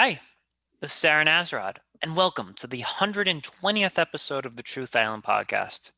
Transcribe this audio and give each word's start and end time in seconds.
Hi, 0.00 0.20
this 0.80 0.96
is 0.96 1.04
Aaron 1.04 1.26
Azrod, 1.26 1.78
and 2.00 2.14
welcome 2.14 2.54
to 2.58 2.68
the 2.68 2.82
120th 2.82 3.98
episode 3.98 4.46
of 4.46 4.54
the 4.54 4.62
Truth 4.62 4.94
Island 4.94 5.24
podcast. 5.24 5.90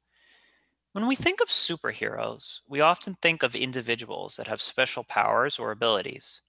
When 0.92 1.07
we 1.07 1.15
think 1.15 1.42
of 1.42 1.49
superheroes, 1.49 2.60
we 2.67 2.81
often 2.81 3.18
think 3.21 3.42
of 3.42 3.55
individuals 3.55 4.36
that 4.36 4.49
have 4.49 4.63
special 4.63 5.05
powers 5.05 5.58
or 5.58 5.71
abilities. 5.71 6.41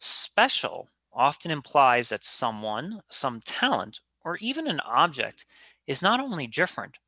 Special 0.00 0.88
often 1.12 1.52
implies 1.52 2.08
that 2.08 2.24
someone, 2.24 3.00
some 3.08 3.38
talent, 3.44 4.00
or 4.24 4.36
even 4.38 4.66
an 4.66 4.80
object 4.80 5.46
is 5.86 6.02
not 6.02 6.18
only 6.18 6.48
different 6.48 6.98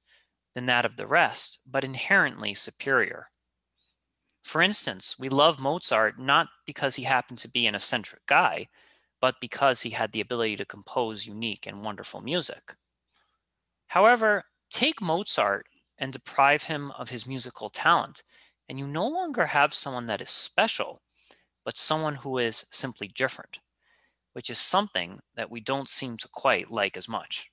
than 0.55 0.67
that 0.67 0.87
of 0.87 0.95
the 0.95 1.09
rest, 1.09 1.59
but 1.69 1.83
inherently 1.83 2.55
superior. 2.55 3.27
For 4.45 4.63
instance, 4.63 5.17
we 5.19 5.29
love 5.29 5.59
Mozart 5.59 6.17
not 6.17 6.47
because 6.65 6.95
he 6.95 7.03
happened 7.03 7.41
to 7.41 7.49
be 7.49 7.67
an 7.67 7.75
eccentric 7.75 8.25
guy, 8.27 8.69
but 9.21 9.41
because 9.41 9.83
he 9.83 9.91
had 9.91 10.13
the 10.13 10.21
ability 10.21 10.57
to 10.57 10.65
compose 10.65 11.27
unique 11.27 11.67
and 11.67 11.85
wonderful 11.85 12.21
music. 12.21 12.75
However, 13.89 14.45
take 14.71 15.01
Mozart 15.01 15.67
and 15.99 16.13
deprive 16.13 16.65
him 16.65 16.93
of 16.93 17.11
his 17.11 17.27
musical 17.27 17.71
talent, 17.71 18.23
and 18.69 18.79
you 18.79 18.87
no 18.87 19.07
longer 19.07 19.47
have 19.47 19.75
someone 19.75 20.07
that 20.07 20.21
is 20.21 20.31
special, 20.31 21.03
but 21.65 21.77
someone 21.77 22.17
who 22.17 22.39
is 22.39 22.67
simply 22.71 23.09
different, 23.09 23.59
which 24.33 24.51
is 24.51 24.59
something 24.59 25.21
that 25.35 25.51
we 25.51 25.61
don't 25.61 25.89
seem 25.89 26.17
to 26.19 26.29
quite 26.29 26.71
like 26.71 26.97
as 26.97 27.09
much. 27.09 27.51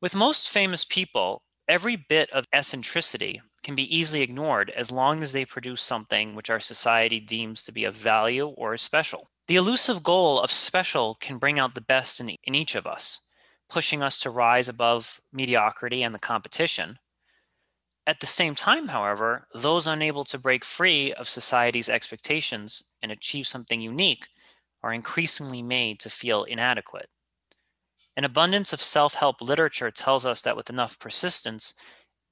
With 0.00 0.14
most 0.14 0.48
famous 0.48 0.84
people, 0.84 1.42
every 1.66 1.96
bit 1.96 2.30
of 2.30 2.46
eccentricity 2.52 3.40
can 3.62 3.74
be 3.74 3.96
easily 3.96 4.22
ignored 4.22 4.70
as 4.70 4.92
long 4.92 5.22
as 5.22 5.32
they 5.32 5.44
produce 5.44 5.80
something 5.80 6.34
which 6.34 6.50
our 6.50 6.60
society 6.60 7.18
deems 7.18 7.64
to 7.64 7.72
be 7.72 7.84
of 7.84 7.94
value 7.94 8.46
or 8.46 8.76
special. 8.76 9.28
The 9.48 9.56
elusive 9.56 10.02
goal 10.02 10.40
of 10.40 10.50
special 10.50 11.14
can 11.14 11.38
bring 11.38 11.56
out 11.58 11.76
the 11.76 11.80
best 11.80 12.18
in, 12.18 12.30
in 12.30 12.56
each 12.56 12.74
of 12.74 12.84
us, 12.84 13.20
pushing 13.70 14.02
us 14.02 14.18
to 14.20 14.30
rise 14.30 14.68
above 14.68 15.20
mediocrity 15.32 16.02
and 16.02 16.12
the 16.12 16.18
competition. 16.18 16.98
At 18.08 18.18
the 18.18 18.26
same 18.26 18.56
time, 18.56 18.88
however, 18.88 19.46
those 19.54 19.86
unable 19.86 20.24
to 20.26 20.38
break 20.38 20.64
free 20.64 21.12
of 21.12 21.28
society's 21.28 21.88
expectations 21.88 22.82
and 23.00 23.12
achieve 23.12 23.46
something 23.46 23.80
unique 23.80 24.26
are 24.82 24.92
increasingly 24.92 25.62
made 25.62 26.00
to 26.00 26.10
feel 26.10 26.42
inadequate. 26.42 27.08
An 28.16 28.24
abundance 28.24 28.72
of 28.72 28.82
self 28.82 29.14
help 29.14 29.40
literature 29.40 29.92
tells 29.92 30.26
us 30.26 30.42
that 30.42 30.56
with 30.56 30.70
enough 30.70 30.98
persistence, 30.98 31.74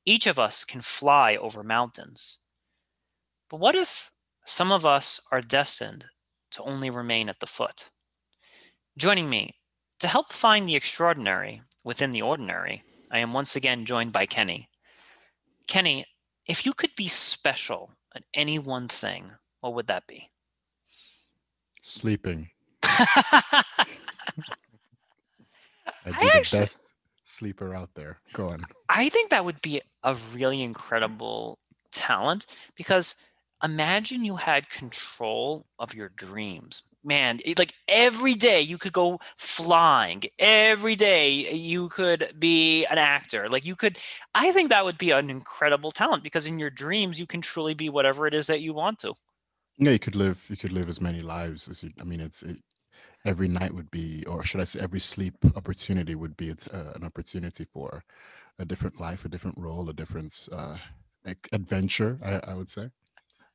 each 0.04 0.26
of 0.26 0.38
us 0.40 0.64
can 0.64 0.80
fly 0.80 1.36
over 1.36 1.62
mountains. 1.62 2.40
But 3.48 3.60
what 3.60 3.76
if 3.76 4.10
some 4.44 4.72
of 4.72 4.84
us 4.84 5.20
are 5.30 5.40
destined 5.40 6.06
to 6.54 6.62
only 6.62 6.90
remain 6.90 7.28
at 7.28 7.40
the 7.40 7.46
foot? 7.46 7.90
Joining 8.96 9.28
me 9.28 9.56
to 10.00 10.08
help 10.08 10.32
find 10.32 10.68
the 10.68 10.76
extraordinary 10.76 11.62
within 11.84 12.10
the 12.10 12.22
ordinary, 12.22 12.82
I 13.10 13.18
am 13.18 13.32
once 13.32 13.54
again 13.56 13.84
joined 13.84 14.12
by 14.12 14.26
Kenny. 14.26 14.68
Kenny, 15.66 16.06
if 16.46 16.66
you 16.66 16.72
could 16.72 16.94
be 16.96 17.08
special 17.08 17.90
at 18.14 18.24
any 18.34 18.58
one 18.58 18.88
thing, 18.88 19.32
what 19.60 19.74
would 19.74 19.86
that 19.86 20.06
be? 20.06 20.30
Sleeping. 21.82 22.50
I'd 22.82 23.64
be 26.04 26.12
I 26.18 26.24
the 26.24 26.34
actually, 26.34 26.58
best 26.60 26.96
sleeper 27.22 27.74
out 27.74 27.90
there. 27.94 28.18
Go 28.32 28.50
on. 28.50 28.66
I 28.88 29.08
think 29.08 29.30
that 29.30 29.44
would 29.44 29.62
be 29.62 29.80
a 30.02 30.14
really 30.34 30.62
incredible 30.62 31.58
talent 31.92 32.46
because 32.76 33.16
imagine 33.64 34.24
you 34.24 34.36
had 34.36 34.68
control 34.68 35.66
of 35.78 35.94
your 35.94 36.10
dreams. 36.10 36.82
Man, 37.02 37.40
it, 37.44 37.58
like 37.58 37.74
every 37.88 38.34
day 38.34 38.60
you 38.62 38.78
could 38.78 38.92
go 38.92 39.18
flying. 39.36 40.22
Every 40.38 40.96
day 40.96 41.30
you 41.52 41.88
could 41.90 42.34
be 42.38 42.86
an 42.86 42.98
actor. 42.98 43.48
Like 43.48 43.64
you 43.64 43.76
could, 43.76 43.98
I 44.34 44.52
think 44.52 44.70
that 44.70 44.84
would 44.84 44.98
be 44.98 45.10
an 45.10 45.30
incredible 45.30 45.90
talent 45.90 46.22
because 46.22 46.46
in 46.46 46.58
your 46.58 46.70
dreams 46.70 47.20
you 47.20 47.26
can 47.26 47.40
truly 47.40 47.74
be 47.74 47.88
whatever 47.88 48.26
it 48.26 48.34
is 48.34 48.46
that 48.46 48.60
you 48.62 48.72
want 48.72 48.98
to. 49.00 49.14
Yeah, 49.78 49.90
you 49.90 49.98
could 49.98 50.16
live. 50.16 50.46
You 50.48 50.56
could 50.56 50.72
live 50.72 50.88
as 50.88 51.00
many 51.00 51.20
lives 51.20 51.68
as 51.68 51.82
you. 51.82 51.90
I 52.00 52.04
mean, 52.04 52.20
it's 52.20 52.42
it, 52.42 52.60
every 53.24 53.48
night 53.48 53.74
would 53.74 53.90
be, 53.90 54.24
or 54.26 54.44
should 54.44 54.60
I 54.60 54.64
say, 54.64 54.80
every 54.80 55.00
sleep 55.00 55.34
opportunity 55.56 56.14
would 56.14 56.36
be 56.36 56.50
uh, 56.50 56.92
an 56.94 57.04
opportunity 57.04 57.66
for 57.72 58.04
a 58.58 58.64
different 58.64 59.00
life, 59.00 59.24
a 59.24 59.28
different 59.28 59.58
role, 59.58 59.88
a 59.90 59.92
different 59.92 60.48
uh, 60.52 60.76
adventure. 61.52 62.18
I, 62.24 62.52
I 62.52 62.54
would 62.54 62.68
say. 62.68 62.88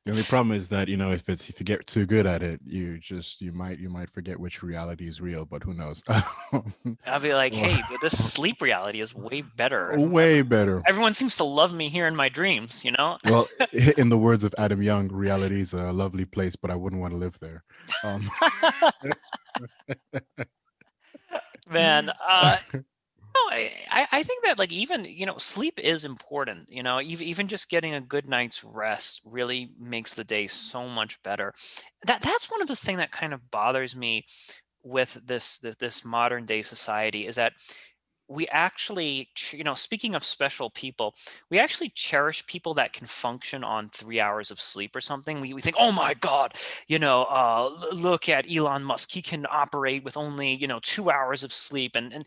The 0.06 0.12
only 0.12 0.22
problem 0.22 0.56
is 0.56 0.70
that 0.70 0.88
you 0.88 0.96
know 0.96 1.12
if 1.12 1.28
it's 1.28 1.50
if 1.50 1.60
you 1.60 1.66
get 1.66 1.86
too 1.86 2.06
good 2.06 2.24
at 2.24 2.42
it, 2.42 2.60
you 2.64 2.96
just 2.98 3.42
you 3.42 3.52
might 3.52 3.78
you 3.78 3.90
might 3.90 4.08
forget 4.08 4.40
which 4.40 4.62
reality 4.62 5.06
is 5.06 5.20
real. 5.20 5.44
But 5.44 5.62
who 5.62 5.74
knows? 5.74 6.02
I'll 6.08 7.20
be 7.20 7.34
like, 7.34 7.52
hey, 7.52 7.82
but 7.90 8.00
this 8.00 8.32
sleep 8.32 8.62
reality 8.62 9.02
is 9.02 9.14
way 9.14 9.42
better. 9.42 9.92
Way 9.98 10.40
better. 10.40 10.82
Everyone 10.86 11.12
seems 11.12 11.36
to 11.36 11.44
love 11.44 11.74
me 11.74 11.90
here 11.90 12.06
in 12.06 12.16
my 12.16 12.30
dreams. 12.30 12.82
You 12.82 12.92
know. 12.92 13.18
well, 13.26 13.46
in 13.72 14.08
the 14.08 14.16
words 14.16 14.42
of 14.42 14.54
Adam 14.56 14.80
Young, 14.80 15.08
reality 15.08 15.60
is 15.60 15.74
a 15.74 15.92
lovely 15.92 16.24
place, 16.24 16.56
but 16.56 16.70
I 16.70 16.76
wouldn't 16.76 17.02
want 17.02 17.12
to 17.12 17.18
live 17.18 17.38
there. 17.40 17.62
Um. 18.02 18.30
Man, 21.70 22.10
uh, 22.26 22.56
no, 23.34 23.40
I, 23.50 24.06
I 24.10 24.22
think 24.22 24.44
that 24.44 24.58
like 24.58 24.72
even 24.72 25.04
you 25.04 25.24
know 25.26 25.36
sleep 25.38 25.78
is 25.78 26.04
important. 26.04 26.68
You 26.68 26.82
know, 26.82 27.00
even 27.00 27.26
even 27.26 27.48
just 27.48 27.70
getting 27.70 27.94
a 27.94 28.00
good 28.00 28.28
night's 28.28 28.64
rest 28.64 29.20
really 29.24 29.70
makes 29.78 30.14
the 30.14 30.24
day 30.24 30.46
so 30.46 30.88
much 30.88 31.22
better. 31.22 31.52
That 32.06 32.22
that's 32.22 32.50
one 32.50 32.62
of 32.62 32.68
the 32.68 32.76
thing 32.76 32.96
that 32.96 33.12
kind 33.12 33.32
of 33.32 33.50
bothers 33.50 33.94
me 33.94 34.24
with 34.82 35.20
this 35.24 35.58
this, 35.58 35.76
this 35.76 36.04
modern 36.04 36.46
day 36.46 36.62
society 36.62 37.26
is 37.26 37.36
that 37.36 37.52
we 38.30 38.46
actually, 38.48 39.28
you 39.50 39.64
know, 39.64 39.74
speaking 39.74 40.14
of 40.14 40.22
special 40.24 40.70
people, 40.70 41.14
we 41.50 41.58
actually 41.58 41.90
cherish 41.90 42.46
people 42.46 42.72
that 42.74 42.92
can 42.92 43.06
function 43.06 43.64
on 43.64 43.88
three 43.88 44.20
hours 44.20 44.52
of 44.52 44.60
sleep 44.60 44.94
or 44.94 45.00
something. 45.00 45.40
We, 45.40 45.52
we 45.52 45.60
think, 45.60 45.76
oh 45.78 45.90
my 45.90 46.14
God, 46.14 46.54
you 46.86 47.00
know, 47.00 47.24
uh, 47.24 47.70
look 47.92 48.28
at 48.28 48.50
Elon 48.50 48.84
Musk. 48.84 49.10
He 49.10 49.20
can 49.20 49.46
operate 49.50 50.04
with 50.04 50.16
only, 50.16 50.54
you 50.54 50.68
know, 50.68 50.78
two 50.80 51.10
hours 51.10 51.42
of 51.42 51.52
sleep. 51.52 51.96
And, 51.96 52.12
and 52.12 52.24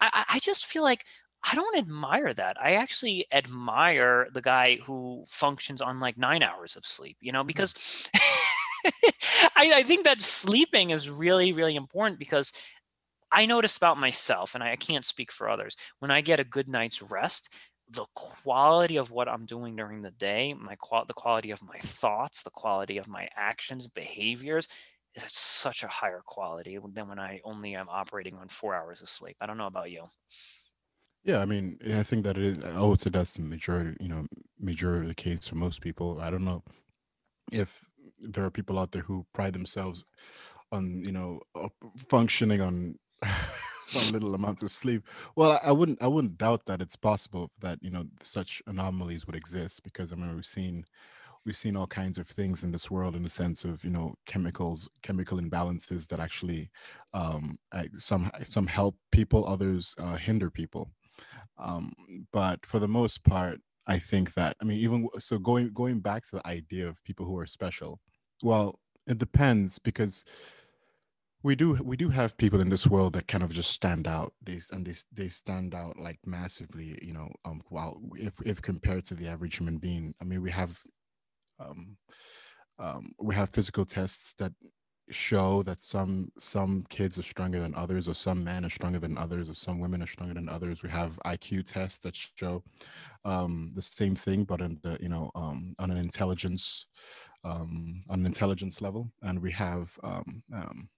I, 0.00 0.24
I 0.34 0.38
just 0.40 0.66
feel 0.66 0.82
like 0.82 1.06
I 1.42 1.54
don't 1.54 1.78
admire 1.78 2.34
that. 2.34 2.56
I 2.60 2.72
actually 2.72 3.26
admire 3.32 4.28
the 4.32 4.42
guy 4.42 4.78
who 4.84 5.24
functions 5.26 5.80
on 5.80 6.00
like 6.00 6.18
nine 6.18 6.42
hours 6.42 6.76
of 6.76 6.84
sleep, 6.84 7.16
you 7.20 7.32
know, 7.32 7.42
hmm. 7.42 7.46
because 7.46 8.10
I, 9.56 9.72
I 9.76 9.82
think 9.84 10.04
that 10.04 10.20
sleeping 10.20 10.90
is 10.90 11.08
really, 11.08 11.52
really 11.52 11.76
important 11.76 12.18
because 12.18 12.52
I 13.36 13.44
notice 13.44 13.76
about 13.76 13.98
myself, 13.98 14.54
and 14.54 14.64
I 14.64 14.76
can't 14.76 15.04
speak 15.04 15.30
for 15.30 15.50
others, 15.50 15.76
when 15.98 16.10
I 16.10 16.22
get 16.22 16.40
a 16.40 16.44
good 16.44 16.68
night's 16.68 17.02
rest, 17.02 17.54
the 17.90 18.06
quality 18.14 18.96
of 18.96 19.10
what 19.10 19.28
I'm 19.28 19.44
doing 19.44 19.76
during 19.76 20.00
the 20.00 20.10
day, 20.10 20.54
my 20.54 20.74
qual- 20.76 21.04
the 21.04 21.12
quality 21.12 21.50
of 21.50 21.62
my 21.62 21.76
thoughts, 21.76 22.42
the 22.42 22.50
quality 22.50 22.96
of 22.96 23.08
my 23.08 23.28
actions, 23.36 23.86
behaviors 23.88 24.68
is 25.14 25.22
at 25.22 25.30
such 25.30 25.82
a 25.82 25.88
higher 25.88 26.22
quality 26.24 26.78
than 26.94 27.08
when 27.08 27.18
I 27.18 27.42
only 27.44 27.74
am 27.76 27.90
operating 27.90 28.36
on 28.36 28.48
four 28.48 28.74
hours 28.74 29.02
of 29.02 29.08
sleep. 29.10 29.36
I 29.42 29.44
don't 29.46 29.58
know 29.58 29.66
about 29.66 29.90
you. 29.90 30.06
Yeah, 31.22 31.40
I 31.40 31.44
mean, 31.44 31.78
I 31.94 32.04
think 32.04 32.24
that 32.24 32.38
it 32.38 32.58
is. 32.58 32.64
I 32.64 32.80
would 32.80 33.00
say 33.00 33.10
that's 33.10 33.34
the 33.34 33.42
majority, 33.42 33.96
you 34.00 34.08
know, 34.08 34.26
majority 34.58 35.02
of 35.02 35.08
the 35.08 35.14
case 35.14 35.46
for 35.46 35.56
most 35.56 35.82
people. 35.82 36.20
I 36.22 36.30
don't 36.30 36.44
know 36.44 36.62
if 37.52 37.84
there 38.18 38.44
are 38.46 38.50
people 38.50 38.78
out 38.78 38.92
there 38.92 39.02
who 39.02 39.26
pride 39.34 39.52
themselves 39.52 40.06
on, 40.72 41.04
you 41.04 41.12
know, 41.12 41.40
functioning 41.96 42.62
on 42.62 42.98
some 43.86 44.12
little 44.12 44.34
amounts 44.34 44.62
of 44.62 44.70
sleep. 44.70 45.06
Well, 45.36 45.52
I, 45.52 45.68
I, 45.68 45.72
wouldn't 45.72 46.02
I 46.02 46.06
wouldn't 46.08 46.38
doubt 46.38 46.66
that 46.66 46.82
it's 46.82 46.96
possible 46.96 47.50
that 47.60 47.78
you 47.82 47.90
know 47.90 48.04
such 48.20 48.62
anomalies 48.66 49.26
would 49.26 49.36
exist 49.36 49.82
because 49.84 50.12
I 50.12 50.16
mean 50.16 50.34
we've 50.34 50.44
seen 50.44 50.84
we've 51.46 51.56
seen 51.56 51.76
all 51.76 51.86
kinds 51.86 52.18
of 52.18 52.26
things 52.26 52.64
in 52.64 52.72
this 52.72 52.90
world 52.90 53.14
in 53.14 53.22
the 53.22 53.30
sense 53.30 53.64
of 53.64 53.82
you 53.84 53.90
know 53.90 54.14
chemicals 54.26 54.88
chemical 55.02 55.38
imbalances 55.38 56.08
that 56.08 56.20
actually 56.20 56.68
um, 57.14 57.56
some 57.96 58.30
some 58.42 58.66
help 58.66 58.96
people 59.12 59.46
others 59.46 59.94
uh, 59.98 60.16
hinder 60.16 60.50
people 60.50 60.90
um, 61.58 61.92
but 62.32 62.66
for 62.66 62.78
the 62.80 62.88
most 62.88 63.24
part 63.24 63.60
i 63.86 63.98
think 63.98 64.34
that 64.34 64.56
i 64.60 64.64
mean 64.64 64.78
even 64.78 65.08
so 65.18 65.38
going 65.38 65.70
going 65.72 66.00
back 66.00 66.26
to 66.26 66.36
the 66.36 66.46
idea 66.46 66.86
of 66.86 67.02
people 67.04 67.24
who 67.24 67.38
are 67.38 67.46
special 67.46 68.00
well 68.42 68.78
it 69.06 69.18
depends 69.18 69.78
because 69.78 70.24
we 71.46 71.54
do 71.54 71.78
we 71.84 71.96
do 71.96 72.08
have 72.08 72.36
people 72.36 72.60
in 72.60 72.68
this 72.68 72.88
world 72.88 73.12
that 73.12 73.28
kind 73.28 73.44
of 73.44 73.52
just 73.52 73.70
stand 73.70 74.08
out. 74.08 74.32
They 74.42 74.58
and 74.72 74.84
they, 74.84 74.94
they 75.12 75.28
stand 75.28 75.76
out 75.76 75.96
like 75.96 76.18
massively 76.26 76.98
you 77.00 77.12
know 77.12 77.28
um 77.44 77.62
while 77.68 78.00
if 78.16 78.34
if 78.44 78.60
compared 78.60 79.04
to 79.04 79.14
the 79.14 79.28
average 79.28 79.56
human 79.58 79.78
being. 79.78 80.12
I 80.20 80.24
mean 80.24 80.42
we 80.42 80.50
have 80.50 80.80
um 81.60 81.96
um 82.80 83.12
we 83.20 83.32
have 83.36 83.50
physical 83.50 83.84
tests 83.84 84.34
that 84.40 84.52
show 85.08 85.62
that 85.62 85.80
some 85.80 86.30
some 86.36 86.84
kids 86.88 87.16
are 87.16 87.22
stronger 87.34 87.60
than 87.60 87.76
others 87.76 88.08
or 88.08 88.14
some 88.14 88.42
men 88.42 88.64
are 88.64 88.76
stronger 88.78 88.98
than 88.98 89.16
others 89.16 89.48
or 89.48 89.54
some 89.54 89.78
women 89.78 90.02
are 90.02 90.08
stronger 90.08 90.34
than 90.34 90.48
others. 90.48 90.82
We 90.82 90.90
have 90.90 91.16
iq 91.26 91.64
tests 91.64 92.00
that 92.00 92.16
show 92.16 92.64
um 93.24 93.70
the 93.76 93.82
same 93.82 94.16
thing 94.16 94.42
but 94.42 94.60
in 94.60 94.80
the 94.82 94.98
you 95.00 95.08
know 95.08 95.30
um 95.36 95.76
on 95.78 95.92
an 95.92 95.96
intelligence 96.08 96.86
um 97.44 98.02
on 98.10 98.18
an 98.18 98.26
intelligence 98.26 98.82
level. 98.82 99.12
And 99.22 99.40
we 99.40 99.52
have 99.52 99.96
um, 100.02 100.42
um 100.52 100.88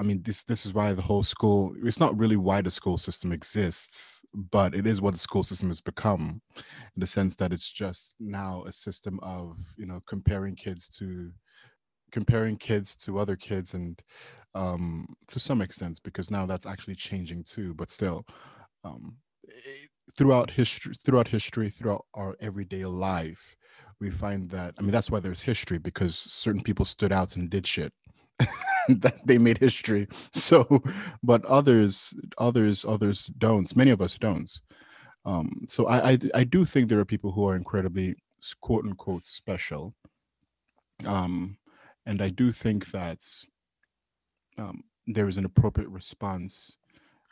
I 0.00 0.02
mean, 0.02 0.22
this 0.22 0.44
this 0.44 0.64
is 0.64 0.72
why 0.72 0.94
the 0.94 1.02
whole 1.02 1.22
school. 1.22 1.74
It's 1.84 2.00
not 2.00 2.18
really 2.18 2.36
why 2.36 2.62
the 2.62 2.70
school 2.70 2.96
system 2.96 3.32
exists, 3.32 4.22
but 4.34 4.74
it 4.74 4.86
is 4.86 5.02
what 5.02 5.12
the 5.12 5.18
school 5.18 5.42
system 5.42 5.68
has 5.68 5.82
become, 5.82 6.40
in 6.56 7.00
the 7.00 7.06
sense 7.06 7.36
that 7.36 7.52
it's 7.52 7.70
just 7.70 8.14
now 8.18 8.64
a 8.66 8.72
system 8.72 9.20
of 9.22 9.58
you 9.76 9.84
know 9.84 10.00
comparing 10.08 10.56
kids 10.56 10.88
to 10.98 11.30
comparing 12.12 12.56
kids 12.56 12.96
to 12.96 13.18
other 13.18 13.36
kids 13.36 13.74
and 13.74 14.02
um 14.54 15.06
to 15.28 15.38
some 15.38 15.60
extent 15.62 16.00
because 16.02 16.30
now 16.30 16.44
that's 16.44 16.66
actually 16.66 16.94
changing 16.94 17.44
too 17.44 17.72
but 17.74 17.88
still 17.88 18.24
um 18.84 19.16
eh, 19.48 19.86
throughout 20.18 20.50
history 20.50 20.92
throughout 21.04 21.28
history 21.28 21.70
throughout 21.70 22.04
our 22.14 22.34
everyday 22.40 22.84
life 22.84 23.54
we 24.00 24.10
find 24.10 24.50
that 24.50 24.74
i 24.76 24.82
mean 24.82 24.90
that's 24.90 25.08
why 25.08 25.20
there's 25.20 25.42
history 25.42 25.78
because 25.78 26.16
certain 26.18 26.62
people 26.62 26.84
stood 26.84 27.12
out 27.12 27.36
and 27.36 27.48
did 27.48 27.64
shit 27.64 27.92
that 28.88 29.18
they 29.24 29.38
made 29.38 29.58
history 29.58 30.06
so 30.32 30.82
but 31.22 31.44
others 31.44 32.14
others 32.38 32.84
others 32.84 33.26
don't 33.38 33.74
many 33.76 33.90
of 33.90 34.00
us 34.00 34.16
don't 34.18 34.60
um 35.24 35.48
so 35.68 35.86
I, 35.86 36.12
I 36.12 36.18
i 36.34 36.44
do 36.44 36.64
think 36.64 36.88
there 36.88 37.00
are 37.00 37.04
people 37.04 37.32
who 37.32 37.46
are 37.48 37.56
incredibly 37.56 38.16
quote 38.60 38.84
unquote 38.84 39.24
special 39.24 39.94
um 41.06 41.56
and 42.06 42.22
i 42.22 42.28
do 42.28 42.52
think 42.52 42.90
that 42.90 43.18
um 44.58 44.82
there 45.06 45.28
is 45.28 45.38
an 45.38 45.44
appropriate 45.44 45.88
response 45.88 46.76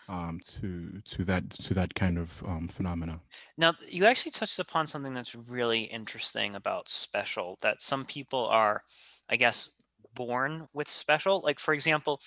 um, 0.08 0.40
to 0.42 1.00
to 1.04 1.24
that 1.24 1.50
to 1.50 1.74
that 1.74 1.94
kind 1.94 2.18
of 2.18 2.42
um, 2.46 2.68
phenomena. 2.68 3.20
Now, 3.56 3.74
you 3.86 4.06
actually 4.06 4.32
touched 4.32 4.58
upon 4.58 4.86
something 4.86 5.14
that's 5.14 5.34
really 5.34 5.82
interesting 5.82 6.54
about 6.54 6.88
special. 6.88 7.58
That 7.60 7.82
some 7.82 8.04
people 8.04 8.46
are, 8.46 8.82
I 9.28 9.36
guess, 9.36 9.68
born 10.14 10.68
with 10.72 10.88
special. 10.88 11.40
Like 11.44 11.58
for 11.58 11.74
example, 11.74 12.20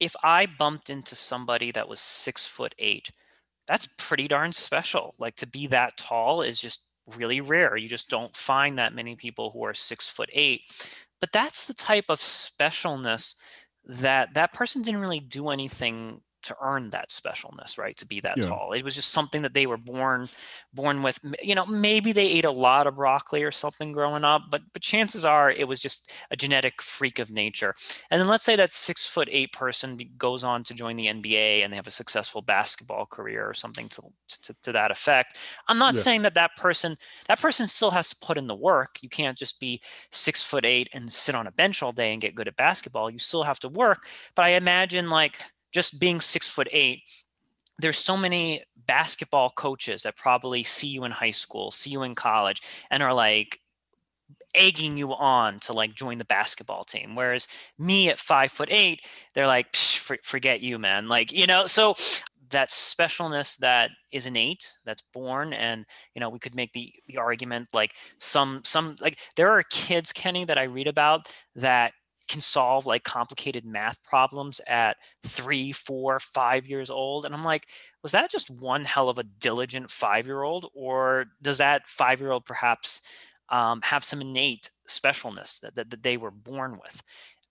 if 0.00 0.14
I 0.22 0.46
bumped 0.46 0.90
into 0.90 1.14
somebody 1.14 1.70
that 1.72 1.88
was 1.88 2.00
six 2.00 2.46
foot 2.46 2.74
eight, 2.78 3.10
that's 3.66 3.88
pretty 3.98 4.28
darn 4.28 4.52
special. 4.52 5.14
Like 5.18 5.36
to 5.36 5.46
be 5.46 5.66
that 5.68 5.96
tall 5.96 6.42
is 6.42 6.60
just 6.60 6.80
really 7.16 7.40
rare. 7.40 7.76
You 7.76 7.88
just 7.88 8.08
don't 8.08 8.34
find 8.36 8.78
that 8.78 8.94
many 8.94 9.16
people 9.16 9.50
who 9.50 9.64
are 9.64 9.74
six 9.74 10.08
foot 10.08 10.30
eight. 10.32 10.62
But 11.20 11.32
that's 11.32 11.66
the 11.66 11.74
type 11.74 12.06
of 12.08 12.18
specialness 12.18 13.34
that 13.84 14.34
that 14.34 14.52
person 14.52 14.82
didn't 14.82 15.00
really 15.00 15.20
do 15.20 15.48
anything 15.48 16.20
to 16.42 16.56
earn 16.62 16.90
that 16.90 17.08
specialness, 17.08 17.78
right? 17.78 17.96
To 17.96 18.06
be 18.06 18.20
that 18.20 18.38
yeah. 18.38 18.44
tall. 18.44 18.72
It 18.72 18.84
was 18.84 18.94
just 18.94 19.10
something 19.10 19.42
that 19.42 19.54
they 19.54 19.66
were 19.66 19.76
born 19.76 20.28
born 20.72 21.02
with. 21.02 21.18
You 21.42 21.54
know, 21.54 21.66
maybe 21.66 22.12
they 22.12 22.26
ate 22.26 22.44
a 22.44 22.50
lot 22.50 22.86
of 22.86 22.96
broccoli 22.96 23.42
or 23.42 23.50
something 23.50 23.92
growing 23.92 24.24
up, 24.24 24.42
but 24.50 24.62
but 24.72 24.82
chances 24.82 25.24
are 25.24 25.50
it 25.50 25.66
was 25.66 25.80
just 25.80 26.12
a 26.30 26.36
genetic 26.36 26.80
freak 26.82 27.18
of 27.18 27.30
nature. 27.30 27.74
And 28.10 28.20
then 28.20 28.28
let's 28.28 28.44
say 28.44 28.56
that 28.56 28.72
six 28.72 29.04
foot 29.04 29.28
eight 29.30 29.52
person 29.52 29.98
goes 30.16 30.44
on 30.44 30.64
to 30.64 30.74
join 30.74 30.96
the 30.96 31.06
NBA 31.06 31.64
and 31.64 31.72
they 31.72 31.76
have 31.76 31.86
a 31.86 31.92
successful 31.92 32.42
basketball 32.42 33.06
career 33.06 33.48
or 33.48 33.54
something 33.54 33.88
to 33.88 34.02
to, 34.42 34.54
to 34.62 34.72
that 34.72 34.90
effect. 34.90 35.36
I'm 35.68 35.78
not 35.78 35.94
yeah. 35.94 36.00
saying 36.00 36.22
that 36.22 36.34
that 36.34 36.56
person 36.56 36.96
that 37.28 37.40
person 37.40 37.66
still 37.66 37.90
has 37.90 38.10
to 38.10 38.16
put 38.24 38.38
in 38.38 38.46
the 38.46 38.54
work. 38.54 38.98
You 39.00 39.08
can't 39.08 39.36
just 39.36 39.58
be 39.58 39.80
six 40.10 40.42
foot 40.42 40.64
eight 40.64 40.88
and 40.92 41.12
sit 41.12 41.34
on 41.34 41.46
a 41.46 41.52
bench 41.52 41.82
all 41.82 41.92
day 41.92 42.12
and 42.12 42.22
get 42.22 42.34
good 42.34 42.48
at 42.48 42.56
basketball. 42.56 43.10
You 43.10 43.18
still 43.18 43.42
have 43.42 43.60
to 43.60 43.68
work. 43.68 44.06
But 44.34 44.44
I 44.44 44.50
imagine 44.50 45.10
like 45.10 45.40
just 45.76 46.00
being 46.00 46.22
six 46.22 46.48
foot 46.48 46.68
eight, 46.72 47.02
there's 47.78 47.98
so 47.98 48.16
many 48.16 48.64
basketball 48.86 49.50
coaches 49.50 50.04
that 50.04 50.16
probably 50.16 50.62
see 50.62 50.88
you 50.88 51.04
in 51.04 51.12
high 51.12 51.30
school, 51.30 51.70
see 51.70 51.90
you 51.90 52.02
in 52.02 52.14
college, 52.14 52.62
and 52.90 53.02
are 53.02 53.12
like 53.12 53.60
egging 54.54 54.96
you 54.96 55.12
on 55.12 55.60
to 55.60 55.74
like 55.74 55.94
join 55.94 56.16
the 56.16 56.24
basketball 56.24 56.82
team. 56.82 57.14
Whereas 57.14 57.46
me 57.78 58.08
at 58.08 58.18
five 58.18 58.50
foot 58.50 58.70
eight, 58.72 59.06
they're 59.34 59.46
like, 59.46 59.76
forget 59.76 60.62
you, 60.62 60.78
man. 60.78 61.08
Like, 61.08 61.30
you 61.30 61.46
know, 61.46 61.66
so 61.66 61.94
that 62.50 62.70
specialness 62.70 63.58
that 63.58 63.90
is 64.12 64.24
innate 64.24 64.76
that's 64.84 65.02
born 65.12 65.52
and 65.52 65.84
you 66.14 66.20
know 66.20 66.28
we 66.28 66.38
could 66.38 66.54
make 66.54 66.72
the 66.74 66.92
the 67.08 67.16
argument 67.16 67.66
like 67.74 67.92
some 68.18 68.60
some 68.64 68.94
like 69.00 69.18
there 69.34 69.50
are 69.50 69.64
kids 69.64 70.12
kenny 70.12 70.44
that 70.44 70.56
i 70.56 70.62
read 70.62 70.86
about 70.86 71.26
that 71.56 71.92
can 72.28 72.40
solve 72.40 72.86
like 72.86 73.04
complicated 73.04 73.64
math 73.64 74.02
problems 74.02 74.60
at 74.68 74.96
three, 75.22 75.72
four, 75.72 76.18
five 76.18 76.66
years 76.66 76.90
old. 76.90 77.24
And 77.24 77.34
I'm 77.34 77.44
like, 77.44 77.68
was 78.02 78.12
that 78.12 78.30
just 78.30 78.50
one 78.50 78.84
hell 78.84 79.08
of 79.08 79.18
a 79.18 79.24
diligent 79.24 79.90
five 79.90 80.26
year 80.26 80.42
old? 80.42 80.70
Or 80.74 81.26
does 81.42 81.58
that 81.58 81.88
five 81.88 82.20
year 82.20 82.32
old 82.32 82.44
perhaps 82.44 83.02
um, 83.48 83.80
have 83.82 84.04
some 84.04 84.20
innate 84.20 84.70
specialness 84.88 85.60
that, 85.60 85.74
that, 85.76 85.90
that 85.90 86.02
they 86.02 86.16
were 86.16 86.30
born 86.30 86.78
with? 86.82 87.02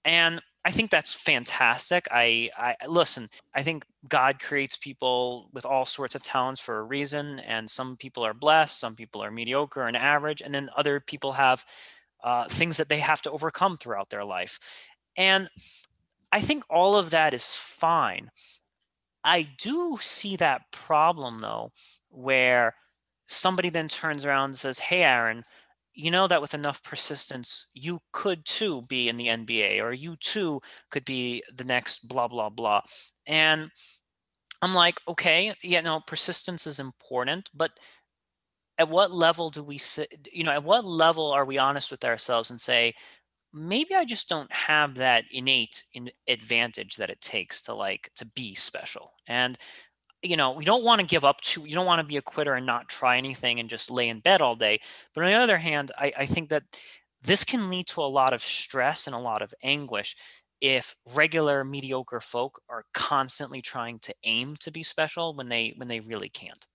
And 0.03 0.41
I 0.63 0.71
think 0.71 0.89
that's 0.89 1.13
fantastic. 1.13 2.07
I, 2.11 2.49
I 2.57 2.75
listen. 2.87 3.29
I 3.53 3.61
think 3.61 3.85
God 4.07 4.39
creates 4.39 4.75
people 4.75 5.49
with 5.53 5.65
all 5.65 5.85
sorts 5.85 6.15
of 6.15 6.23
talents 6.23 6.59
for 6.59 6.79
a 6.79 6.83
reason, 6.83 7.39
and 7.39 7.69
some 7.69 7.97
people 7.97 8.25
are 8.25 8.33
blessed, 8.33 8.79
some 8.79 8.95
people 8.95 9.23
are 9.23 9.29
mediocre 9.29 9.83
and 9.83 9.95
average, 9.95 10.41
and 10.41 10.53
then 10.53 10.69
other 10.75 10.99
people 10.99 11.33
have 11.33 11.63
uh, 12.23 12.47
things 12.47 12.77
that 12.77 12.89
they 12.89 12.99
have 12.99 13.21
to 13.23 13.31
overcome 13.31 13.77
throughout 13.77 14.09
their 14.09 14.23
life. 14.23 14.87
And 15.17 15.49
I 16.31 16.41
think 16.41 16.63
all 16.69 16.97
of 16.97 17.11
that 17.11 17.33
is 17.33 17.53
fine. 17.53 18.29
I 19.23 19.47
do 19.57 19.97
see 19.99 20.35
that 20.37 20.71
problem 20.71 21.41
though, 21.41 21.71
where 22.09 22.75
somebody 23.27 23.69
then 23.69 23.87
turns 23.87 24.25
around 24.25 24.51
and 24.51 24.57
says, 24.57 24.79
Hey, 24.79 25.03
Aaron, 25.03 25.43
you 25.93 26.11
know 26.11 26.27
that 26.27 26.41
with 26.41 26.53
enough 26.53 26.83
persistence, 26.83 27.67
you 27.73 28.01
could 28.11 28.45
too 28.45 28.83
be 28.89 29.07
in 29.07 29.17
the 29.17 29.27
NBA, 29.27 29.81
or 29.81 29.93
you 29.93 30.17
too 30.17 30.61
could 30.91 31.05
be 31.05 31.41
the 31.55 31.63
next 31.63 32.07
blah, 32.07 32.27
blah, 32.27 32.49
blah. 32.49 32.81
And 33.25 33.71
I'm 34.61 34.73
like, 34.73 34.99
okay, 35.07 35.53
yeah, 35.63 35.81
no, 35.81 36.01
persistence 36.01 36.67
is 36.67 36.79
important, 36.79 37.49
but 37.53 37.71
at 38.77 38.89
what 38.89 39.11
level 39.11 39.49
do 39.49 39.63
we 39.63 39.77
sit 39.77 40.27
you 40.31 40.43
know 40.43 40.51
at 40.51 40.63
what 40.63 40.85
level 40.85 41.31
are 41.31 41.45
we 41.45 41.57
honest 41.57 41.91
with 41.91 42.03
ourselves 42.03 42.49
and 42.49 42.59
say 42.59 42.93
maybe 43.55 43.95
i 43.95 44.03
just 44.03 44.27
don't 44.27 44.51
have 44.51 44.95
that 44.95 45.23
innate 45.31 45.85
in 45.93 46.11
advantage 46.27 46.97
that 46.97 47.09
it 47.09 47.21
takes 47.21 47.61
to 47.61 47.73
like 47.73 48.11
to 48.15 48.25
be 48.35 48.53
special. 48.53 49.13
And 49.27 49.57
you 50.21 50.35
know 50.37 50.51
we 50.51 50.65
don't 50.65 50.83
want 50.83 50.99
to 51.01 51.07
give 51.07 51.23
up 51.23 51.39
to 51.41 51.65
you 51.65 51.73
don't 51.75 51.85
want 51.85 51.99
to 51.99 52.07
be 52.07 52.17
a 52.17 52.21
quitter 52.21 52.55
and 52.55 52.65
not 52.65 52.89
try 52.89 53.17
anything 53.17 53.59
and 53.59 53.69
just 53.69 53.89
lay 53.91 54.09
in 54.09 54.19
bed 54.19 54.41
all 54.41 54.55
day. 54.55 54.79
But 55.13 55.23
on 55.23 55.31
the 55.31 55.37
other 55.37 55.57
hand 55.57 55.91
i, 55.97 56.11
I 56.17 56.25
think 56.25 56.49
that 56.49 56.63
this 57.21 57.43
can 57.43 57.69
lead 57.69 57.87
to 57.87 58.01
a 58.01 58.03
lot 58.03 58.33
of 58.33 58.41
stress 58.41 59.07
and 59.07 59.15
a 59.15 59.19
lot 59.19 59.41
of 59.41 59.53
anguish 59.63 60.15
if 60.61 60.95
regular 61.13 61.63
mediocre 61.63 62.19
folk 62.19 62.61
are 62.69 62.85
constantly 62.93 63.61
trying 63.61 63.99
to 63.99 64.15
aim 64.23 64.55
to 64.57 64.71
be 64.71 64.83
special 64.83 65.33
when 65.35 65.49
they 65.49 65.73
when 65.77 65.87
they 65.87 65.99
really 66.01 66.29
can't 66.29 66.65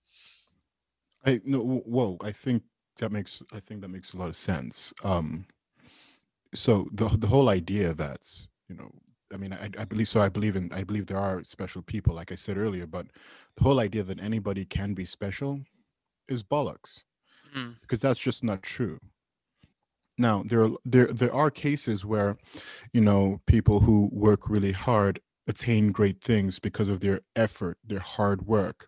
I 1.25 1.41
no 1.45 1.59
whoa, 1.63 2.17
I 2.21 2.31
think 2.31 2.63
that 2.97 3.11
makes 3.11 3.41
I 3.51 3.59
think 3.59 3.81
that 3.81 3.89
makes 3.89 4.13
a 4.13 4.17
lot 4.17 4.29
of 4.29 4.35
sense. 4.35 4.93
Um 5.03 5.45
so 6.53 6.87
the 6.91 7.07
the 7.09 7.27
whole 7.27 7.49
idea 7.49 7.93
that, 7.93 8.21
you 8.67 8.75
know, 8.75 8.91
I 9.33 9.37
mean 9.37 9.53
I, 9.53 9.69
I 9.77 9.85
believe 9.85 10.07
so 10.07 10.21
I 10.21 10.29
believe 10.29 10.55
in 10.55 10.71
I 10.73 10.83
believe 10.83 11.07
there 11.07 11.17
are 11.17 11.43
special 11.43 11.81
people, 11.81 12.15
like 12.15 12.31
I 12.31 12.35
said 12.35 12.57
earlier, 12.57 12.87
but 12.87 13.07
the 13.57 13.63
whole 13.63 13.79
idea 13.79 14.03
that 14.03 14.21
anybody 14.21 14.65
can 14.65 14.93
be 14.93 15.05
special 15.05 15.61
is 16.27 16.43
bollocks. 16.43 17.03
Mm. 17.55 17.79
Because 17.81 17.99
that's 17.99 18.19
just 18.19 18.43
not 18.43 18.63
true. 18.63 18.99
Now 20.17 20.43
there 20.45 20.63
are 20.63 20.71
there 20.85 21.07
there 21.07 21.33
are 21.33 21.51
cases 21.51 22.05
where, 22.05 22.37
you 22.93 23.01
know, 23.01 23.41
people 23.45 23.81
who 23.81 24.09
work 24.11 24.49
really 24.49 24.71
hard 24.71 25.19
attain 25.47 25.91
great 25.91 26.21
things 26.21 26.59
because 26.59 26.89
of 26.89 26.99
their 26.99 27.21
effort, 27.35 27.77
their 27.83 27.99
hard 27.99 28.47
work 28.47 28.87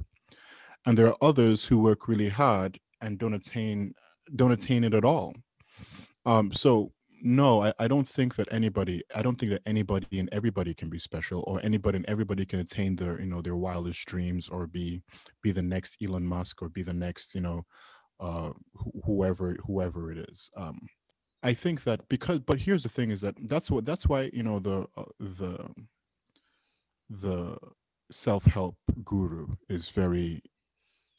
and 0.86 0.98
there 0.98 1.08
are 1.08 1.18
others 1.22 1.66
who 1.66 1.78
work 1.80 2.08
really 2.08 2.30
hard 2.30 2.80
and 3.02 3.18
don't 3.20 3.34
attain 3.34 3.94
don't 4.36 4.52
attain 4.52 4.84
it 4.84 4.94
at 4.94 5.06
all. 5.06 5.34
Um 6.25 6.52
so 6.54 6.92
no 7.24 7.63
I, 7.63 7.74
I 7.80 7.88
don't 7.88 8.08
think 8.08 8.36
that 8.36 8.52
anybody 8.52 9.02
i 9.16 9.22
don't 9.22 9.38
think 9.40 9.52
that 9.54 9.62
anybody 9.66 10.20
and 10.20 10.28
everybody 10.34 10.74
can 10.74 10.90
be 10.90 11.00
special 11.00 11.44
or 11.48 11.62
anybody 11.63 11.96
and 11.96 12.06
everybody 12.08 12.46
can 12.46 12.60
attain 12.60 12.98
their 12.98 13.20
you 13.20 13.25
know 13.28 13.42
their 13.42 13.56
wildest 13.56 14.06
dreams 14.06 14.50
or 14.50 14.68
be 14.68 15.02
be 15.42 15.52
the 15.52 15.62
next 15.62 15.98
elon 16.04 16.25
musk 16.25 16.62
or 16.62 16.68
be 16.68 16.84
the 16.84 16.94
next 16.94 17.34
you 17.34 17.40
know 17.42 17.63
uh 18.20 18.50
wh- 18.78 19.06
whoever 19.06 19.56
whoever 19.66 20.12
it 20.12 20.18
is. 20.30 20.52
Um 20.58 20.80
i 21.44 21.54
think 21.54 21.84
that 21.86 22.08
because 22.10 22.40
but 22.40 22.60
here's 22.60 22.84
the 22.84 22.90
thing 22.90 23.10
is 23.12 23.22
that 23.22 23.36
that's 23.48 23.72
what 23.72 23.86
that's 23.86 24.08
why 24.08 24.30
you 24.34 24.44
know 24.44 24.60
the 24.60 24.86
uh, 24.98 25.04
the 25.20 25.58
the 27.10 27.58
self-help 28.12 28.75
guru 29.04 29.48
is 29.70 29.90
very 29.90 30.42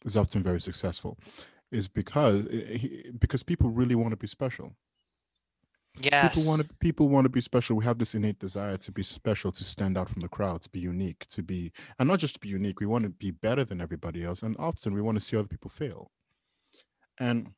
is 0.05 0.17
often 0.17 0.43
very 0.43 0.61
successful 0.61 1.19
is 1.73 1.89
because 1.89 2.45
because 3.19 3.43
people 3.43 3.71
really 3.71 3.95
want 3.95 4.13
to 4.13 4.17
be 4.17 4.27
special. 4.27 4.75
Yes 6.01 6.35
people 6.35 6.49
want 6.49 6.63
to 6.63 6.75
people 6.81 7.09
want 7.09 7.25
to 7.25 7.29
be 7.29 7.41
special. 7.41 7.77
We 7.77 7.85
have 7.85 7.99
this 7.99 8.15
innate 8.15 8.39
desire 8.39 8.77
to 8.79 8.93
be 8.93 9.03
special 9.03 9.53
to 9.53 9.65
stand 9.65 9.97
out 9.97 10.09
from 10.09 10.23
the 10.23 10.29
crowd 10.29 10.63
to 10.63 10.71
be 10.71 10.81
unique 10.81 11.27
to 11.29 11.43
be 11.43 11.73
and 11.99 12.09
not 12.09 12.19
just 12.19 12.35
to 12.35 12.41
be 12.41 12.49
unique 12.49 12.81
we 12.81 12.87
want 12.87 13.05
to 13.05 13.11
be 13.11 13.31
better 13.31 13.65
than 13.65 13.81
everybody 13.81 14.25
else 14.25 14.43
and 14.43 14.57
often 14.59 14.95
we 14.95 15.03
want 15.03 15.17
to 15.19 15.25
see 15.25 15.37
other 15.37 15.49
people 15.49 15.71
fail. 15.71 16.11
And 17.19 17.53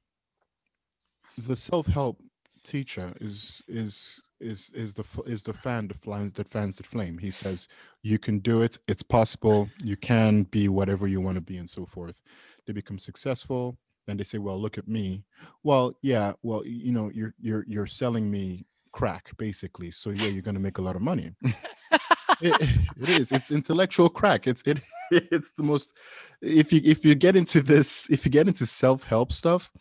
the 1.39 1.57
self-help 1.57 2.21
teacher 2.67 3.13
is 3.21 3.63
is 3.69 4.23
is 4.41 4.71
is 4.75 4.95
the 4.95 5.05
is 5.27 5.43
the 5.43 5.53
fan 5.53 5.89
that 5.89 5.97
flames 5.97 6.33
that 6.35 6.49
fans 6.49 6.77
the 6.77 6.83
flame. 6.83 7.19
He 7.19 7.31
says 7.31 7.69
you 8.03 8.19
can 8.19 8.41
do 8.41 8.63
it. 8.63 8.79
It's 8.89 9.03
possible. 9.03 9.69
You 9.85 9.97
can 9.97 10.43
be 10.45 10.69
whatever 10.69 11.07
you 11.07 11.21
want 11.21 11.37
to 11.37 11.41
be, 11.41 11.57
and 11.59 11.71
so 11.71 11.87
forth. 11.87 12.23
They 12.67 12.73
become 12.73 12.99
successful. 12.99 13.79
Then 14.07 14.17
they 14.17 14.25
say, 14.25 14.39
"Well, 14.39 14.61
look 14.61 14.79
at 14.79 14.89
me." 14.89 15.25
Well, 15.63 15.97
yeah. 16.03 16.33
Well, 16.43 16.63
you 16.67 16.93
know, 16.93 17.11
you're 17.15 17.35
you're 17.41 17.65
you're 17.69 17.87
selling 17.87 18.31
me 18.31 18.67
crack, 18.93 19.31
basically. 19.39 19.91
So 19.91 20.11
yeah, 20.11 20.29
you're 20.29 20.43
going 20.43 20.57
to 20.57 20.61
make 20.69 20.79
a 20.79 20.83
lot 20.83 20.97
of 20.97 21.03
money. 21.03 21.33
it, 21.43 21.55
it 23.01 23.09
is. 23.21 23.33
It's 23.33 23.51
intellectual 23.51 24.09
crack. 24.09 24.47
It's 24.47 24.63
it. 24.67 24.81
It's 25.13 25.53
the 25.57 25.63
most. 25.63 25.97
If 26.43 26.73
you 26.73 26.81
if 26.85 27.05
you 27.05 27.15
get 27.15 27.37
into 27.37 27.63
this, 27.63 28.11
if 28.11 28.27
you 28.27 28.31
get 28.33 28.49
into 28.49 28.67
self 28.67 29.05
help 29.05 29.31
stuff, 29.33 29.73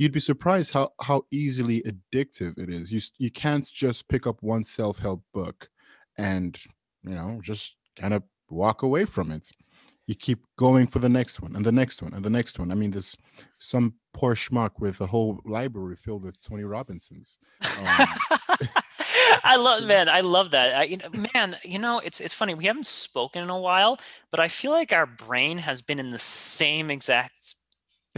you'd 0.00 0.12
be 0.12 0.20
surprised 0.20 0.72
how 0.72 0.90
how 1.02 1.22
easily 1.30 1.82
addictive 1.82 2.58
it 2.58 2.70
is. 2.70 2.90
You 2.90 3.00
you 3.18 3.30
can't 3.30 3.70
just 3.70 4.08
pick 4.08 4.26
up 4.26 4.42
one 4.42 4.64
self 4.64 4.98
help 4.98 5.22
book 5.34 5.68
and 6.16 6.58
you 7.04 7.14
know 7.14 7.38
just 7.42 7.76
kind 7.96 8.14
of 8.14 8.22
walk 8.48 8.82
away 8.82 9.04
from 9.04 9.30
it. 9.30 9.50
You 10.06 10.14
keep 10.14 10.40
going 10.56 10.86
for 10.86 11.00
the 11.00 11.08
next 11.08 11.40
one 11.42 11.54
and 11.54 11.64
the 11.64 11.70
next 11.70 12.02
one 12.02 12.14
and 12.14 12.24
the 12.24 12.30
next 12.30 12.58
one. 12.58 12.72
I 12.72 12.74
mean, 12.74 12.90
there's 12.90 13.14
some 13.58 13.94
poor 14.14 14.34
schmuck 14.34 14.80
with 14.80 15.00
a 15.02 15.06
whole 15.06 15.38
library 15.44 15.96
filled 15.96 16.24
with 16.24 16.40
Tony 16.40 16.64
Robinsons. 16.64 17.38
Um, 17.62 17.86
I 19.44 19.56
love 19.56 19.84
man, 19.84 20.08
I 20.08 20.22
love 20.22 20.50
that. 20.52 20.74
I, 20.76 20.84
you 20.84 20.96
know, 20.96 21.10
man, 21.34 21.58
you 21.62 21.78
know, 21.78 22.00
it's 22.00 22.20
it's 22.20 22.34
funny. 22.34 22.54
We 22.54 22.64
haven't 22.64 22.86
spoken 22.86 23.42
in 23.42 23.50
a 23.50 23.58
while, 23.58 24.00
but 24.30 24.40
I 24.40 24.48
feel 24.48 24.70
like 24.70 24.94
our 24.94 25.06
brain 25.06 25.58
has 25.58 25.82
been 25.82 25.98
in 25.98 26.08
the 26.08 26.18
same 26.18 26.90
exact 26.90 27.54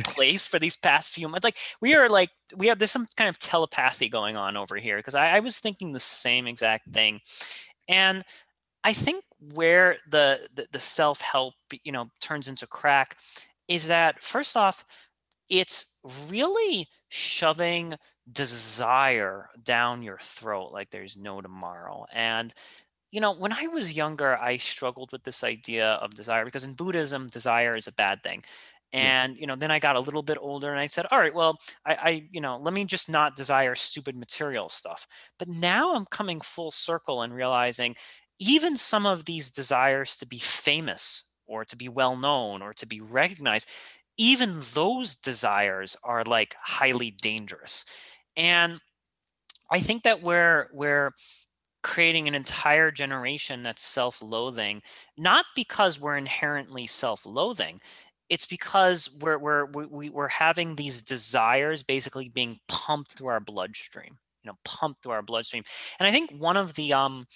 place 0.00 0.46
for 0.46 0.58
these 0.58 0.76
past 0.76 1.10
few 1.10 1.28
months. 1.28 1.44
Like 1.44 1.58
we 1.80 1.94
are 1.94 2.08
like 2.08 2.30
we 2.56 2.68
have 2.68 2.78
there's 2.78 2.90
some 2.90 3.06
kind 3.16 3.28
of 3.28 3.38
telepathy 3.38 4.08
going 4.08 4.36
on 4.36 4.56
over 4.56 4.76
here 4.76 4.96
because 4.96 5.14
I, 5.14 5.36
I 5.36 5.40
was 5.40 5.58
thinking 5.58 5.92
the 5.92 6.00
same 6.00 6.46
exact 6.46 6.92
thing, 6.92 7.20
and 7.88 8.24
I 8.84 8.92
think 8.92 9.24
where 9.54 9.96
the 10.08 10.48
the, 10.54 10.66
the 10.72 10.80
self 10.80 11.20
help 11.20 11.54
you 11.84 11.92
know 11.92 12.10
turns 12.20 12.48
into 12.48 12.66
crack 12.66 13.18
is 13.68 13.88
that 13.88 14.22
first 14.22 14.56
off, 14.56 14.84
it's 15.50 15.98
really 16.28 16.88
shoving 17.08 17.94
desire 18.30 19.50
down 19.62 20.02
your 20.02 20.18
throat 20.18 20.70
like 20.72 20.90
there's 20.90 21.16
no 21.16 21.40
tomorrow 21.40 22.06
and 22.12 22.54
you 23.12 23.20
know, 23.20 23.32
when 23.34 23.52
I 23.52 23.66
was 23.66 23.92
younger, 23.92 24.38
I 24.38 24.56
struggled 24.56 25.12
with 25.12 25.22
this 25.22 25.44
idea 25.44 25.86
of 25.86 26.14
desire 26.14 26.46
because 26.46 26.64
in 26.64 26.72
Buddhism, 26.72 27.26
desire 27.26 27.76
is 27.76 27.86
a 27.86 27.92
bad 27.92 28.22
thing 28.22 28.42
and 28.92 29.36
you 29.38 29.46
know 29.46 29.56
then 29.56 29.70
i 29.70 29.78
got 29.78 29.96
a 29.96 30.00
little 30.00 30.22
bit 30.22 30.38
older 30.40 30.70
and 30.70 30.80
i 30.80 30.86
said 30.86 31.06
all 31.10 31.18
right 31.18 31.34
well 31.34 31.56
I, 31.86 31.94
I 31.94 32.28
you 32.30 32.40
know 32.40 32.58
let 32.58 32.74
me 32.74 32.84
just 32.84 33.08
not 33.08 33.36
desire 33.36 33.74
stupid 33.74 34.16
material 34.16 34.68
stuff. 34.68 35.06
But 35.38 35.48
now 35.48 35.94
i'm 35.94 36.06
coming 36.06 36.40
full 36.40 36.70
circle 36.70 37.22
and 37.22 37.34
realizing 37.34 37.96
even 38.38 38.76
some 38.76 39.06
of 39.06 39.24
these 39.24 39.50
desires 39.50 40.16
to 40.18 40.26
be 40.26 40.38
famous 40.38 41.24
or 41.46 41.64
to 41.64 41.76
be 41.76 41.88
well 41.88 42.16
known 42.16 42.62
or 42.62 42.72
to 42.74 42.86
be 42.86 43.00
recognized 43.00 43.68
even 44.18 44.60
those 44.74 45.14
desires 45.14 45.96
are 46.04 46.22
like 46.24 46.54
highly 46.60 47.10
dangerous. 47.10 47.84
And 48.36 48.80
i 49.70 49.80
think 49.80 50.02
that 50.04 50.22
we're 50.22 50.68
we're 50.72 51.12
creating 51.82 52.28
an 52.28 52.34
entire 52.34 52.90
generation 52.92 53.62
that's 53.62 53.82
self-loathing 53.82 54.82
not 55.16 55.44
because 55.56 55.98
we're 56.00 56.16
inherently 56.16 56.86
self-loathing 56.86 57.80
it's 58.32 58.46
because 58.46 59.10
we're 59.20 59.36
we're 59.36 59.66
we, 59.66 60.08
we're 60.08 60.26
having 60.26 60.74
these 60.74 61.02
desires 61.02 61.82
basically 61.82 62.30
being 62.30 62.58
pumped 62.66 63.12
through 63.12 63.28
our 63.28 63.40
bloodstream 63.40 64.16
you 64.42 64.50
know 64.50 64.56
pumped 64.64 65.02
through 65.02 65.12
our 65.12 65.22
bloodstream 65.22 65.62
and 66.00 66.08
i 66.08 66.10
think 66.10 66.30
one 66.32 66.56
of 66.56 66.72
the 66.74 66.94
um 66.94 67.26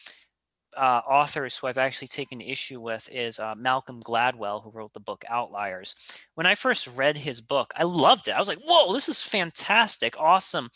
uh, 0.75 1.01
authors 1.09 1.57
who 1.57 1.67
I've 1.67 1.79
actually 1.79 2.09
taken 2.09 2.41
issue 2.43 2.79
with 2.81 3.09
is 3.11 3.39
uh, 3.39 3.55
Malcolm 3.57 4.03
Gladwell, 4.03 4.63
who 4.63 4.71
wrote 4.71 4.93
the 4.93 5.01
book 5.01 5.25
Outliers. 5.27 5.95
When 6.35 6.47
I 6.47 6.55
first 6.55 6.87
read 6.89 7.17
his 7.17 7.41
book, 7.41 7.73
I 7.75 7.85
loved 7.85 8.29
it. 8.29 8.33
I 8.33 8.39
was 8.39 8.49
like, 8.49 8.61
whoa, 8.63 8.93
this 8.93 9.09
is 9.09 9.23
fantastic, 9.23 10.21
awesome. 10.21 10.69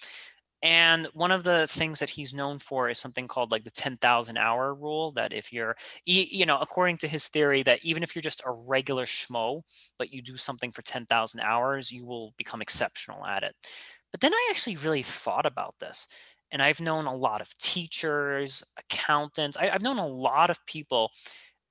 And 0.63 1.09
one 1.15 1.31
of 1.31 1.43
the 1.43 1.67
things 1.67 2.01
that 2.01 2.11
he's 2.11 2.35
known 2.35 2.59
for 2.59 2.91
is 2.91 2.99
something 2.99 3.27
called 3.27 3.51
like 3.51 3.65
the 3.65 3.71
10,000 3.71 4.37
hour 4.37 4.75
rule 4.75 5.11
that 5.13 5.33
if 5.33 5.53
you're, 5.53 5.75
you 6.05 6.45
know, 6.45 6.59
according 6.59 6.99
to 6.99 7.09
his 7.09 7.29
theory, 7.29 7.63
that 7.63 7.83
even 7.83 8.03
if 8.03 8.15
you're 8.15 8.23
just 8.23 8.43
a 8.45 8.53
regular 8.53 9.07
schmo, 9.07 9.63
but 9.99 10.13
you 10.13 10.21
do 10.21 10.37
something 10.37 10.71
for 10.71 10.83
10,000 10.83 11.41
hours, 11.41 11.91
you 11.91 12.05
will 12.05 12.35
become 12.37 12.61
exceptional 12.61 13.25
at 13.25 13.43
it. 13.43 13.57
But 14.11 14.21
then 14.21 14.35
I 14.35 14.49
actually 14.51 14.77
really 14.77 15.03
thought 15.03 15.47
about 15.47 15.77
this. 15.81 16.09
And 16.53 16.61
I've 16.61 16.81
known 16.81 17.07
a 17.07 17.15
lot 17.15 17.41
of 17.41 17.57
teachers, 17.59 18.65
accountants, 18.77 19.57
I, 19.57 19.69
have 19.69 19.83
known 19.83 19.99
a 19.99 20.07
lot 20.07 20.51
of 20.51 20.65
people 20.67 21.13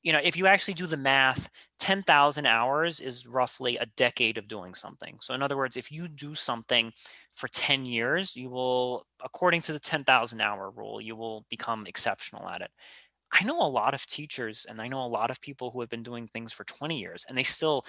you 0.04 0.14
know, 0.14 0.20
if 0.24 0.38
you 0.38 0.48
actually 0.48 0.74
do 0.76 0.88
the 0.88 0.98
math, 0.98 1.50
10,000 1.80 2.46
hours 2.46 3.00
is 3.00 3.28
roughly 3.28 3.78
a 3.78 3.86
decade 3.98 4.38
of 4.38 4.48
doing 4.48 4.74
something. 4.76 5.18
So, 5.22 5.34
in 5.34 5.42
other 5.44 5.58
words, 5.58 5.78
if 5.78 5.92
you 5.92 6.08
do 6.08 6.36
something 6.36 6.94
for 7.36 7.48
10 7.50 7.86
years, 7.86 8.36
you 8.36 8.50
will, 8.50 9.06
according 9.24 9.62
to 9.62 9.74
the 9.74 9.80
10,000 9.80 10.42
hour 10.42 10.72
rule, 10.72 11.02
you 11.02 11.16
will 11.16 11.46
become 11.50 11.86
exceptional 11.88 12.48
at 12.50 12.62
it. 12.62 12.72
I 13.32 13.44
know 13.46 13.62
a 13.62 13.68
lot 13.68 13.94
of 13.94 14.06
teachers 14.06 14.66
and 14.68 14.82
I 14.82 14.88
know 14.88 15.04
a 15.06 15.08
lot 15.08 15.32
of 15.32 15.42
people 15.42 15.72
who 15.72 15.82
have 15.82 15.90
been 15.90 16.04
doing 16.04 16.28
things 16.28 16.52
for 16.52 16.64
20 16.64 17.00
years 17.00 17.26
and 17.28 17.38
they 17.38 17.44
still 17.44 17.86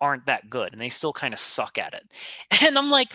aren't 0.00 0.26
that 0.26 0.50
good 0.50 0.72
and 0.72 0.80
they 0.80 0.88
still 0.88 1.12
kind 1.12 1.32
of 1.34 1.40
suck 1.40 1.78
at 1.78 1.94
it. 1.94 2.12
And 2.66 2.76
I'm 2.78 2.90
like, 2.90 3.14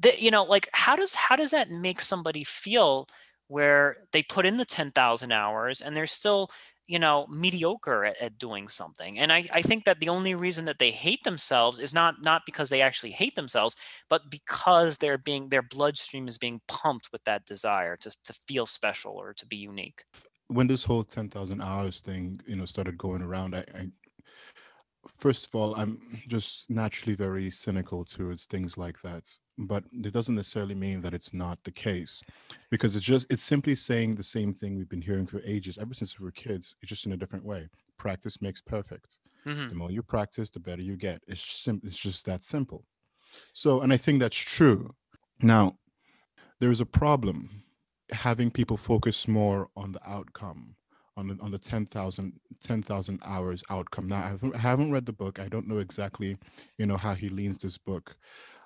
that, 0.00 0.22
you 0.22 0.30
know, 0.30 0.44
like 0.44 0.68
how 0.72 0.96
does 0.96 1.14
how 1.14 1.36
does 1.36 1.50
that 1.50 1.70
make 1.70 2.00
somebody 2.00 2.44
feel 2.44 3.06
where 3.48 3.98
they 4.12 4.22
put 4.22 4.46
in 4.46 4.56
the 4.58 4.64
10,000 4.64 5.32
hours 5.32 5.80
and 5.80 5.96
they're 5.96 6.06
still 6.06 6.50
you 6.88 6.98
know 6.98 7.26
mediocre 7.28 8.04
at, 8.04 8.16
at, 8.20 8.38
doing 8.38 8.68
something 8.68 9.18
and 9.18 9.32
I, 9.32 9.44
I 9.52 9.62
think 9.62 9.84
that 9.84 10.00
the 10.00 10.08
only 10.08 10.34
reason 10.34 10.64
that 10.64 10.78
they 10.78 10.90
hate 10.90 11.22
themselves 11.22 11.78
is 11.78 11.94
not 11.94 12.22
not 12.22 12.42
because 12.46 12.68
they 12.68 12.82
actually 12.82 13.12
hate 13.12 13.36
themselves 13.36 13.76
but 14.08 14.30
because 14.30 14.98
they're 14.98 15.18
being 15.18 15.50
their 15.50 15.62
bloodstream 15.62 16.26
is 16.26 16.38
being 16.38 16.60
pumped 16.66 17.10
with 17.12 17.22
that 17.24 17.46
desire 17.46 17.96
to, 17.98 18.10
to 18.24 18.32
feel 18.46 18.66
special 18.66 19.12
or 19.12 19.32
to 19.34 19.46
be 19.46 19.56
unique 19.56 20.02
when 20.48 20.66
this 20.66 20.82
whole 20.82 21.04
10,000 21.04 21.60
hours 21.60 22.00
thing 22.00 22.40
you 22.46 22.56
know 22.56 22.64
started 22.64 22.98
going 22.98 23.22
around 23.22 23.54
I, 23.54 23.64
I 23.74 23.88
first 25.16 25.46
of 25.46 25.54
all, 25.54 25.74
I'm 25.74 26.00
just 26.28 26.70
naturally 26.70 27.14
very 27.14 27.50
cynical 27.50 28.04
towards 28.04 28.46
things 28.46 28.76
like 28.76 29.00
that. 29.02 29.28
But 29.60 29.84
it 29.92 30.12
doesn't 30.12 30.36
necessarily 30.36 30.76
mean 30.76 31.00
that 31.02 31.14
it's 31.14 31.34
not 31.34 31.58
the 31.64 31.72
case, 31.72 32.22
because 32.70 32.94
it's 32.94 33.04
just 33.04 33.26
it's 33.28 33.42
simply 33.42 33.74
saying 33.74 34.14
the 34.14 34.22
same 34.22 34.54
thing 34.54 34.76
we've 34.76 34.88
been 34.88 35.02
hearing 35.02 35.26
for 35.26 35.40
ages, 35.44 35.78
ever 35.78 35.94
since 35.94 36.18
we 36.18 36.24
were 36.24 36.30
kids. 36.30 36.76
It's 36.80 36.90
just 36.90 37.06
in 37.06 37.12
a 37.12 37.16
different 37.16 37.44
way. 37.44 37.68
Practice 37.98 38.40
makes 38.40 38.60
perfect. 38.60 39.18
Mm-hmm. 39.46 39.68
The 39.68 39.74
more 39.74 39.90
you 39.90 40.02
practice, 40.02 40.50
the 40.50 40.60
better 40.60 40.82
you 40.82 40.96
get. 40.96 41.22
It's 41.26 41.40
sim- 41.42 41.80
It's 41.84 41.98
just 41.98 42.24
that 42.26 42.42
simple. 42.42 42.84
So, 43.52 43.80
and 43.80 43.92
I 43.92 43.96
think 43.96 44.20
that's 44.20 44.36
true. 44.36 44.94
Now, 45.42 45.78
there 46.60 46.70
is 46.70 46.80
a 46.80 46.86
problem 46.86 47.62
having 48.10 48.50
people 48.50 48.76
focus 48.76 49.28
more 49.28 49.68
on 49.76 49.92
the 49.92 50.00
outcome 50.08 50.76
on 51.16 51.26
the 51.28 51.36
on 51.40 51.50
the 51.50 51.58
10,000 51.58 52.32
10,000 52.60 53.20
hours 53.24 53.64
outcome. 53.70 54.08
Now 54.08 54.24
I 54.24 54.28
haven't, 54.28 54.54
I 54.54 54.58
haven't 54.58 54.92
read 54.92 55.04
the 55.04 55.12
book. 55.12 55.40
I 55.40 55.48
don't 55.48 55.66
know 55.68 55.78
exactly, 55.78 56.38
you 56.78 56.86
know, 56.86 56.96
how 56.96 57.14
he 57.14 57.28
leans 57.28 57.58
this 57.58 57.76
book, 57.76 58.16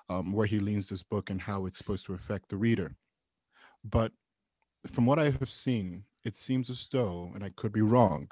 um, 0.09 0.33
where 0.33 0.47
he 0.47 0.59
leans 0.59 0.89
this 0.89 1.03
book 1.03 1.31
and 1.31 1.41
how 1.41 1.67
it's 1.67 1.79
supposed 1.79 2.07
to 2.07 2.15
affect 2.15 2.49
the 2.49 2.57
reader. 2.57 2.95
But 3.85 4.13
from 4.87 5.07
what 5.07 5.19
I 5.19 5.31
have 5.31 5.49
seen, 5.49 6.05
it 6.25 6.35
seems 6.35 6.71
as 6.71 6.89
though, 6.91 7.31
and 7.35 7.45
I 7.45 7.51
could 7.57 7.73
be 7.73 7.83
wrong, 7.83 8.31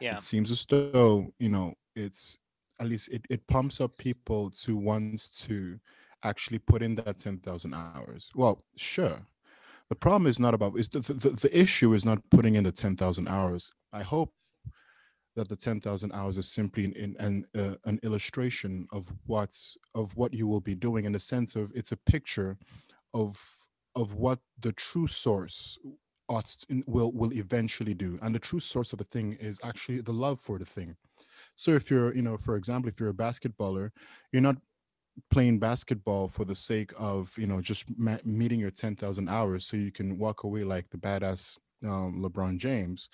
yeah. 0.00 0.12
it 0.12 0.20
seems 0.20 0.50
as 0.50 0.64
though, 0.66 1.32
you 1.38 1.48
know, 1.48 1.74
it's 1.94 2.38
at 2.80 2.86
least 2.86 3.08
it, 3.08 3.24
it 3.30 3.46
pumps 3.46 3.80
up 3.80 3.96
people 3.98 4.50
to 4.50 4.76
wants 4.76 5.28
to 5.46 5.78
actually 6.24 6.58
put 6.58 6.82
in 6.82 6.94
that 6.96 7.18
10,000 7.18 7.74
hours. 7.74 8.30
Well, 8.34 8.64
sure, 8.76 9.20
the 9.88 9.96
problem 9.96 10.26
is 10.26 10.40
not 10.40 10.54
about 10.54 10.78
is 10.78 10.88
the, 10.88 11.00
the, 11.00 11.30
the 11.30 11.58
issue 11.58 11.94
is 11.94 12.04
not 12.04 12.18
putting 12.30 12.56
in 12.56 12.64
the 12.64 12.72
10,000 12.72 13.28
hours. 13.28 13.72
I 13.92 14.02
hope 14.02 14.32
that 15.36 15.48
the 15.48 15.56
10,000 15.56 16.12
hours 16.12 16.36
is 16.36 16.48
simply 16.48 16.84
in 16.84 17.14
an 17.18 17.46
uh, 17.56 17.76
an 17.84 18.00
illustration 18.02 18.88
of 18.90 19.12
what's 19.26 19.76
of 19.94 20.16
what 20.16 20.34
you 20.34 20.46
will 20.46 20.60
be 20.60 20.74
doing 20.74 21.04
in 21.04 21.12
the 21.12 21.20
sense 21.20 21.54
of 21.54 21.72
it's 21.74 21.92
a 21.92 21.96
picture 21.96 22.56
of 23.14 23.68
of 23.94 24.14
what 24.14 24.40
the 24.60 24.72
true 24.72 25.06
source 25.06 25.78
ought 26.28 26.56
will 26.86 27.12
will 27.12 27.32
eventually 27.32 27.94
do. 27.94 28.18
And 28.22 28.34
the 28.34 28.38
true 28.40 28.60
source 28.60 28.92
of 28.92 28.98
the 28.98 29.04
thing 29.04 29.36
is 29.40 29.60
actually 29.62 30.00
the 30.00 30.12
love 30.12 30.40
for 30.40 30.58
the 30.58 30.64
thing. 30.64 30.96
So 31.54 31.72
if 31.72 31.90
you're 31.90 32.14
you 32.14 32.22
know 32.22 32.36
for 32.36 32.56
example 32.56 32.88
if 32.88 32.98
you're 32.98 33.10
a 33.10 33.22
basketballer 33.26 33.90
you're 34.32 34.42
not 34.42 34.56
playing 35.30 35.58
basketball 35.58 36.28
for 36.28 36.44
the 36.44 36.54
sake 36.54 36.92
of 36.98 37.36
you 37.38 37.46
know 37.46 37.60
just 37.60 37.84
ma- 37.98 38.18
meeting 38.24 38.60
your 38.60 38.70
10,000 38.70 39.28
hours 39.28 39.66
so 39.66 39.76
you 39.76 39.90
can 39.90 40.18
walk 40.18 40.44
away 40.44 40.64
like 40.64 40.88
the 40.90 40.98
badass 40.98 41.58
um, 41.84 42.22
LeBron 42.22 42.58
James, 42.58 43.08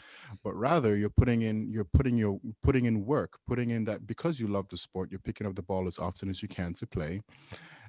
but 0.45 0.55
rather 0.55 0.97
you're 0.97 1.11
putting 1.11 1.43
in 1.43 1.71
you're 1.71 1.89
putting 1.93 2.17
your 2.17 2.41
putting 2.63 2.85
in 2.85 3.05
work, 3.05 3.39
putting 3.47 3.71
in 3.71 3.85
that 3.85 4.07
because 4.07 4.39
you 4.39 4.49
love 4.49 4.69
the 4.69 4.77
sport, 4.77 5.11
you're 5.11 5.21
picking 5.21 5.47
up 5.47 5.55
the 5.55 5.63
ball 5.63 5.87
as 5.87 5.99
often 5.99 6.29
as 6.29 6.43
you 6.43 6.49
can 6.49 6.73
to 6.75 6.87
play, 6.87 7.21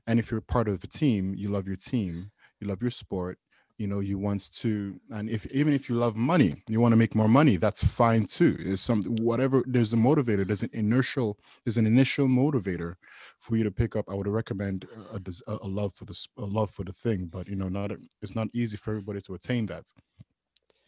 and 0.07 0.19
if 0.19 0.31
you're 0.31 0.41
part 0.41 0.67
of 0.67 0.83
a 0.83 0.87
team, 0.87 1.33
you 1.35 1.49
love 1.49 1.67
your 1.67 1.77
team, 1.77 2.31
you 2.59 2.67
love 2.67 2.81
your 2.81 2.91
sport, 2.91 3.37
you 3.77 3.87
know 3.87 3.99
you 3.99 4.17
want 4.17 4.51
to 4.53 4.99
and 5.11 5.29
if 5.29 5.45
even 5.47 5.73
if 5.73 5.89
you 5.89 5.95
love 5.95 6.15
money 6.15 6.61
you 6.69 6.79
want 6.79 6.91
to 6.91 6.95
make 6.95 7.15
more 7.15 7.27
money 7.27 7.57
that's 7.57 7.83
fine 7.83 8.25
too. 8.25 8.55
Is 8.59 8.81
something 8.81 9.15
whatever 9.17 9.63
there's 9.65 9.93
a 9.93 9.97
motivator 9.97 10.45
there's 10.45 10.63
an 10.63 10.69
inertial 10.73 11.39
there's 11.65 11.77
an 11.77 11.87
initial 11.87 12.27
motivator 12.27 12.95
for 13.39 13.57
you 13.57 13.63
to 13.63 13.71
pick 13.71 13.95
up. 13.95 14.05
I 14.09 14.13
would 14.13 14.27
recommend 14.27 14.85
a, 15.11 15.19
a, 15.47 15.67
love 15.67 15.93
for 15.95 16.05
the 16.05 16.27
a 16.37 16.45
love 16.45 16.69
for 16.71 16.83
the 16.83 16.93
thing 16.93 17.25
but 17.25 17.47
you 17.47 17.55
know 17.55 17.69
not 17.69 17.91
it's 18.21 18.35
not 18.35 18.47
easy 18.53 18.77
for 18.77 18.91
everybody 18.91 19.21
to 19.21 19.33
attain 19.33 19.65
that 19.67 19.91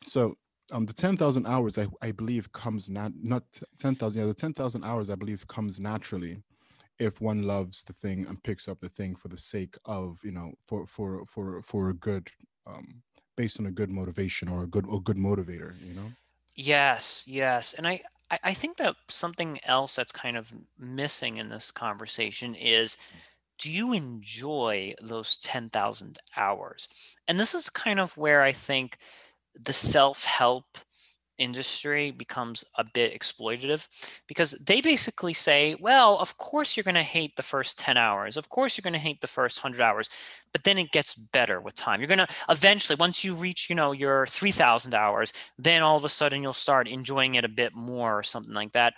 so 0.06 0.36
um 0.72 0.86
the 0.86 0.94
10,000 0.94 1.46
hours 1.46 1.78
I, 1.78 1.88
I 2.02 2.12
believe 2.12 2.52
comes 2.52 2.90
not 2.90 3.12
not 3.16 3.44
10,000 3.80 4.20
yeah 4.22 4.28
the 4.28 4.34
10,000 4.34 4.84
hours 4.84 5.10
I 5.10 5.16
believe 5.16 5.48
comes 5.48 5.80
naturally 5.80 6.44
if 7.00 7.22
one 7.22 7.44
loves 7.44 7.84
the 7.86 7.94
thing 7.94 8.28
and 8.28 8.44
picks 8.44 8.68
up 8.68 8.80
the 8.82 8.90
thing 8.90 9.16
for 9.16 9.30
the 9.30 9.38
sake 9.38 9.76
of 9.86 10.20
you 10.24 10.32
know 10.32 10.54
for 10.66 10.88
for 10.88 11.26
for 11.26 11.62
for 11.64 11.90
a 11.90 11.96
good 11.96 12.30
um 12.68 13.04
based 13.38 13.60
on 13.60 13.68
a 13.68 13.72
good 13.72 13.90
motivation 13.90 14.50
or 14.50 14.64
a 14.64 14.68
good 14.68 14.86
a 14.92 15.00
good 15.00 15.18
motivator 15.18 15.76
you 15.82 15.94
know? 15.94 16.16
Yes 16.56 17.24
yes 17.28 17.74
and 17.74 17.88
i 17.88 18.02
i 18.32 18.54
think 18.54 18.78
that 18.78 18.96
something 19.10 19.60
else 19.64 19.96
that's 19.96 20.12
kind 20.12 20.38
of 20.38 20.54
missing 20.78 21.38
in 21.38 21.50
this 21.50 21.72
conversation 21.72 22.56
is 22.56 22.98
do 23.60 23.72
you 23.72 23.94
enjoy 23.94 24.94
those 25.02 25.38
10,000 25.38 26.20
hours? 26.38 26.90
And 27.28 27.40
this 27.40 27.56
is 27.56 27.70
kind 27.70 28.00
of 28.00 28.18
where 28.18 28.42
i 28.44 28.52
think 28.54 28.98
the 29.64 29.74
self-help 29.74 30.66
industry 31.38 32.12
becomes 32.12 32.64
a 32.78 32.84
bit 32.84 33.14
exploitative 33.14 33.88
because 34.28 34.52
they 34.66 34.82
basically 34.82 35.34
say, 35.34 35.76
well, 35.80 36.18
of 36.20 36.38
course 36.38 36.76
you're 36.76 36.84
going 36.84 36.96
to 36.96 37.04
hate 37.04 37.36
the 37.36 37.44
first 37.44 37.78
10 37.80 37.98
hours. 37.98 38.38
Of 38.38 38.50
course 38.50 38.78
you're 38.78 38.84
going 38.84 38.94
to 38.94 39.00
hate 39.00 39.22
the 39.22 39.28
first 39.28 39.64
100 39.64 39.84
hours, 39.84 40.10
but 40.52 40.64
then 40.64 40.78
it 40.78 40.92
gets 40.92 41.14
better 41.14 41.60
with 41.60 41.76
time. 41.76 42.00
You're 42.00 42.08
going 42.08 42.20
to 42.20 42.28
eventually 42.50 42.96
once 43.00 43.24
you 43.24 43.34
reach, 43.34 43.70
you 43.70 43.76
know, 43.76 43.92
your 43.92 44.26
3000 44.28 44.96
hours, 44.96 45.34
then 45.58 45.82
all 45.82 45.98
of 45.98 46.06
a 46.06 46.10
sudden 46.10 46.42
you'll 46.42 46.54
start 46.54 46.88
enjoying 46.88 47.36
it 47.36 47.46
a 47.46 47.50
bit 47.50 47.74
more 47.74 48.18
or 48.18 48.24
something 48.24 48.54
like 48.54 48.72
that. 48.74 48.94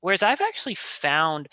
Whereas 0.00 0.22
I've 0.22 0.40
actually 0.40 0.74
found 0.74 1.48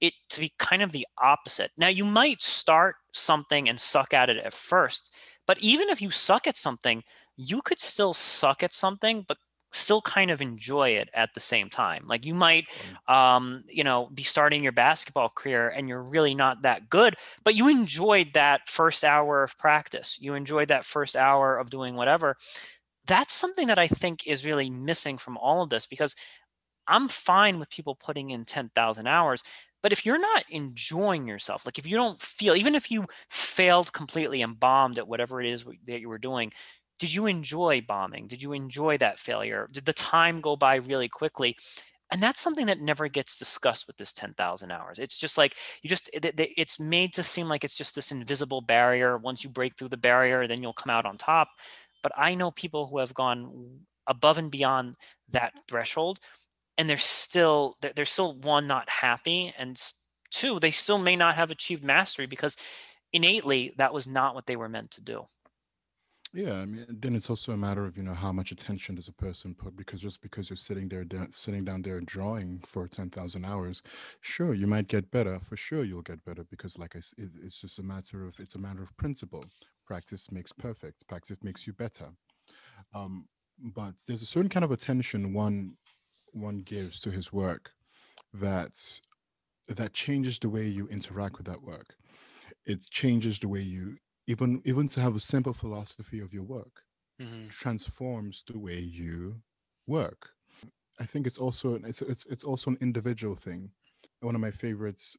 it 0.00 0.14
to 0.30 0.40
be 0.40 0.52
kind 0.58 0.82
of 0.82 0.92
the 0.92 1.06
opposite. 1.18 1.70
Now 1.76 1.88
you 1.88 2.04
might 2.04 2.42
start 2.42 2.96
something 3.12 3.68
and 3.68 3.78
suck 3.78 4.14
at 4.14 4.30
it 4.30 4.38
at 4.38 4.54
first, 4.54 5.12
but 5.46 5.58
even 5.58 5.88
if 5.88 6.00
you 6.00 6.10
suck 6.10 6.46
at 6.46 6.56
something, 6.56 7.02
you 7.36 7.62
could 7.62 7.80
still 7.80 8.14
suck 8.14 8.62
at 8.62 8.72
something, 8.72 9.24
but 9.26 9.38
still 9.72 10.02
kind 10.02 10.30
of 10.30 10.40
enjoy 10.40 10.90
it 10.90 11.08
at 11.14 11.30
the 11.34 11.40
same 11.40 11.70
time. 11.70 12.04
Like 12.06 12.26
you 12.26 12.34
might, 12.34 12.66
um, 13.08 13.62
you 13.68 13.84
know, 13.84 14.10
be 14.12 14.22
starting 14.22 14.62
your 14.62 14.72
basketball 14.72 15.28
career 15.28 15.68
and 15.68 15.88
you're 15.88 16.02
really 16.02 16.34
not 16.34 16.62
that 16.62 16.90
good, 16.90 17.16
but 17.44 17.54
you 17.54 17.68
enjoyed 17.68 18.32
that 18.34 18.68
first 18.68 19.04
hour 19.04 19.42
of 19.42 19.56
practice. 19.58 20.18
You 20.20 20.34
enjoyed 20.34 20.68
that 20.68 20.84
first 20.84 21.16
hour 21.16 21.56
of 21.56 21.70
doing 21.70 21.94
whatever. 21.94 22.36
That's 23.06 23.32
something 23.32 23.68
that 23.68 23.78
I 23.78 23.86
think 23.86 24.26
is 24.26 24.44
really 24.44 24.70
missing 24.70 25.18
from 25.18 25.36
all 25.36 25.62
of 25.62 25.70
this 25.70 25.86
because 25.86 26.16
I'm 26.86 27.08
fine 27.08 27.58
with 27.58 27.70
people 27.70 27.94
putting 27.94 28.30
in 28.30 28.44
10,000 28.44 29.06
hours. 29.06 29.44
But 29.82 29.92
if 29.92 30.04
you're 30.04 30.18
not 30.18 30.44
enjoying 30.50 31.26
yourself, 31.26 31.64
like 31.66 31.78
if 31.78 31.86
you 31.86 31.96
don't 31.96 32.20
feel, 32.20 32.54
even 32.54 32.74
if 32.74 32.90
you 32.90 33.06
failed 33.28 33.92
completely 33.92 34.42
and 34.42 34.58
bombed 34.58 34.98
at 34.98 35.08
whatever 35.08 35.40
it 35.40 35.48
is 35.48 35.64
that 35.86 36.00
you 36.00 36.08
were 36.08 36.18
doing, 36.18 36.52
did 36.98 37.14
you 37.14 37.26
enjoy 37.26 37.80
bombing? 37.80 38.26
Did 38.28 38.42
you 38.42 38.52
enjoy 38.52 38.98
that 38.98 39.18
failure? 39.18 39.68
Did 39.72 39.86
the 39.86 39.92
time 39.94 40.40
go 40.40 40.54
by 40.56 40.76
really 40.76 41.08
quickly? 41.08 41.56
And 42.12 42.22
that's 42.22 42.40
something 42.40 42.66
that 42.66 42.80
never 42.80 43.08
gets 43.08 43.36
discussed 43.36 43.86
with 43.86 43.96
this 43.96 44.12
10,000 44.12 44.72
hours. 44.72 44.98
It's 44.98 45.16
just 45.16 45.38
like 45.38 45.54
you 45.82 45.88
just, 45.88 46.10
eh, 46.12 46.30
it's 46.56 46.80
made 46.80 47.12
to 47.14 47.22
seem 47.22 47.48
like 47.48 47.64
it's 47.64 47.76
just 47.76 47.94
this 47.94 48.10
invisible 48.10 48.60
barrier. 48.60 49.16
Once 49.16 49.44
you 49.44 49.50
break 49.50 49.76
through 49.76 49.90
the 49.90 49.96
barrier, 49.96 50.46
then 50.48 50.60
you'll 50.62 50.72
come 50.72 50.90
out 50.90 51.06
on 51.06 51.16
top. 51.16 51.48
But 52.02 52.12
I 52.16 52.34
know 52.34 52.50
people 52.50 52.86
who 52.88 52.98
have 52.98 53.14
gone 53.14 53.80
above 54.08 54.38
and 54.38 54.50
beyond 54.50 54.96
that 55.30 55.52
threshold 55.68 56.18
and 56.80 56.88
they're 56.88 56.96
still, 56.96 57.76
they're, 57.82 57.92
they're 57.94 58.06
still 58.06 58.34
one, 58.36 58.66
not 58.66 58.88
happy. 58.88 59.52
And 59.58 59.78
two, 60.30 60.58
they 60.58 60.70
still 60.70 60.98
may 60.98 61.14
not 61.14 61.34
have 61.34 61.50
achieved 61.50 61.84
mastery 61.84 62.24
because 62.24 62.56
innately 63.12 63.74
that 63.76 63.92
was 63.92 64.08
not 64.08 64.34
what 64.34 64.46
they 64.46 64.56
were 64.56 64.68
meant 64.70 64.90
to 64.92 65.02
do. 65.02 65.26
Yeah, 66.32 66.54
I 66.54 66.64
mean, 66.64 66.86
then 66.88 67.14
it's 67.14 67.28
also 67.28 67.52
a 67.52 67.56
matter 67.56 67.84
of 67.84 67.98
you 67.98 68.02
know 68.02 68.14
how 68.14 68.32
much 68.32 68.50
attention 68.50 68.94
does 68.94 69.08
a 69.08 69.12
person 69.12 69.54
put 69.54 69.76
because 69.76 70.00
just 70.00 70.22
because 70.22 70.48
you're 70.48 70.56
sitting 70.56 70.88
there 70.88 71.04
sitting 71.32 71.64
down 71.64 71.82
there 71.82 72.00
drawing 72.00 72.60
for 72.64 72.88
ten 72.88 73.10
thousand 73.10 73.44
hours, 73.44 73.82
sure 74.22 74.54
you 74.54 74.68
might 74.68 74.86
get 74.86 75.10
better. 75.10 75.38
For 75.40 75.56
sure 75.56 75.84
you'll 75.84 76.02
get 76.02 76.24
better 76.24 76.44
because 76.44 76.78
like 76.78 76.94
I, 76.96 77.00
it, 77.18 77.30
it's 77.42 77.60
just 77.60 77.80
a 77.80 77.82
matter 77.82 78.24
of 78.24 78.38
it's 78.40 78.54
a 78.54 78.58
matter 78.58 78.82
of 78.82 78.96
principle. 78.96 79.44
Practice 79.84 80.30
makes 80.32 80.52
perfect. 80.52 81.06
Practice 81.08 81.36
makes 81.42 81.66
you 81.66 81.72
better. 81.72 82.08
Um, 82.94 83.26
but 83.74 83.94
there's 84.06 84.22
a 84.22 84.26
certain 84.26 84.48
kind 84.48 84.64
of 84.64 84.70
attention 84.70 85.34
one 85.34 85.76
one 86.32 86.58
gives 86.58 87.00
to 87.00 87.10
his 87.10 87.32
work 87.32 87.72
that 88.34 88.72
that 89.68 89.92
changes 89.92 90.38
the 90.38 90.48
way 90.48 90.66
you 90.66 90.88
interact 90.88 91.38
with 91.38 91.46
that 91.46 91.62
work. 91.62 91.94
It 92.66 92.88
changes 92.90 93.38
the 93.38 93.48
way 93.48 93.60
you 93.60 93.96
even 94.30 94.62
even 94.64 94.86
to 94.86 95.00
have 95.00 95.16
a 95.16 95.20
simple 95.20 95.52
philosophy 95.52 96.20
of 96.20 96.32
your 96.32 96.44
work 96.44 96.82
mm-hmm. 97.20 97.48
transforms 97.48 98.44
the 98.46 98.58
way 98.58 98.78
you 98.78 99.36
work 99.86 100.30
i 101.00 101.04
think 101.04 101.26
it's 101.26 101.38
also 101.38 101.74
it's, 101.84 102.02
it's 102.02 102.26
it's 102.26 102.44
also 102.44 102.70
an 102.70 102.78
individual 102.80 103.34
thing 103.34 103.70
one 104.20 104.34
of 104.34 104.40
my 104.40 104.50
favorites 104.50 105.16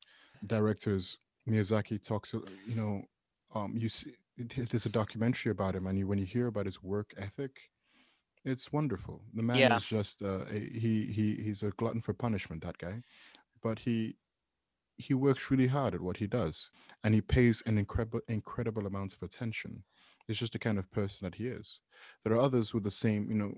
directors 0.47 1.17
miyazaki 1.47 2.03
talks 2.05 2.33
you 2.67 2.75
know 2.75 3.01
um 3.53 3.73
you 3.75 3.89
see 3.89 4.13
there's 4.37 4.85
a 4.85 4.89
documentary 4.89 5.51
about 5.51 5.75
him 5.75 5.85
and 5.87 5.99
you, 5.99 6.07
when 6.07 6.17
you 6.17 6.25
hear 6.25 6.47
about 6.47 6.65
his 6.65 6.81
work 6.81 7.13
ethic 7.17 7.70
it's 8.45 8.71
wonderful 8.71 9.21
the 9.33 9.43
man 9.43 9.57
yeah. 9.57 9.75
is 9.75 9.85
just 9.85 10.21
uh, 10.23 10.45
he 10.45 11.05
he 11.05 11.35
he's 11.41 11.63
a 11.63 11.71
glutton 11.71 12.01
for 12.01 12.13
punishment 12.13 12.63
that 12.63 12.77
guy 12.77 13.01
but 13.61 13.79
he 13.79 14.15
he 14.97 15.13
works 15.13 15.49
really 15.49 15.67
hard 15.67 15.93
at 15.95 16.01
what 16.01 16.17
he 16.17 16.27
does 16.27 16.69
and 17.03 17.13
he 17.13 17.21
pays 17.21 17.61
an 17.65 17.77
incredible 17.77 18.21
incredible 18.27 18.85
amount 18.87 19.13
of 19.13 19.21
attention 19.23 19.83
it's 20.27 20.39
just 20.39 20.53
the 20.53 20.59
kind 20.59 20.77
of 20.77 20.89
person 20.91 21.25
that 21.25 21.35
he 21.35 21.47
is 21.47 21.81
there 22.23 22.33
are 22.33 22.41
others 22.41 22.73
with 22.73 22.83
the 22.83 22.91
same 22.91 23.29
you 23.29 23.35
know 23.35 23.53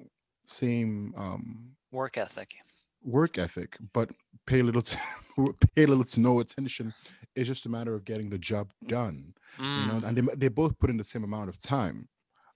same 0.46 1.14
um 1.18 1.72
work 1.92 2.18
ethic 2.18 2.56
work 3.04 3.38
ethic 3.38 3.78
but 3.94 4.10
pay 4.46 4.62
little 4.62 4.82
to, 4.82 4.98
pay 5.76 5.86
little 5.86 6.04
to 6.04 6.20
no 6.20 6.40
attention 6.40 6.94
it's 7.36 7.48
just 7.48 7.66
a 7.66 7.70
matter 7.70 7.94
of 7.96 8.06
getting 8.06 8.30
the 8.30 8.38
job 8.38 8.72
done 8.88 9.34
mm. 9.58 9.82
you 9.82 9.88
know 9.88 10.00
mm. 10.00 10.08
and 10.08 10.18
they, 10.18 10.36
they 10.36 10.48
both 10.48 10.78
put 10.80 10.90
in 10.90 10.98
the 10.98 11.04
same 11.04 11.24
amount 11.24 11.50
of 11.50 11.60
time 11.60 12.08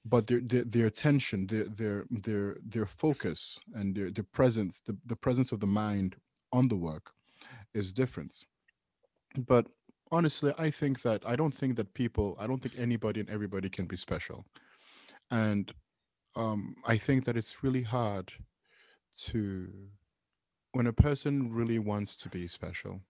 but 0.09 0.27
their, 0.27 0.39
their, 0.41 0.63
their 0.63 0.85
attention 0.87 1.47
their 1.47 1.65
their 1.65 2.05
their 2.09 2.57
their 2.65 2.85
focus 2.85 3.59
and 3.73 3.95
their, 3.95 4.09
their 4.11 4.23
presence 4.23 4.81
the, 4.85 4.95
the 5.05 5.15
presence 5.15 5.51
of 5.51 5.59
the 5.59 5.67
mind 5.67 6.15
on 6.53 6.67
the 6.67 6.75
work 6.75 7.11
is 7.73 7.93
different. 7.93 8.33
But 9.35 9.67
honestly 10.11 10.53
i 10.57 10.69
think 10.69 11.01
that 11.01 11.21
i 11.25 11.35
don't 11.35 11.53
think 11.53 11.75
that 11.75 11.93
people 11.93 12.37
i 12.39 12.47
don't 12.47 12.61
think 12.61 12.75
anybody 12.77 13.19
and 13.19 13.29
everybody 13.29 13.69
can 13.69 13.85
be 13.85 13.97
special. 13.97 14.45
And 15.31 15.71
um, 16.35 16.75
i 16.85 16.97
think 16.97 17.25
that 17.25 17.37
it's 17.37 17.63
really 17.63 17.83
hard 17.83 18.31
to 19.25 19.67
when 20.71 20.87
a 20.87 20.93
person 20.93 21.51
really 21.51 21.79
wants 21.79 22.15
to 22.17 22.29
be 22.29 22.47
special 22.47 23.01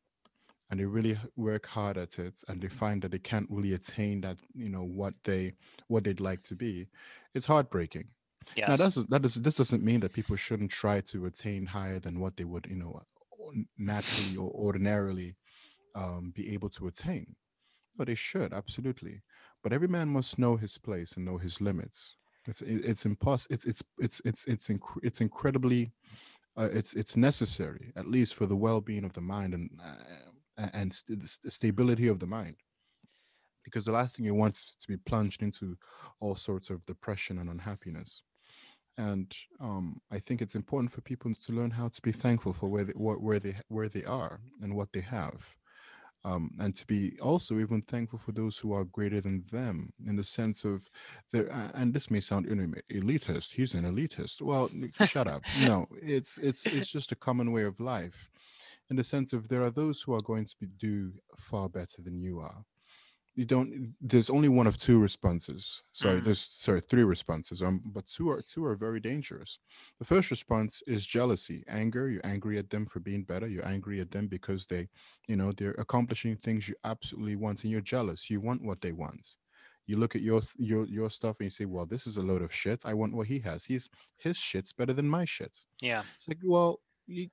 and 0.70 0.80
they 0.80 0.86
really 0.86 1.18
work 1.36 1.66
hard 1.66 1.98
at 1.98 2.20
it 2.20 2.36
and 2.48 2.62
they 2.62 2.68
find 2.68 3.02
that 3.02 3.12
they 3.12 3.20
can't 3.20 3.48
really 3.50 3.74
attain 3.74 4.22
that 4.22 4.38
you 4.54 4.70
know 4.70 4.84
what 4.84 5.14
they 5.24 5.54
what 5.88 6.04
they'd 6.04 6.20
like 6.20 6.42
to 6.44 6.56
be 6.56 6.88
it's 7.34 7.46
heartbreaking 7.46 8.06
yes. 8.56 8.70
now 8.70 8.76
that's 8.76 8.96
that 8.96 9.22
does 9.22 9.36
this 9.36 9.58
doesn't 9.58 9.84
mean 9.84 10.00
that 10.00 10.14
people 10.14 10.36
shouldn't 10.36 10.72
try 10.72 11.00
to 11.02 11.26
attain 11.26 11.66
higher 11.66 12.00
than 12.00 12.20
what 12.20 12.36
they 12.38 12.44
would 12.44 12.66
you 12.70 12.76
know 12.76 13.02
naturally 13.78 14.38
or 14.38 14.52
ordinarily 14.52 15.36
um, 15.96 16.32
be 16.36 16.54
able 16.54 16.70
to 16.70 16.88
attain. 16.88 17.36
But 17.96 18.08
they 18.08 18.16
should 18.16 18.54
absolutely. 18.54 19.22
But 19.64 19.74
every 19.74 19.88
man 19.88 20.08
must 20.08 20.38
know 20.38 20.56
his 20.56 20.78
place 20.78 21.14
and 21.14 21.26
know 21.26 21.38
his 21.38 21.60
limits. 21.60 22.16
It's 22.48 22.62
it's 22.62 23.06
impossible. 23.06 23.56
It's 23.56 23.66
it's 23.66 23.84
it's 23.98 24.22
it's 24.24 24.46
it's 24.46 24.68
inc- 24.70 25.00
it's 25.04 25.22
incredibly. 25.22 25.92
Uh, 26.56 26.70
it's 26.72 26.94
it's 26.94 27.16
necessary 27.16 27.92
at 27.96 28.08
least 28.08 28.34
for 28.34 28.48
the 28.48 28.56
well-being 28.56 29.04
of 29.04 29.14
the 29.14 29.22
mind 29.22 29.54
and 29.54 29.70
uh, 29.84 30.27
and 30.58 30.94
st- 30.94 31.20
the 31.44 31.52
stability 31.52 32.08
of 32.08 32.20
the 32.20 32.28
mind. 32.28 32.56
Because 33.64 33.86
the 33.86 33.92
last 33.92 34.16
thing 34.16 34.26
you 34.26 34.34
want 34.34 34.54
is 34.54 34.78
to 34.80 34.88
be 34.88 34.98
plunged 34.98 35.42
into 35.42 35.78
all 36.20 36.36
sorts 36.36 36.70
of 36.70 36.86
depression 36.86 37.40
and 37.40 37.50
unhappiness. 37.50 38.24
And 38.98 39.32
um, 39.60 40.02
I 40.12 40.20
think 40.20 40.42
it's 40.42 40.56
important 40.56 40.92
for 40.92 41.02
people 41.02 41.32
to 41.34 41.54
learn 41.54 41.70
how 41.70 41.90
to 41.90 42.02
be 42.02 42.12
thankful 42.12 42.54
for 42.54 42.68
where 42.68 42.86
they, 42.86 42.94
where 42.94 43.40
they 43.40 43.56
where 43.68 43.90
they 43.90 44.06
are 44.06 44.40
and 44.62 44.76
what 44.76 44.92
they 44.92 45.02
have, 45.02 45.56
um, 46.24 46.52
and 46.60 46.74
to 46.76 46.86
be 46.88 47.18
also 47.22 47.60
even 47.60 47.82
thankful 47.82 48.20
for 48.20 48.32
those 48.32 48.58
who 48.58 48.74
are 48.74 48.86
greater 48.86 49.22
than 49.22 49.44
them 49.52 49.92
in 50.08 50.16
the 50.16 50.24
sense 50.24 50.66
of 50.66 50.90
there 51.32 51.50
and 51.76 51.94
this 51.94 52.10
may 52.10 52.20
sound 52.20 52.48
elitist 52.48 53.54
he's 53.54 53.74
an 53.76 53.84
elitist. 53.84 54.42
Well 54.42 54.70
shut 55.06 55.28
up. 55.28 55.44
No 55.62 55.88
it's 56.02 56.38
it's 56.40 56.66
it's 56.66 56.92
just 56.92 57.12
a 57.12 57.16
common 57.16 57.52
way 57.52 57.64
of 57.64 57.80
life 57.80 58.30
in 58.90 58.96
the 58.96 59.04
sense 59.04 59.34
of 59.34 59.48
there 59.48 59.64
are 59.64 59.70
those 59.72 60.02
who 60.02 60.14
are 60.14 60.22
going 60.24 60.46
to 60.46 60.56
be, 60.60 60.68
do 60.78 61.12
far 61.38 61.70
better 61.70 62.02
than 62.04 62.20
you 62.22 62.40
are. 62.40 62.64
You 63.36 63.46
don't 63.46 63.94
there's 64.02 64.32
only 64.32 64.50
one 64.50 64.66
of 64.66 64.78
two 64.78 64.98
responses. 65.00 65.84
Sorry 65.94 66.20
Mm. 66.20 66.24
there's 66.24 66.40
sorry 66.40 66.82
three 66.82 67.04
responses 67.04 67.62
um 67.62 67.82
but 67.86 68.08
two 68.08 68.32
are 68.32 68.42
two 68.42 68.66
are 68.66 68.76
very 68.76 69.00
dangerous. 69.00 69.60
The 70.00 70.06
first 70.06 70.32
response 70.32 70.82
is 70.88 71.06
jealousy 71.06 71.64
anger. 71.68 72.10
You're 72.10 72.26
angry 72.26 72.58
at 72.58 72.72
them 72.72 72.88
for 72.88 73.00
being 73.00 73.24
better. 73.24 73.48
You're 73.48 73.68
angry 73.68 74.02
at 74.02 74.10
them 74.10 74.28
because 74.28 74.66
they 74.66 74.88
you 75.28 75.36
know 75.36 75.52
they're 75.52 75.76
accomplishing 75.86 76.36
things 76.36 76.68
you 76.68 76.76
absolutely 76.84 77.36
want 77.36 77.64
and 77.64 77.72
you're 77.72 77.82
jealous. 77.96 78.28
You 78.28 78.42
want 78.42 78.64
what 78.64 78.82
they 78.82 78.92
want. 78.92 79.24
You 79.86 79.98
look 79.98 80.16
at 80.16 80.24
your 80.24 80.42
your 80.58 80.86
your 80.88 81.10
stuff 81.12 81.36
and 81.40 81.46
you 81.46 81.52
say 81.52 81.66
well 81.66 81.86
this 81.86 82.08
is 82.08 82.18
a 82.18 82.24
load 82.24 82.42
of 82.42 82.52
shit. 82.52 82.88
I 82.88 82.96
want 82.96 83.14
what 83.14 83.28
he 83.28 83.38
has. 83.42 83.64
He's 83.64 83.88
his 84.18 84.36
shit's 84.36 84.74
better 84.74 84.94
than 84.94 85.08
my 85.08 85.26
shit. 85.26 85.56
Yeah. 85.80 86.02
it's 86.16 86.28
like, 86.28 86.40
well, 86.44 86.80
you, 87.06 87.30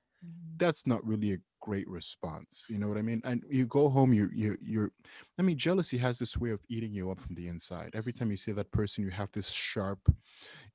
that's 0.57 0.87
not 0.87 1.05
really 1.05 1.33
a 1.33 1.37
great 1.61 1.89
response. 1.89 2.65
You 2.69 2.77
know 2.77 2.87
what 2.87 2.97
I 2.97 3.01
mean? 3.01 3.21
And 3.25 3.43
you 3.49 3.65
go 3.65 3.89
home, 3.89 4.13
you 4.13 4.29
you 4.33 4.57
you're. 4.61 4.91
I 5.39 5.41
mean, 5.41 5.57
jealousy 5.57 5.97
has 5.97 6.19
this 6.19 6.37
way 6.37 6.51
of 6.51 6.61
eating 6.69 6.93
you 6.93 7.11
up 7.11 7.19
from 7.19 7.35
the 7.35 7.47
inside. 7.47 7.91
Every 7.93 8.13
time 8.13 8.31
you 8.31 8.37
see 8.37 8.51
that 8.53 8.71
person, 8.71 9.03
you 9.03 9.09
have 9.09 9.31
this 9.31 9.49
sharp, 9.49 9.99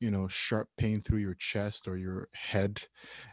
you 0.01 0.11
know, 0.11 0.29
sharp 0.29 0.69
pain 0.77 1.01
through 1.01 1.19
your 1.21 1.35
chest 1.35 1.89
or 1.89 1.97
your 1.97 2.29
head, 2.35 2.83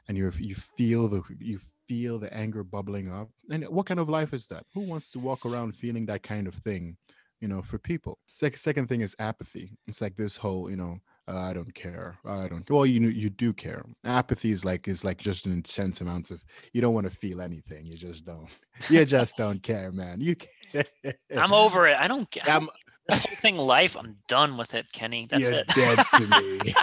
and 0.07 0.17
you 0.17 0.31
you 0.37 0.55
feel 0.55 1.07
the 1.07 1.23
you 1.39 1.59
feel 1.87 2.19
the 2.19 2.33
anger 2.33 2.63
bubbling 2.63 3.11
up. 3.11 3.29
And 3.49 3.63
what 3.65 3.85
kind 3.85 3.99
of 3.99 4.09
life 4.09 4.33
is 4.33 4.47
that? 4.47 4.65
Who 4.73 4.81
wants 4.81 5.11
to 5.11 5.19
walk 5.19 5.45
around 5.45 5.75
feeling 5.75 6.05
that 6.07 6.23
kind 6.23 6.47
of 6.47 6.53
thing? 6.53 6.97
You 7.39 7.47
know, 7.47 7.61
for 7.61 7.77
people. 7.77 8.17
Second, 8.25 8.57
second 8.57 8.87
thing 8.87 9.01
is 9.01 9.15
apathy. 9.19 9.77
It's 9.87 10.01
like 10.01 10.15
this 10.15 10.37
whole, 10.37 10.71
you 10.71 10.75
know, 10.75 10.97
uh, 11.27 11.37
I 11.37 11.53
don't 11.53 11.73
care. 11.73 12.17
I 12.25 12.47
don't. 12.47 12.69
Well, 12.69 12.85
you 12.85 13.01
you 13.09 13.29
do 13.29 13.51
care. 13.51 13.83
Apathy 14.05 14.51
is 14.51 14.63
like 14.63 14.87
is 14.87 15.03
like 15.03 15.17
just 15.17 15.45
an 15.45 15.51
intense 15.51 15.99
amount 15.99 16.31
of. 16.31 16.43
You 16.73 16.81
don't 16.81 16.93
want 16.93 17.09
to 17.09 17.15
feel 17.15 17.41
anything. 17.41 17.85
You 17.85 17.95
just 17.95 18.25
don't. 18.25 18.47
You 18.91 19.05
just 19.05 19.37
don't 19.37 19.63
care, 19.63 19.91
man. 19.91 20.21
You. 20.21 20.35
Can't. 20.35 20.87
I'm 21.35 21.51
over 21.51 21.87
it. 21.87 21.97
I 21.99 22.07
don't 22.07 22.29
get 22.29 22.47
I'm, 22.47 22.69
this 23.09 23.17
whole 23.17 23.35
thing. 23.37 23.57
Life. 23.57 23.97
I'm 23.97 24.17
done 24.27 24.55
with 24.55 24.75
it, 24.75 24.85
Kenny. 24.93 25.25
That's 25.27 25.49
you're 25.49 25.59
it. 25.61 25.67
dead 25.67 25.97
to 26.11 26.27
me. 26.41 26.73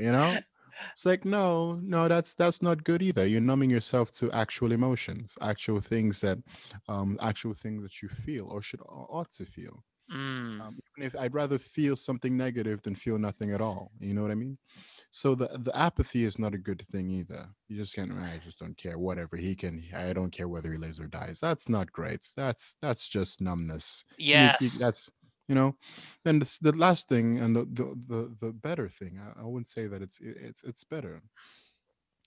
you 0.00 0.10
know, 0.10 0.36
it's 0.90 1.06
like 1.06 1.24
no, 1.24 1.78
no. 1.80 2.08
That's 2.08 2.34
that's 2.34 2.60
not 2.60 2.82
good 2.82 3.02
either. 3.02 3.24
You're 3.24 3.40
numbing 3.40 3.70
yourself 3.70 4.10
to 4.18 4.32
actual 4.32 4.72
emotions, 4.72 5.38
actual 5.40 5.80
things 5.80 6.20
that, 6.22 6.38
um, 6.88 7.18
actual 7.22 7.54
things 7.54 7.84
that 7.84 8.02
you 8.02 8.08
feel 8.08 8.48
or 8.50 8.60
should 8.60 8.80
or 8.80 9.06
ought 9.08 9.30
to 9.30 9.44
feel. 9.44 9.84
Mm, 10.10 10.60
um, 10.60 10.78
even 10.96 11.06
if 11.06 11.16
I'd 11.16 11.34
rather 11.34 11.58
feel 11.58 11.96
something 11.96 12.36
negative 12.36 12.80
than 12.82 12.94
feel 12.94 13.18
nothing 13.18 13.52
at 13.52 13.60
all. 13.60 13.90
You 13.98 14.14
know 14.14 14.22
what 14.22 14.30
I 14.30 14.36
mean? 14.36 14.56
So 15.10 15.34
the 15.34 15.48
the 15.58 15.76
apathy 15.76 16.24
is 16.24 16.38
not 16.38 16.54
a 16.54 16.58
good 16.58 16.84
thing 16.92 17.10
either. 17.10 17.48
You 17.68 17.76
just 17.76 17.94
can't. 17.94 18.12
I 18.12 18.38
just 18.44 18.58
don't 18.60 18.76
care. 18.76 18.98
Whatever 18.98 19.36
he 19.36 19.56
can. 19.56 19.82
I 19.94 20.12
don't 20.12 20.30
care 20.30 20.46
whether 20.48 20.70
he 20.70 20.78
lives 20.78 21.00
or 21.00 21.08
dies. 21.08 21.40
That's 21.40 21.68
not 21.68 21.90
great. 21.90 22.24
That's 22.36 22.76
that's 22.80 23.08
just 23.08 23.40
numbness. 23.40 24.04
You- 24.16 24.26
you- 24.60 24.66
yes. 24.66 24.78
that's 24.78 25.10
you 25.48 25.54
know. 25.56 25.76
And 26.24 26.40
this, 26.40 26.58
the 26.60 26.72
last 26.72 27.08
thing 27.08 27.38
and 27.38 27.56
the 27.56 27.64
the 27.64 27.84
the, 28.06 28.36
the 28.46 28.52
better 28.52 28.88
thing. 28.88 29.18
I, 29.18 29.40
I 29.40 29.44
wouldn't 29.44 29.68
say 29.68 29.88
that 29.88 30.02
it's 30.02 30.18
it's 30.20 30.62
it's 30.62 30.84
better. 30.84 31.20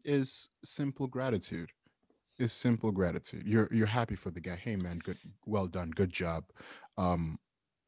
Is 0.05 0.49
simple 0.63 1.07
gratitude. 1.07 1.71
Is 2.39 2.53
simple 2.53 2.91
gratitude. 2.91 3.45
You're 3.45 3.67
you're 3.71 3.85
happy 3.87 4.15
for 4.15 4.31
the 4.31 4.39
guy. 4.39 4.55
Hey 4.55 4.77
man, 4.77 4.99
good, 4.99 5.17
well 5.45 5.67
done, 5.67 5.91
good 5.91 6.09
job. 6.11 6.45
Um, 6.97 7.37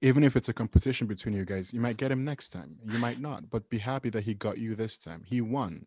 even 0.02 0.24
if 0.24 0.36
it's 0.36 0.50
a 0.50 0.54
competition 0.54 1.08
between 1.08 1.36
you 1.36 1.46
guys, 1.46 1.74
you 1.74 1.80
might 1.80 1.98
get 1.98 2.12
him 2.12 2.26
next 2.26 2.50
time. 2.50 2.78
You 2.84 2.98
might 2.98 3.20
not, 3.20 3.50
but 3.50 3.70
be 3.70 3.78
happy 3.78 4.10
that 4.10 4.24
he 4.24 4.34
got 4.34 4.58
you 4.58 4.76
this 4.76 4.98
time. 4.98 5.24
He 5.26 5.42
won. 5.42 5.86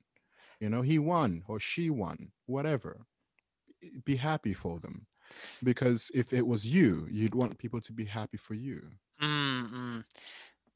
You 0.61 0.69
know, 0.69 0.83
he 0.83 0.99
won 0.99 1.43
or 1.49 1.59
she 1.59 1.91
won, 1.91 2.31
whatever. 2.47 3.07
Be 4.05 4.17
happy 4.17 4.53
for 4.55 4.79
them. 4.79 5.07
Because 5.63 6.11
if 6.15 6.33
it 6.33 6.47
was 6.47 6.65
you, 6.67 7.09
you'd 7.11 7.35
want 7.35 7.59
people 7.59 7.81
to 7.81 7.93
be 7.93 8.05
happy 8.05 8.37
for 8.37 8.55
you. 8.55 8.83
Mm, 9.21 9.71
mm. 9.71 10.05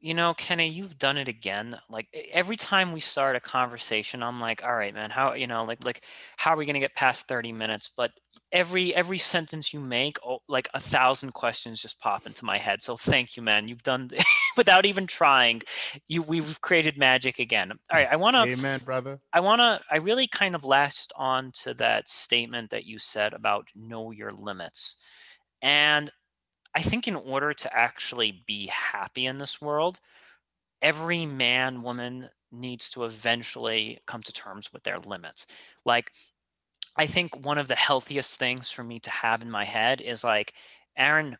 You 0.01 0.15
know, 0.15 0.35
Kenny, 0.35 0.69
you've 0.69 0.99
done 0.99 1.17
it 1.17 1.29
again. 1.29 1.79
Like 1.89 2.09
every 2.33 2.57
time 2.57 2.93
we 2.93 3.01
start 3.01 3.37
a 3.37 3.41
conversation, 3.41 4.23
I'm 4.23 4.41
like, 4.41 4.65
all 4.65 4.75
right, 4.75 4.95
man, 4.95 5.11
how, 5.11 5.35
you 5.35 5.47
know, 5.47 5.65
like 5.65 5.85
like 5.85 6.05
how 6.37 6.55
are 6.55 6.57
we 6.57 6.67
gonna 6.67 6.79
get 6.81 6.95
past 6.95 7.29
30 7.29 7.53
minutes? 7.53 7.91
But 7.97 8.13
every 8.53 8.95
every 8.95 9.19
sentence 9.19 9.73
you 9.73 9.81
make, 9.81 10.19
oh, 10.25 10.41
like 10.49 10.69
a 10.75 10.81
thousand 10.81 11.33
questions 11.33 11.83
just 11.83 11.99
pop 12.01 12.27
into 12.27 12.45
my 12.45 12.59
head. 12.59 12.83
So 12.83 12.97
thank 12.97 13.37
you, 13.37 13.43
man. 13.43 13.69
You've 13.69 13.83
done 13.83 14.11
without 14.57 14.87
even 14.87 15.07
trying. 15.07 15.63
You 16.09 16.23
we've 16.23 16.61
created 16.61 16.97
magic 16.97 17.39
again. 17.39 17.73
All 17.73 17.79
right, 17.93 18.09
I 18.11 18.17
wanna 18.17 18.45
Amen, 18.45 18.81
brother. 18.85 19.21
I 19.33 19.41
wanna 19.41 19.81
I 19.91 19.99
really 19.99 20.27
kind 20.27 20.55
of 20.55 20.65
latched 20.65 21.13
on 21.17 21.53
to 21.63 21.75
that 21.75 22.09
statement 22.09 22.71
that 22.71 22.87
you 22.87 22.99
said 22.99 23.35
about 23.35 23.69
know 23.75 24.11
your 24.11 24.33
limits. 24.33 24.97
And 25.63 26.11
I 26.75 26.83
think 26.83 27.09
in 27.09 27.17
order 27.17 27.53
to 27.53 27.77
actually 27.77 28.45
be 28.47 28.69
happy 28.69 29.27
in 29.27 29.39
this 29.39 29.61
world, 29.61 30.01
every 30.81 31.27
man, 31.27 31.83
woman 31.83 32.29
needs 32.53 32.91
to 32.91 33.05
eventually 33.05 33.99
come 34.07 34.23
to 34.23 34.33
terms 34.33 34.73
with 34.73 34.83
their 34.85 34.99
limits. 34.99 35.47
Like, 35.85 36.13
I 36.97 37.07
think 37.07 37.45
one 37.45 37.59
of 37.59 37.69
the 37.69 37.75
healthiest 37.77 38.39
things 38.39 38.71
for 38.71 38.83
me 38.83 38.99
to 39.01 39.11
have 39.11 39.43
in 39.43 39.51
my 39.51 39.65
head 39.65 40.01
is 40.01 40.25
like, 40.25 40.55
Aaron, 40.97 41.37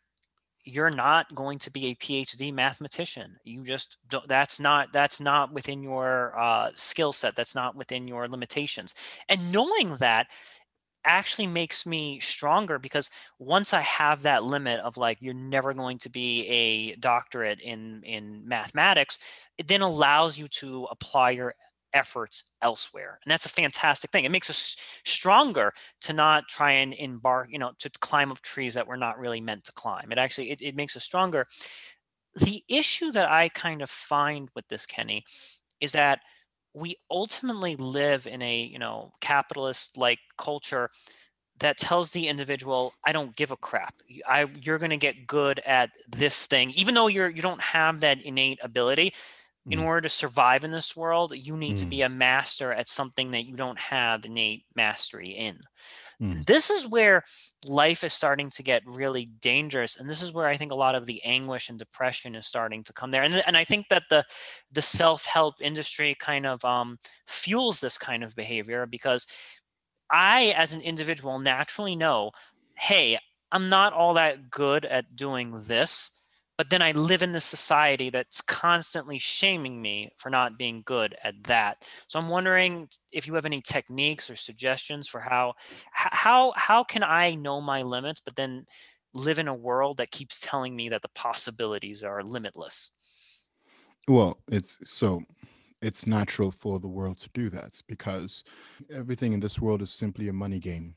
you're 0.65 0.91
not 0.91 1.35
going 1.35 1.59
to 1.61 1.71
be 1.71 1.87
a 1.87 1.95
PhD 1.95 2.53
mathematician. 2.53 3.37
You 3.45 3.65
just 3.65 3.97
don't, 4.09 4.29
that's 4.29 4.61
not 4.61 4.93
that's 4.93 5.21
not 5.21 5.53
within 5.53 5.83
your 5.83 6.39
uh, 6.39 6.71
skill 6.75 7.13
set. 7.13 7.35
That's 7.35 7.55
not 7.55 7.75
within 7.75 8.07
your 8.07 8.29
limitations. 8.29 8.95
And 9.29 9.51
knowing 9.51 9.97
that 9.97 10.27
actually 11.05 11.47
makes 11.47 11.87
me 11.87 12.21
stronger 12.21 12.79
because 12.79 13.09
once 13.39 13.73
I 13.73 13.81
have 13.81 14.23
that 14.23 14.45
limit 14.45 14.81
of 14.81 14.99
like 14.99 15.19
you're 15.21 15.33
never 15.33 15.73
going 15.73 15.99
to 15.99 16.11
be 16.11 16.47
a 16.47 16.97
doctorate 16.97 17.61
in 17.61 18.03
in 18.05 18.47
mathematics, 18.47 19.19
it 19.57 19.69
then 19.69 19.81
allows 19.81 20.39
you 20.39 20.49
to 20.49 20.87
apply 20.91 21.31
your 21.31 21.55
efforts 21.93 22.45
elsewhere. 22.63 23.19
And 23.25 23.31
that's 23.31 23.47
a 23.47 23.51
fantastic 23.51 24.11
thing. 24.11 24.25
It 24.25 24.31
makes 24.33 24.51
us 24.51 24.77
stronger 25.05 25.73
to 26.03 26.13
not 26.13 26.49
try 26.49 26.73
and 26.73 26.95
embark, 26.95 27.49
you 27.51 27.59
know, 27.59 27.73
to 27.79 27.91
climb 28.01 28.31
up 28.31 28.41
trees 28.43 28.75
that 28.75 28.87
we're 28.87 28.97
not 28.97 29.19
really 29.19 29.41
meant 29.41 29.65
to 29.65 29.73
climb. 29.73 30.13
It 30.13 30.19
actually 30.19 30.51
it, 30.51 30.61
it 30.61 30.77
makes 30.77 30.97
us 30.97 31.05
stronger. 31.05 31.47
The 32.35 32.63
issue 32.69 33.13
that 33.13 33.31
I 33.31 33.49
kind 33.49 33.83
of 33.83 33.91
find 33.91 34.49
with 34.55 34.69
this, 34.69 34.87
Kenny, 34.87 35.25
is 35.81 35.93
that 35.93 36.21
we 36.75 36.97
ultimately 37.11 37.77
live 37.77 38.27
in 38.27 38.43
a 38.43 38.63
you 38.63 38.79
know 38.79 39.13
capitalist 39.21 39.97
like 39.97 40.21
culture 40.39 40.91
that 41.61 41.79
tells 41.79 42.13
the 42.13 42.29
individual 42.29 42.93
i 43.07 43.13
don't 43.13 43.37
give 43.37 43.51
a 43.51 43.57
crap 43.57 43.95
i 44.29 44.47
you're 44.63 44.79
going 44.79 44.91
to 44.91 44.97
get 44.97 45.27
good 45.27 45.61
at 45.67 45.91
this 46.09 46.47
thing 46.47 46.71
even 46.71 46.95
though 46.95 47.09
you're 47.09 47.29
you 47.31 47.43
don't 47.43 47.61
have 47.61 48.01
that 48.01 48.23
innate 48.23 48.59
ability 48.63 49.13
in 49.71 49.79
Mm. 49.79 49.85
order 49.85 50.03
to 50.03 50.09
survive 50.09 50.65
in 50.65 50.71
this 50.73 50.97
world 50.97 51.33
you 51.37 51.57
need 51.57 51.77
to 51.77 51.87
Mm. 51.87 51.91
be 51.91 52.03
a 52.03 52.09
master 52.09 52.73
at 52.73 52.89
something 52.89 53.33
that 53.33 53.47
you 53.47 53.57
don't 53.57 53.79
have 53.79 54.25
innate 54.25 54.65
mastery 54.75 55.31
in 55.31 55.61
Mm. 56.21 56.45
this 56.47 56.71
is 56.71 56.87
where 56.87 57.23
life 57.65 58.05
is 58.05 58.13
starting 58.13 58.51
to 58.51 58.63
get 58.63 58.83
really 58.87 59.27
dangerous 59.41 59.97
and 59.97 60.09
this 60.09 60.23
is 60.23 60.33
where 60.33 60.47
i 60.47 60.57
think 60.57 60.71
a 60.73 60.77
lot 60.77 60.95
of 60.95 61.07
the 61.07 61.23
anguish 61.25 61.69
and 61.69 61.79
depression 61.79 62.35
is 62.35 62.47
starting 62.47 62.83
to 62.85 62.93
come 62.93 63.11
there 63.11 63.23
and, 63.23 63.35
and 63.47 63.57
i 63.57 63.65
think 63.65 63.89
that 63.89 64.05
the 64.11 64.25
the 64.71 64.83
self-help 64.83 65.55
industry 65.61 66.15
kind 66.19 66.47
of 66.47 66.65
um, 66.65 66.99
fuels 67.27 67.81
this 67.81 67.99
kind 67.99 68.23
of 68.23 68.35
behavior 68.37 68.87
because 68.87 69.27
i 70.11 70.55
as 70.57 70.73
an 70.73 70.81
individual 70.83 71.39
naturally 71.39 71.97
know 71.97 72.31
hey 72.79 73.19
i'm 73.53 73.69
not 73.69 73.93
all 73.93 74.15
that 74.15 74.51
good 74.51 74.85
at 74.85 75.17
doing 75.17 75.53
this 75.67 76.18
but 76.59 76.71
then 76.71 76.83
i 76.83 76.93
live 76.93 77.23
in 77.23 77.33
this 77.33 77.45
society 77.47 78.11
that's 78.11 78.43
constantly 78.43 79.19
shaming 79.19 79.81
me 79.83 80.11
for 80.19 80.31
not 80.31 80.59
being 80.59 80.83
good 80.85 81.17
at 81.25 81.43
that 81.45 81.89
so 82.09 82.19
i'm 82.19 82.29
wondering 82.29 82.89
if 83.13 83.27
you 83.27 83.35
have 83.35 83.47
any 83.47 83.63
techniques 83.63 84.31
or 84.31 84.37
suggestions 84.37 85.09
for 85.09 85.21
how 85.21 85.55
how 85.93 86.53
how 86.57 86.85
can 86.85 87.03
i 87.05 87.35
know 87.35 87.61
my 87.61 87.83
limits 87.83 88.21
but 88.21 88.37
then 88.37 88.67
live 89.15 89.39
in 89.39 89.49
a 89.49 89.55
world 89.55 89.97
that 89.97 90.11
keeps 90.11 90.41
telling 90.41 90.77
me 90.77 90.89
that 90.91 91.03
the 91.03 91.09
possibilities 91.11 92.03
are 92.03 92.23
limitless 92.23 92.93
Well, 94.09 94.43
it's 94.51 94.79
so 94.91 95.23
it's 95.83 96.07
natural 96.07 96.51
for 96.51 96.81
the 96.81 96.89
world 96.89 97.19
to 97.19 97.31
do 97.35 97.51
that 97.51 97.81
because 97.87 98.43
everything 98.91 99.33
in 99.33 99.41
this 99.41 99.61
world 99.61 99.83
is 99.83 99.93
simply 99.93 100.29
a 100.29 100.33
money 100.33 100.59
game. 100.61 100.97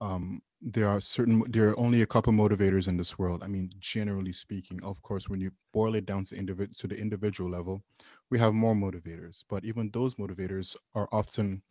Um, 0.00 0.42
there 0.60 0.88
are 0.88 1.00
certain 1.00 1.42
there 1.48 1.68
are 1.70 1.78
only 1.78 2.02
a 2.02 2.06
couple 2.06 2.32
motivators 2.32 2.88
in 2.88 2.96
this 2.96 3.18
world. 3.18 3.42
I 3.42 3.46
mean, 3.46 3.70
generally 3.78 4.32
speaking, 4.32 4.80
of 4.82 5.02
course, 5.02 5.28
when 5.28 5.40
you 5.40 5.52
boil 5.72 5.94
it 5.94 6.06
down 6.06 6.24
to 6.24 6.36
individ 6.36 6.76
to 6.78 6.86
the 6.88 6.96
individual 6.96 7.50
level, 7.50 7.82
we 8.30 8.38
have 8.38 8.54
more 8.54 8.74
motivators, 8.74 9.44
but 9.48 9.64
even 9.64 9.90
those 9.92 10.14
motivators 10.16 10.76
are 10.94 11.08
often 11.12 11.62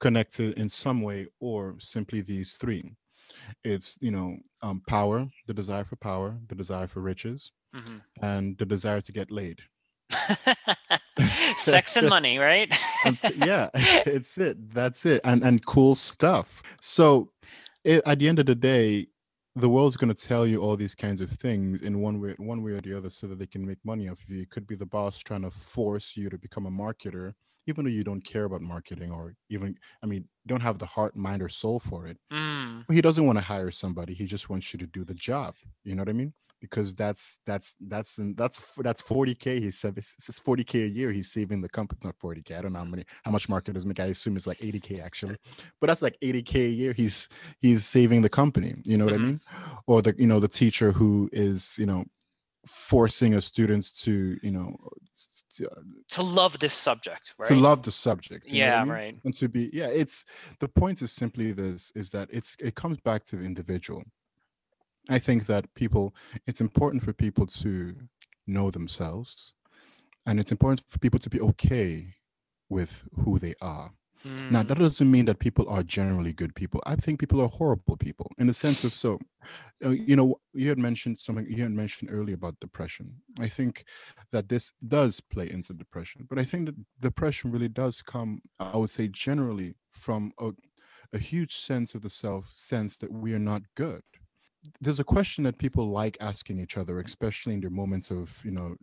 connected 0.00 0.58
in 0.58 0.68
some 0.68 1.02
way 1.02 1.26
or 1.40 1.76
simply 1.78 2.20
these 2.20 2.54
three. 2.58 2.92
It's, 3.64 3.98
you 4.02 4.10
know, 4.10 4.36
um, 4.62 4.82
power, 4.86 5.26
the 5.46 5.54
desire 5.54 5.84
for 5.84 5.96
power, 5.96 6.38
the 6.48 6.54
desire 6.54 6.86
for 6.86 7.00
riches, 7.00 7.52
Mhm. 7.74 8.02
and 8.22 8.58
the 8.58 8.66
desire 8.66 9.00
to 9.00 9.12
get 9.12 9.30
laid. 9.30 9.62
sex 11.56 11.96
and 11.96 12.08
money 12.08 12.38
right 12.38 12.72
yeah, 13.36 13.68
it's 13.74 14.38
it. 14.38 14.70
That's 14.74 15.06
it. 15.06 15.20
And 15.24 15.42
and 15.42 15.64
cool 15.64 15.94
stuff. 15.94 16.62
So 16.80 17.30
it, 17.86 18.02
at 18.04 18.18
the 18.18 18.28
end 18.28 18.38
of 18.38 18.46
the 18.46 18.54
day, 18.54 19.06
the 19.54 19.68
world's 19.68 19.96
going 19.96 20.14
to 20.14 20.26
tell 20.26 20.46
you 20.46 20.60
all 20.60 20.76
these 20.76 20.94
kinds 20.94 21.20
of 21.20 21.30
things 21.30 21.80
in 21.80 22.00
one 22.00 22.20
way 22.20 22.34
one 22.38 22.62
way 22.62 22.72
or 22.72 22.80
the 22.80 22.96
other 22.96 23.08
so 23.08 23.26
that 23.26 23.38
they 23.38 23.46
can 23.46 23.66
make 23.66 23.78
money 23.84 24.08
off 24.08 24.22
of 24.22 24.30
you. 24.30 24.42
It 24.42 24.50
could 24.50 24.66
be 24.66 24.74
the 24.74 24.86
boss 24.86 25.18
trying 25.18 25.42
to 25.42 25.50
force 25.50 26.16
you 26.16 26.28
to 26.28 26.38
become 26.38 26.66
a 26.66 26.70
marketer 26.70 27.32
even 27.66 27.84
though 27.84 27.90
you 27.90 28.04
don't 28.04 28.24
care 28.24 28.44
about 28.44 28.60
marketing 28.60 29.10
or 29.10 29.34
even 29.50 29.76
i 30.02 30.06
mean 30.06 30.28
don't 30.46 30.60
have 30.60 30.78
the 30.78 30.86
heart 30.86 31.16
mind 31.16 31.42
or 31.42 31.48
soul 31.48 31.80
for 31.80 32.06
it. 32.06 32.16
Mm. 32.32 32.84
he 32.92 33.00
doesn't 33.00 33.26
want 33.26 33.36
to 33.36 33.44
hire 33.44 33.72
somebody. 33.72 34.14
He 34.14 34.26
just 34.26 34.48
wants 34.48 34.72
you 34.72 34.78
to 34.78 34.86
do 34.86 35.04
the 35.04 35.14
job. 35.14 35.54
You 35.84 35.94
know 35.94 36.02
what 36.02 36.08
i 36.08 36.12
mean 36.12 36.32
because 36.70 36.94
that's 36.94 37.40
that's 37.46 37.68
that's 37.92 38.12
that's 38.42 38.56
that's 38.86 39.02
40k 39.02 39.46
he's 39.64 39.84
it's 39.84 40.40
40k 40.48 40.74
a 40.84 40.88
year 40.98 41.10
he's 41.12 41.30
saving 41.38 41.60
the 41.60 41.68
company 41.78 42.00
not 42.04 42.18
40k 42.18 42.48
i 42.58 42.60
don't 42.62 42.72
know 42.74 42.80
how 42.84 42.84
many 42.94 43.04
how 43.24 43.30
much 43.30 43.48
marketers 43.48 43.84
make 43.86 44.00
i 44.00 44.06
assume 44.06 44.36
it's 44.36 44.46
like 44.46 44.58
80k 44.58 45.02
actually 45.08 45.36
but 45.80 45.86
that's 45.88 46.02
like 46.02 46.16
80k 46.22 46.54
a 46.66 46.74
year 46.82 46.92
he's 46.92 47.28
he's 47.64 47.84
saving 47.96 48.20
the 48.22 48.28
company 48.40 48.74
you 48.84 48.96
know 48.98 49.06
what 49.06 49.14
Mhm. 49.14 49.22
i 49.22 49.26
mean 49.26 49.40
or 49.86 50.02
the 50.02 50.12
you 50.18 50.26
know 50.26 50.40
the 50.40 50.48
teacher 50.62 50.88
who 50.92 51.28
is 51.32 51.76
you 51.78 51.86
know 51.86 52.04
forcing 52.66 53.34
a 53.34 53.40
students 53.40 53.88
to 54.04 54.36
you 54.42 54.50
know 54.50 54.76
to, 55.56 55.68
To 56.08 56.22
love 56.40 56.58
this 56.58 56.74
subject, 56.74 57.34
right? 57.38 57.48
to 57.48 57.54
love 57.54 57.82
the 57.82 57.92
subject 57.92 58.44
what 58.46 58.54
I 58.54 58.58
yeah, 58.58 58.80
mean? 58.84 58.92
right. 58.92 59.14
and 59.24 59.34
to 59.34 59.48
be 59.48 59.70
yeah 59.72 59.86
it's 60.02 60.24
the 60.60 60.68
point 60.68 61.00
is 61.02 61.12
simply 61.12 61.52
this 61.52 61.92
is 61.94 62.10
that 62.10 62.28
it's 62.38 62.56
it 62.58 62.74
comes 62.74 62.98
back 63.08 63.24
to 63.28 63.36
the 63.36 63.44
individual 63.44 64.02
i 65.08 65.18
think 65.18 65.46
that 65.46 65.72
people 65.74 66.14
it's 66.46 66.60
important 66.60 67.02
for 67.02 67.12
people 67.12 67.46
to 67.46 67.94
know 68.46 68.70
themselves 68.70 69.52
and 70.26 70.40
it's 70.40 70.52
important 70.52 70.82
for 70.88 70.98
people 70.98 71.20
to 71.20 71.30
be 71.30 71.40
okay 71.40 72.14
with 72.68 73.08
who 73.24 73.38
they 73.38 73.54
are. 73.60 73.92
Now 74.50 74.62
Mm. 74.62 74.68
that 74.68 74.78
doesn't 74.78 75.10
mean 75.10 75.26
that 75.26 75.38
people 75.38 75.68
are 75.68 75.82
generally 75.84 76.32
good 76.32 76.54
people. 76.54 76.80
I 76.86 76.96
think 76.96 77.20
people 77.20 77.40
are 77.40 77.48
horrible 77.48 77.96
people 77.96 78.28
in 78.38 78.46
the 78.48 78.54
sense 78.54 78.82
of 78.84 78.92
so 78.94 79.18
uh, 79.84 79.90
you 79.90 80.16
know 80.16 80.40
you 80.52 80.68
had 80.68 80.78
mentioned 80.78 81.20
something 81.20 81.46
you 81.48 81.62
had 81.62 81.72
mentioned 81.72 82.10
earlier 82.12 82.34
about 82.34 82.58
depression. 82.60 83.06
I 83.38 83.48
think 83.48 83.84
that 84.32 84.48
this 84.48 84.72
does 84.96 85.20
play 85.20 85.48
into 85.50 85.72
depression 85.74 86.26
but 86.28 86.38
i 86.38 86.44
think 86.44 86.66
that 86.66 86.76
depression 87.00 87.52
really 87.52 87.68
does 87.68 88.02
come 88.02 88.40
i 88.58 88.76
would 88.76 88.90
say 88.90 89.06
generally 89.08 89.74
from 89.90 90.32
a, 90.40 90.50
a 91.12 91.18
huge 91.18 91.54
sense 91.56 91.94
of 91.94 92.02
the 92.02 92.10
self 92.10 92.50
sense 92.50 92.98
that 92.98 93.12
we 93.12 93.34
are 93.34 93.38
not 93.52 93.62
good 93.74 94.02
there's 94.80 95.00
a 95.00 95.04
question 95.04 95.44
that 95.44 95.58
people 95.58 95.88
like 95.88 96.16
asking 96.20 96.60
each 96.60 96.76
other 96.76 96.98
especially 97.00 97.54
in 97.54 97.60
their 97.60 97.70
moments 97.70 98.10
of 98.10 98.40
you 98.44 98.50
know 98.50 98.76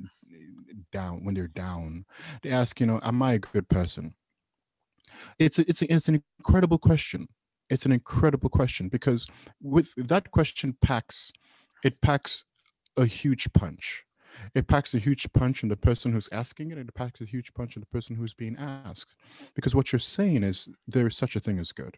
down 0.91 1.23
when 1.23 1.35
they're 1.35 1.47
down. 1.47 2.05
They 2.41 2.51
ask 2.51 2.79
you 2.79 2.85
know 2.85 2.99
am 3.03 3.21
i 3.21 3.33
a 3.33 3.39
good 3.39 3.69
person? 3.69 4.15
It's 5.37 5.59
a, 5.59 5.69
it's 5.69 5.81
a, 5.81 5.93
it's 5.93 6.07
an 6.07 6.23
incredible 6.39 6.79
question. 6.79 7.27
It's 7.69 7.85
an 7.85 7.91
incredible 7.91 8.49
question 8.49 8.89
because 8.89 9.27
with 9.61 9.93
that 9.95 10.31
question 10.31 10.77
packs 10.81 11.31
it 11.83 12.01
packs 12.01 12.45
a 12.97 13.05
huge 13.05 13.51
punch. 13.53 14.05
It 14.55 14.67
packs 14.67 14.95
a 14.95 14.99
huge 14.99 15.31
punch 15.33 15.63
in 15.63 15.69
the 15.69 15.77
person 15.77 16.11
who's 16.11 16.29
asking 16.31 16.71
it 16.71 16.77
and 16.77 16.89
it 16.89 16.95
packs 16.95 17.21
a 17.21 17.25
huge 17.25 17.53
punch 17.53 17.75
in 17.75 17.81
the 17.81 17.87
person 17.87 18.15
who's 18.15 18.33
being 18.33 18.55
asked. 18.57 19.15
Because 19.53 19.75
what 19.75 19.91
you're 19.91 19.99
saying 19.99 20.43
is 20.43 20.69
there 20.87 21.07
is 21.07 21.15
such 21.15 21.35
a 21.35 21.39
thing 21.39 21.59
as 21.59 21.71
good 21.71 21.97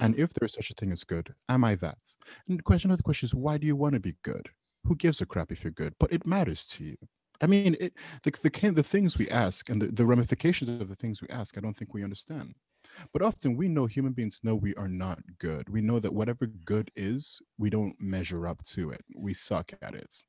and 0.00 0.14
Mm. 0.14 0.18
if 0.18 0.32
there 0.32 0.46
is 0.46 0.52
such 0.52 0.70
a 0.70 0.74
thing 0.74 0.92
as 0.92 1.04
good 1.04 1.34
am 1.48 1.64
i 1.64 1.74
that 1.74 2.16
and 2.48 2.58
the 2.58 2.62
question 2.62 2.90
another 2.90 3.02
question 3.02 3.26
is 3.26 3.34
why 3.34 3.58
do 3.58 3.66
you 3.66 3.76
want 3.76 3.94
to 3.94 4.00
be 4.00 4.16
good 4.22 4.50
who 4.84 4.96
gives 4.96 5.20
a 5.20 5.26
crap 5.26 5.52
if 5.52 5.64
you're 5.64 5.70
good 5.72 5.94
but 5.98 6.12
it 6.12 6.26
matters 6.26 6.66
to 6.66 6.84
you 6.84 6.96
i 7.40 7.46
mean 7.46 7.76
it 7.80 7.94
the, 8.24 8.30
the, 8.30 8.70
the 8.70 8.82
things 8.82 9.18
we 9.18 9.28
ask 9.30 9.68
and 9.68 9.82
the, 9.82 9.86
the 9.88 10.06
ramifications 10.06 10.80
of 10.80 10.88
the 10.88 10.96
things 10.96 11.20
we 11.22 11.28
ask 11.28 11.56
i 11.56 11.60
don't 11.60 11.76
think 11.76 11.94
we 11.94 12.04
understand 12.04 12.54
but 13.12 13.22
often 13.22 13.56
we 13.56 13.68
know 13.68 13.86
human 13.86 14.12
beings 14.12 14.40
know 14.42 14.54
we 14.54 14.74
are 14.74 14.88
not 14.88 15.20
good. 15.38 15.68
We 15.68 15.82
know 15.82 16.00
that 16.00 16.14
whatever 16.14 16.46
good 16.46 16.90
is, 16.96 17.40
we 17.58 17.70
don't 17.70 18.00
measure 18.00 18.46
up 18.46 18.62
to 18.64 18.90
it. 18.90 19.04
We 19.14 19.34
suck 19.34 19.72
at 19.82 19.94
it. 19.94 20.22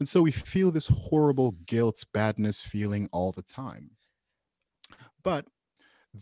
And 0.00 0.08
so 0.08 0.22
we 0.22 0.32
feel 0.32 0.70
this 0.70 0.88
horrible 0.88 1.52
guilt, 1.66 2.04
badness 2.12 2.60
feeling 2.62 3.08
all 3.12 3.32
the 3.32 3.42
time. 3.42 3.96
But 5.22 5.46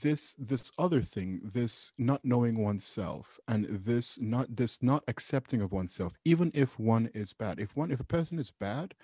this 0.02 0.34
this 0.38 0.72
other 0.78 1.02
thing, 1.02 1.40
this 1.42 1.92
not 1.98 2.24
knowing 2.24 2.62
oneself 2.62 3.38
and 3.48 3.66
this 3.66 4.18
not 4.20 4.54
this 4.54 4.82
not 4.82 5.04
accepting 5.08 5.60
of 5.60 5.72
oneself, 5.72 6.14
even 6.24 6.50
if 6.54 6.78
one 6.78 7.10
is 7.14 7.32
bad. 7.32 7.60
If 7.60 7.76
one 7.76 7.90
if 7.90 8.00
a 8.00 8.04
person 8.04 8.38
is 8.38 8.50
bad, 8.50 8.94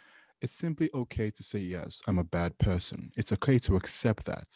it's 0.40 0.52
simply 0.52 0.90
okay 0.94 1.30
to 1.30 1.42
say 1.42 1.58
yes, 1.58 2.02
I'm 2.06 2.18
a 2.18 2.24
bad 2.24 2.58
person. 2.58 3.10
It's 3.16 3.32
okay 3.32 3.58
to 3.60 3.76
accept 3.76 4.24
that 4.26 4.48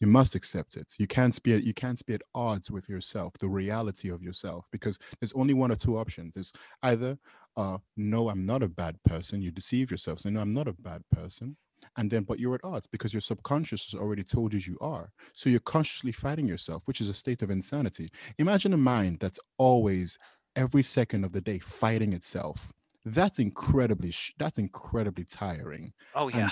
you 0.00 0.06
must 0.06 0.34
accept 0.34 0.76
it 0.76 0.92
you 0.98 1.06
can't 1.06 1.40
be 1.42 1.54
at, 1.54 1.64
you 1.64 1.72
can't 1.72 2.04
be 2.06 2.14
at 2.14 2.22
odds 2.34 2.70
with 2.70 2.88
yourself 2.88 3.32
the 3.38 3.48
reality 3.48 4.10
of 4.10 4.22
yourself 4.22 4.66
because 4.72 4.98
there's 5.20 5.32
only 5.34 5.54
one 5.54 5.70
or 5.70 5.76
two 5.76 5.96
options 5.96 6.36
it's 6.36 6.52
either 6.82 7.16
uh 7.56 7.78
no 7.96 8.28
i'm 8.28 8.44
not 8.44 8.62
a 8.62 8.68
bad 8.68 9.00
person 9.04 9.40
you 9.40 9.50
deceive 9.50 9.90
yourself 9.90 10.18
say 10.18 10.30
no 10.30 10.40
i'm 10.40 10.52
not 10.52 10.68
a 10.68 10.72
bad 10.72 11.02
person 11.10 11.56
and 11.96 12.10
then 12.10 12.22
but 12.22 12.38
you're 12.38 12.54
at 12.54 12.64
odds 12.64 12.86
because 12.86 13.12
your 13.12 13.20
subconscious 13.20 13.90
has 13.90 14.00
already 14.00 14.22
told 14.22 14.52
you 14.52 14.60
you 14.60 14.78
are. 14.80 15.10
So 15.34 15.50
you're 15.50 15.60
consciously 15.60 16.12
fighting 16.12 16.46
yourself 16.46 16.82
which 16.86 17.00
is 17.00 17.08
a 17.08 17.14
state 17.14 17.42
of 17.42 17.50
insanity. 17.50 18.10
Imagine 18.38 18.72
a 18.72 18.76
mind 18.76 19.18
that's 19.20 19.38
always 19.58 20.18
every 20.56 20.82
second 20.82 21.24
of 21.24 21.32
the 21.32 21.40
day 21.40 21.58
fighting 21.58 22.12
itself. 22.12 22.72
That's 23.04 23.38
incredibly 23.38 24.12
that's 24.38 24.58
incredibly 24.58 25.24
tiring 25.24 25.92
Oh 26.14 26.28
yeah. 26.28 26.50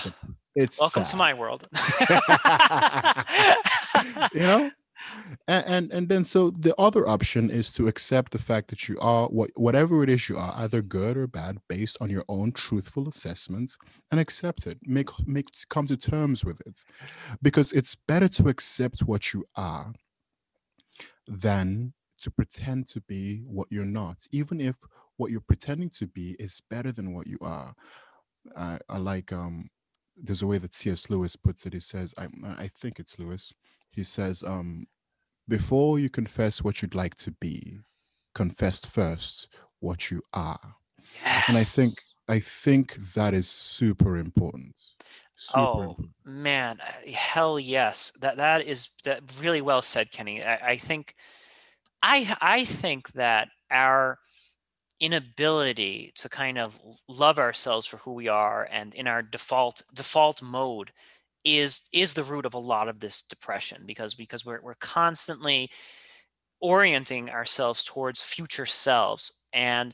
it's 0.55 0.79
Welcome 0.79 1.05
to 1.05 1.15
my 1.15 1.33
world. 1.33 1.67
you 4.33 4.39
know 4.39 4.71
and, 5.47 5.65
and 5.67 5.91
and 5.91 6.09
then 6.09 6.23
so 6.23 6.49
the 6.51 6.75
other 6.79 7.07
option 7.07 7.49
is 7.49 7.71
to 7.73 7.87
accept 7.87 8.31
the 8.31 8.39
fact 8.39 8.69
that 8.69 8.87
you 8.87 8.97
are 8.99 9.27
what 9.27 9.49
whatever 9.55 10.03
it 10.03 10.09
is 10.09 10.29
you 10.29 10.37
are 10.37 10.53
either 10.57 10.81
good 10.81 11.17
or 11.17 11.27
bad 11.27 11.57
based 11.67 11.97
on 12.01 12.09
your 12.09 12.23
own 12.29 12.51
truthful 12.51 13.07
assessments 13.07 13.77
and 14.11 14.19
accept 14.19 14.67
it. 14.67 14.77
Make 14.83 15.09
make 15.27 15.49
come 15.69 15.87
to 15.87 15.97
terms 15.97 16.45
with 16.45 16.61
it. 16.65 16.83
Because 17.41 17.71
it's 17.73 17.95
better 17.95 18.27
to 18.29 18.49
accept 18.49 19.01
what 19.01 19.33
you 19.33 19.45
are 19.55 19.93
than 21.27 21.93
to 22.19 22.31
pretend 22.31 22.87
to 22.87 23.01
be 23.01 23.43
what 23.45 23.67
you're 23.69 23.85
not 23.85 24.25
even 24.31 24.61
if 24.61 24.77
what 25.17 25.31
you're 25.31 25.41
pretending 25.41 25.89
to 25.89 26.07
be 26.07 26.35
is 26.39 26.61
better 26.69 26.91
than 26.91 27.13
what 27.13 27.27
you 27.27 27.37
are. 27.41 27.73
I, 28.57 28.79
I 28.89 28.97
like 28.97 29.31
um 29.33 29.69
there's 30.15 30.43
a 30.43 30.47
way 30.47 30.59
that 30.59 30.73
cs 30.73 31.09
lewis 31.09 31.35
puts 31.35 31.65
it. 31.65 31.73
He 31.73 31.79
says 31.79 32.13
i 32.17 32.27
i 32.57 32.67
think 32.67 32.99
it's 32.99 33.17
lewis 33.19 33.53
he 33.93 34.03
says 34.03 34.43
um 34.43 34.85
before 35.47 35.99
you 35.99 36.09
confess 36.09 36.63
what 36.63 36.81
you'd 36.81 36.95
like 36.95 37.15
to 37.15 37.31
be 37.31 37.79
confess 38.33 38.85
first 38.85 39.49
what 39.79 40.09
you 40.09 40.21
are 40.33 40.75
yes. 41.23 41.49
and 41.49 41.57
i 41.57 41.63
think 41.63 41.93
i 42.27 42.39
think 42.39 42.95
that 43.13 43.33
is 43.33 43.47
super 43.47 44.17
important 44.17 44.75
super 45.37 45.59
Oh 45.59 45.81
important 45.81 46.09
man, 46.25 46.79
uh, 46.79 47.11
hell 47.11 47.59
yes. 47.59 48.11
That 48.21 48.37
that 48.37 48.65
is 48.65 48.89
that 49.03 49.21
really 49.41 49.61
well 49.61 49.81
said, 49.81 50.11
Kenny. 50.11 50.43
I, 50.43 50.71
I 50.71 50.77
think 50.77 51.15
I 52.01 52.35
I 52.41 52.65
think 52.65 53.11
that 53.13 53.49
our 53.69 54.19
inability 54.99 56.13
to 56.15 56.29
kind 56.29 56.57
of 56.57 56.79
love 57.09 57.39
ourselves 57.39 57.85
for 57.85 57.97
who 57.97 58.13
we 58.13 58.27
are 58.29 58.67
and 58.71 58.93
in 58.93 59.07
our 59.07 59.21
default 59.21 59.81
default 59.93 60.41
mode 60.41 60.91
is 61.45 61.81
is 61.93 62.13
the 62.13 62.23
root 62.23 62.45
of 62.45 62.53
a 62.53 62.59
lot 62.59 62.87
of 62.89 62.99
this 62.99 63.21
depression 63.21 63.83
because 63.85 64.15
because 64.15 64.45
we're 64.45 64.61
we're 64.61 64.75
constantly 64.75 65.69
orienting 66.61 67.29
ourselves 67.29 67.83
towards 67.83 68.21
future 68.21 68.65
selves 68.65 69.31
and 69.51 69.93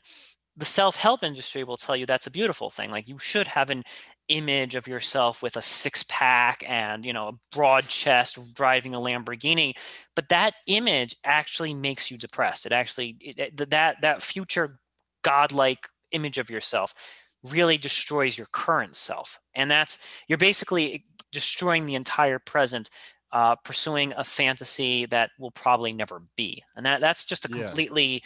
the 0.56 0.64
self-help 0.64 1.22
industry 1.22 1.64
will 1.64 1.76
tell 1.76 1.96
you 1.96 2.06
that's 2.06 2.26
a 2.26 2.30
beautiful 2.30 2.70
thing 2.70 2.90
like 2.90 3.08
you 3.08 3.18
should 3.18 3.48
have 3.48 3.70
an 3.70 3.82
image 4.28 4.76
of 4.76 4.86
yourself 4.86 5.42
with 5.42 5.56
a 5.56 5.62
six 5.62 6.04
pack 6.08 6.62
and 6.68 7.04
you 7.04 7.12
know 7.12 7.28
a 7.28 7.32
broad 7.56 7.88
chest 7.88 8.38
driving 8.54 8.94
a 8.94 8.98
lamborghini 8.98 9.72
but 10.14 10.28
that 10.28 10.54
image 10.66 11.16
actually 11.24 11.74
makes 11.74 12.10
you 12.10 12.16
depressed. 12.18 12.66
It 12.66 12.72
actually 12.72 13.16
it- 13.20 13.70
that 13.70 13.96
that 14.02 14.22
future 14.22 14.78
godlike 15.22 15.88
image 16.12 16.38
of 16.38 16.50
yourself 16.50 16.94
really 17.42 17.78
destroys 17.78 18.36
your 18.36 18.46
current 18.52 18.94
self 18.96 19.40
and 19.54 19.70
that's 19.70 19.98
you're 20.28 20.38
basically 20.38 21.06
destroying 21.32 21.86
the 21.86 21.94
entire 21.94 22.38
present 22.38 22.90
uh, 23.32 23.54
pursuing 23.56 24.12
a 24.16 24.24
fantasy 24.24 25.06
that 25.06 25.30
will 25.38 25.52
probably 25.52 25.92
never 25.92 26.22
be 26.36 26.62
and 26.76 26.84
that 26.84 27.00
that's 27.00 27.24
just 27.24 27.44
a 27.44 27.48
Yeah. 27.48 27.56
completely 27.66 28.22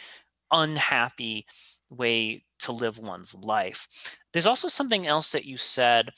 unhappy 0.51 1.45
way 1.89 2.43
to 2.59 2.71
live 2.71 2.97
one's 2.99 3.33
life 3.35 4.17
there's 4.33 4.47
also 4.47 4.67
something 4.67 5.05
else 5.07 5.31
that 5.31 5.45
you 5.45 5.57
said 5.57 6.09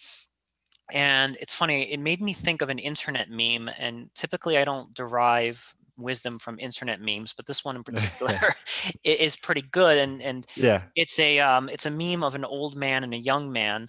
and 0.91 1.37
it's 1.41 1.53
funny 1.53 1.91
it 1.91 1.99
made 1.99 2.21
me 2.21 2.33
think 2.33 2.61
of 2.61 2.69
an 2.69 2.79
internet 2.79 3.29
meme 3.29 3.69
and 3.77 4.09
typically 4.15 4.57
i 4.57 4.63
don't 4.65 4.93
derive 4.93 5.73
wisdom 5.97 6.37
from 6.39 6.59
internet 6.59 7.01
memes 7.01 7.33
but 7.33 7.45
this 7.45 7.65
one 7.65 7.75
in 7.75 7.83
particular 7.83 8.31
is 9.03 9.35
pretty 9.35 9.61
good 9.61 9.97
and 9.97 10.21
and 10.21 10.45
yeah 10.55 10.87
it's 10.95 11.19
a 11.19 11.39
um, 11.39 11.69
it's 11.69 11.85
a 11.85 11.91
meme 11.91 12.23
of 12.23 12.35
an 12.35 12.45
old 12.45 12.75
man 12.75 13.03
and 13.03 13.13
a 13.13 13.17
young 13.19 13.51
man 13.51 13.87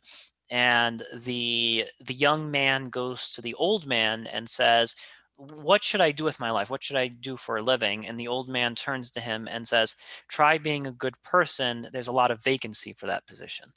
and 0.50 1.02
the 1.24 1.86
the 2.04 2.14
young 2.14 2.50
man 2.50 2.86
goes 2.86 3.32
to 3.32 3.42
the 3.42 3.54
old 3.54 3.86
man 3.86 4.26
and 4.26 4.48
says 4.48 4.94
what 5.38 5.84
should 5.84 6.00
I 6.00 6.10
do 6.10 6.24
with 6.24 6.40
my 6.40 6.50
life? 6.50 6.68
What 6.68 6.82
should 6.82 6.96
I 6.96 7.06
do 7.06 7.36
for 7.36 7.56
a 7.58 7.62
living? 7.62 8.06
And 8.06 8.18
the 8.18 8.26
old 8.26 8.48
man 8.48 8.74
turns 8.74 9.12
to 9.12 9.20
him 9.20 9.46
and 9.48 9.66
says, 9.68 9.94
Try 10.26 10.58
being 10.58 10.86
a 10.86 10.92
good 10.92 11.14
person. 11.22 11.86
There's 11.92 12.08
a 12.08 12.12
lot 12.12 12.32
of 12.32 12.42
vacancy 12.42 12.92
for 12.92 13.06
that 13.06 13.24
position. 13.26 13.72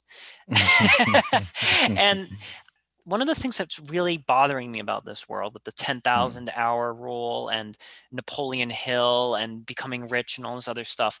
and 1.96 2.28
one 3.04 3.20
of 3.20 3.28
the 3.28 3.34
things 3.34 3.56
that's 3.58 3.78
really 3.78 4.16
bothering 4.16 4.72
me 4.72 4.80
about 4.80 5.04
this 5.04 5.28
world 5.28 5.54
with 5.54 5.64
the 5.64 5.72
Mm. 5.72 5.76
10,000 6.02 6.50
hour 6.54 6.92
rule 6.92 7.48
and 7.48 7.76
Napoleon 8.10 8.70
Hill 8.70 9.36
and 9.36 9.64
becoming 9.64 10.08
rich 10.08 10.38
and 10.38 10.46
all 10.46 10.56
this 10.56 10.68
other 10.68 10.84
stuff 10.84 11.20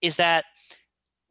is 0.00 0.16
that 0.16 0.44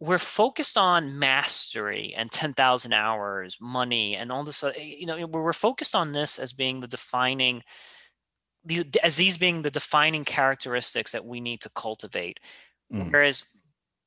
we're 0.03 0.17
focused 0.17 0.77
on 0.77 1.17
mastery 1.17 2.13
and 2.15 2.29
10,000 2.29 2.91
hours, 2.91 3.57
money, 3.61 4.17
and 4.17 4.33
all 4.33 4.43
this. 4.43 4.61
uh, 4.61 4.73
You 4.77 5.05
know, 5.05 5.15
we're 5.27 5.41
we're 5.41 5.53
focused 5.53 5.95
on 5.95 6.11
this 6.11 6.39
as 6.39 6.51
being 6.51 6.81
the 6.81 6.87
defining, 6.87 7.63
as 9.01 9.15
these 9.15 9.37
being 9.37 9.61
the 9.61 9.71
defining 9.71 10.25
characteristics 10.25 11.13
that 11.13 11.25
we 11.25 11.39
need 11.39 11.61
to 11.61 11.69
cultivate. 11.69 12.41
Mm. 12.91 13.13
Whereas 13.13 13.43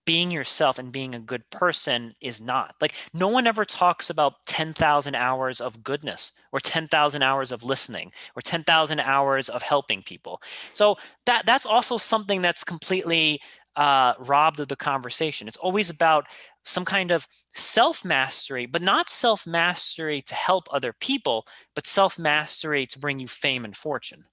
being 0.05 0.31
yourself 0.31 0.79
and 0.79 0.93
being 0.93 1.15
a 1.15 1.19
good 1.19 1.49
person 1.51 2.13
is 2.21 2.41
not. 2.41 2.75
Like 2.81 2.95
no 3.15 3.29
one 3.29 3.47
ever 3.47 3.65
talks 3.65 4.11
about 4.11 4.35
10,000 4.47 5.15
hours 5.15 5.61
of 5.61 5.83
goodness 5.83 6.33
or 6.53 6.61
10,000 6.61 7.23
hours 7.23 7.51
of 7.51 7.65
listening 7.65 8.13
or 8.37 8.43
10,000 8.43 9.01
hours 9.01 9.49
of 9.49 9.63
helping 9.63 10.03
people. 10.03 10.41
So 10.75 10.97
that 11.25 11.47
that's 11.47 11.67
also 11.67 11.97
something 11.97 12.41
that's 12.43 12.63
completely 12.63 13.41
uh, 13.77 14.15
robbed 14.19 14.61
of 14.61 14.69
the 14.69 14.77
conversation. 14.77 15.49
It's 15.49 15.57
always 15.59 15.91
about 15.91 16.27
some 16.65 16.85
kind 16.85 17.11
of 17.11 17.27
self 17.53 18.05
mastery, 18.05 18.67
but 18.67 18.83
not 18.83 19.09
self 19.11 19.47
mastery 19.47 20.23
to 20.23 20.35
help 20.35 20.67
other 20.73 20.93
people, 20.93 21.47
but 21.75 21.87
self 21.87 22.19
mastery 22.19 22.87
to 22.87 22.99
bring 22.99 23.21
you 23.21 23.29
fame 23.29 23.65
and 23.65 23.77
fortune. 23.77 24.27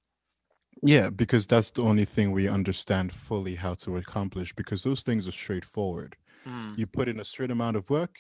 Yeah, 0.82 1.10
because 1.10 1.47
that's 1.47 1.71
the 1.71 1.84
only 1.84 2.06
thing 2.06 2.32
we 2.32 2.47
understand 2.47 3.13
fully 3.13 3.56
how 3.56 3.75
to 3.75 3.97
accomplish 3.97 4.53
because 4.53 4.84
those 4.84 5.01
things 5.03 5.27
are 5.27 5.32
straightforward. 5.32 6.17
Mm, 6.45 6.77
You 6.77 6.88
put 6.88 7.10
in 7.10 7.19
a 7.19 7.25
certain 7.25 7.51
amount 7.51 7.77
of 7.77 7.89
work, 7.89 8.17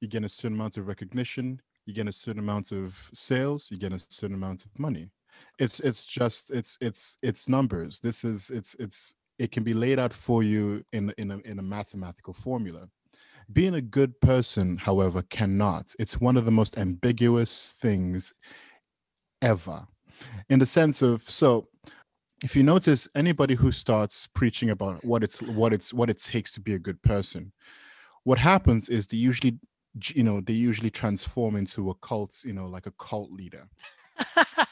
you 0.00 0.08
get 0.08 0.24
a 0.24 0.28
certain 0.28 0.56
amount 0.56 0.78
of 0.78 0.88
recognition, 0.88 1.62
you 1.86 1.94
get 1.94 2.08
a 2.08 2.12
certain 2.12 2.40
amount 2.40 2.72
of 2.72 3.10
sales, 3.14 3.70
you 3.70 3.78
get 3.78 3.92
a 3.92 3.98
certain 3.98 4.36
amount 4.36 4.66
of 4.66 4.78
money. 4.78 5.10
It's 5.58 5.80
it's 5.80 6.04
just 6.04 6.50
it's 6.52 6.78
it's 6.80 7.18
it's 7.22 7.48
numbers. 7.48 8.00
This 8.00 8.24
is 8.24 8.50
it's 8.50 8.74
it's 8.76 9.14
it 9.38 9.52
can 9.52 9.62
be 9.62 9.74
laid 9.74 9.98
out 9.98 10.12
for 10.12 10.42
you 10.42 10.84
in 10.92 11.12
in 11.18 11.30
a 11.30 11.38
in 11.38 11.58
a 11.58 11.62
mathematical 11.62 12.32
formula. 12.32 12.88
Being 13.52 13.74
a 13.74 13.80
good 13.80 14.20
person, 14.20 14.76
however, 14.76 15.22
cannot. 15.22 15.94
It's 16.00 16.20
one 16.20 16.36
of 16.36 16.44
the 16.44 16.50
most 16.50 16.76
ambiguous 16.76 17.74
things 17.78 18.34
ever. 19.40 19.86
In 20.48 20.58
the 20.58 20.66
sense 20.66 21.02
of 21.02 21.28
so 21.28 21.68
if 22.44 22.54
you 22.54 22.62
notice 22.62 23.08
anybody 23.14 23.54
who 23.54 23.72
starts 23.72 24.28
preaching 24.34 24.70
about 24.70 25.04
what 25.04 25.22
it's 25.22 25.40
what 25.42 25.72
it's 25.72 25.94
what 25.94 26.10
it 26.10 26.20
takes 26.20 26.52
to 26.52 26.60
be 26.60 26.74
a 26.74 26.78
good 26.78 27.00
person 27.02 27.52
what 28.24 28.38
happens 28.38 28.88
is 28.88 29.06
they 29.06 29.16
usually 29.16 29.58
you 30.08 30.22
know 30.22 30.40
they 30.40 30.52
usually 30.52 30.90
transform 30.90 31.56
into 31.56 31.90
a 31.90 31.94
cult 31.96 32.42
you 32.44 32.52
know 32.52 32.66
like 32.66 32.86
a 32.86 32.92
cult 32.98 33.30
leader 33.30 33.66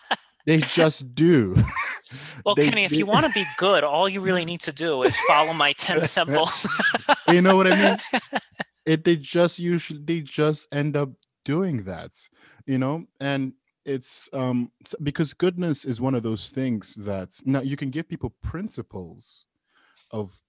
they 0.46 0.60
just 0.60 1.14
do. 1.14 1.54
Well, 2.44 2.54
They- 2.54 2.68
Kenny, 2.68 2.84
if 2.84 2.90
they- 2.92 2.98
you 2.98 3.06
want 3.06 3.26
to 3.26 3.32
be 3.32 3.44
good, 3.58 3.82
all 3.82 4.08
you 4.08 4.20
really 4.20 4.44
need 4.44 4.60
to 4.60 4.72
do 4.72 5.02
is 5.02 5.16
follow 5.26 5.52
my 5.52 5.72
10 5.72 6.02
symbols. 6.16 6.68
you 7.28 7.42
know 7.42 7.56
what 7.56 7.66
i 7.66 7.74
mean? 7.74 7.98
It 8.86 9.02
they 9.02 9.16
just 9.16 9.58
usually 9.58 10.00
they 10.04 10.20
just 10.20 10.72
end 10.72 10.96
up 10.96 11.08
doing 11.44 11.84
that 11.84 12.12
you 12.66 12.78
know? 12.78 13.04
And 13.20 13.54
it's 13.84 14.28
um 14.32 14.70
because 15.02 15.34
goodness 15.34 15.84
is 15.84 16.00
one 16.00 16.14
of 16.14 16.22
those 16.22 16.50
things 16.50 16.94
that 16.96 17.30
now 17.44 17.60
you 17.62 17.76
can 17.76 17.90
give 17.90 18.06
people 18.08 18.30
principles 18.42 19.46
of 20.12 20.40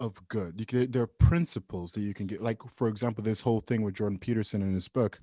of 0.00 0.26
good. 0.28 0.58
You 0.60 0.66
can 0.66 0.90
there 0.90 1.02
are 1.02 1.06
principles 1.30 1.92
that 1.92 2.00
you 2.02 2.14
can 2.14 2.26
get. 2.26 2.40
Like 2.40 2.62
for 2.68 2.88
example 2.88 3.22
this 3.24 3.40
whole 3.42 3.60
thing 3.60 3.82
with 3.82 3.94
jordan 3.94 4.18
peterson 4.18 4.62
in 4.62 4.72
his 4.72 4.88
book 4.88 5.20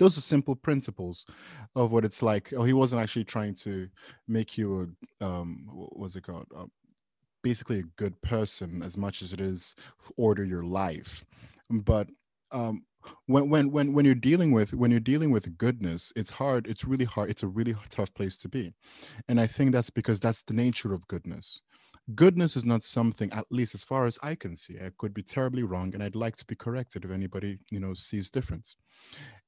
those 0.00 0.18
are 0.18 0.22
simple 0.22 0.56
principles 0.56 1.26
of 1.76 1.92
what 1.92 2.04
it's 2.04 2.22
like. 2.22 2.52
Oh 2.56 2.64
he 2.64 2.72
wasn't 2.72 3.02
actually 3.02 3.24
trying 3.24 3.54
to 3.66 3.88
make 4.26 4.58
you 4.58 4.94
a 5.20 5.24
um 5.24 5.68
what 5.72 5.96
was 5.98 6.16
it 6.16 6.22
called? 6.22 6.46
Uh, 6.56 6.66
basically 7.42 7.78
a 7.80 7.84
good 7.96 8.20
person 8.22 8.82
as 8.82 8.96
much 8.96 9.22
as 9.22 9.32
it 9.32 9.40
is 9.40 9.76
order 10.16 10.44
your 10.44 10.64
life. 10.64 11.24
But 11.70 12.08
um 12.50 12.84
when 13.26 13.48
when 13.50 13.70
when 13.70 13.92
when 13.92 14.04
you're 14.06 14.14
dealing 14.14 14.52
with 14.52 14.74
when 14.74 14.90
you're 14.90 15.00
dealing 15.00 15.30
with 15.30 15.56
goodness 15.56 16.12
it's 16.16 16.32
hard 16.32 16.66
it's 16.66 16.84
really 16.84 17.06
hard 17.06 17.30
it's 17.30 17.42
a 17.42 17.48
really 17.48 17.76
tough 17.90 18.12
place 18.14 18.36
to 18.38 18.48
be. 18.48 18.74
And 19.28 19.40
i 19.40 19.46
think 19.46 19.72
that's 19.72 19.90
because 19.90 20.20
that's 20.20 20.42
the 20.42 20.54
nature 20.54 20.92
of 20.94 21.06
goodness 21.08 21.60
goodness 22.16 22.56
is 22.56 22.66
not 22.66 22.82
something 22.82 23.32
at 23.32 23.46
least 23.50 23.74
as 23.74 23.84
far 23.84 24.06
as 24.06 24.18
i 24.22 24.34
can 24.34 24.56
see 24.56 24.76
i 24.78 24.90
could 24.98 25.14
be 25.14 25.22
terribly 25.22 25.62
wrong 25.64 25.92
and 25.94 26.02
i'd 26.02 26.16
like 26.16 26.36
to 26.36 26.46
be 26.46 26.56
corrected 26.56 27.04
if 27.04 27.10
anybody 27.10 27.58
you 27.70 27.80
know 27.80 27.94
sees 27.94 28.30
difference 28.30 28.76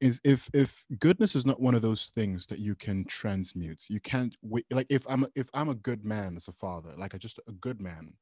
is 0.00 0.20
if 0.24 0.50
if 0.54 0.84
goodness 1.00 1.36
is 1.36 1.46
not 1.46 1.60
one 1.60 1.74
of 1.74 1.82
those 1.82 2.12
things 2.14 2.46
that 2.46 2.60
you 2.60 2.74
can 2.74 3.04
transmute 3.06 3.84
you 3.90 4.00
can't 4.00 4.36
wait 4.42 4.66
like 4.70 4.86
if 4.90 5.04
i'm 5.08 5.24
a- 5.24 5.30
if 5.36 5.48
i'm 5.54 5.70
a 5.70 5.74
good 5.74 6.04
man 6.04 6.36
as 6.36 6.48
a 6.48 6.52
father 6.52 6.90
like 6.98 7.14
a, 7.14 7.18
just 7.18 7.40
a 7.48 7.52
good 7.52 7.80
man 7.80 8.14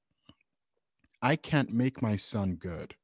i 1.23 1.37
can't 1.37 1.71
make 1.73 2.03
my 2.03 2.17
son 2.17 2.57
good. 2.57 2.95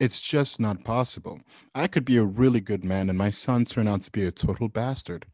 It's 0.00 0.20
just 0.20 0.60
not 0.60 0.84
possible. 0.84 1.40
I 1.74 1.86
could 1.86 2.04
be 2.04 2.16
a 2.18 2.24
really 2.24 2.60
good 2.60 2.84
man 2.84 3.08
and 3.08 3.16
my 3.18 3.30
son 3.30 3.64
turn 3.64 3.88
out 3.88 4.02
to 4.02 4.10
be 4.10 4.24
a 4.24 4.32
total 4.32 4.68
bastard. 4.68 5.26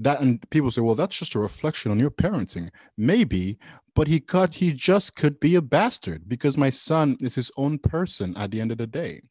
That 0.00 0.20
and 0.20 0.48
people 0.50 0.70
say 0.70 0.82
well 0.82 0.94
that's 0.94 1.18
just 1.18 1.34
a 1.34 1.38
reflection 1.40 1.90
on 1.92 1.98
your 1.98 2.10
parenting. 2.10 2.70
Maybe 2.96 3.58
but 3.96 4.06
he 4.06 4.20
got 4.20 4.54
he 4.54 4.72
just 4.72 5.16
could 5.16 5.40
be 5.40 5.56
a 5.56 5.62
bastard 5.62 6.28
because 6.28 6.56
my 6.58 6.70
son 6.70 7.16
is 7.20 7.34
his 7.34 7.50
own 7.56 7.78
person 7.78 8.36
at 8.36 8.50
the 8.50 8.60
end 8.60 8.70
of 8.70 8.78
the 8.78 8.86
day. 8.86 9.22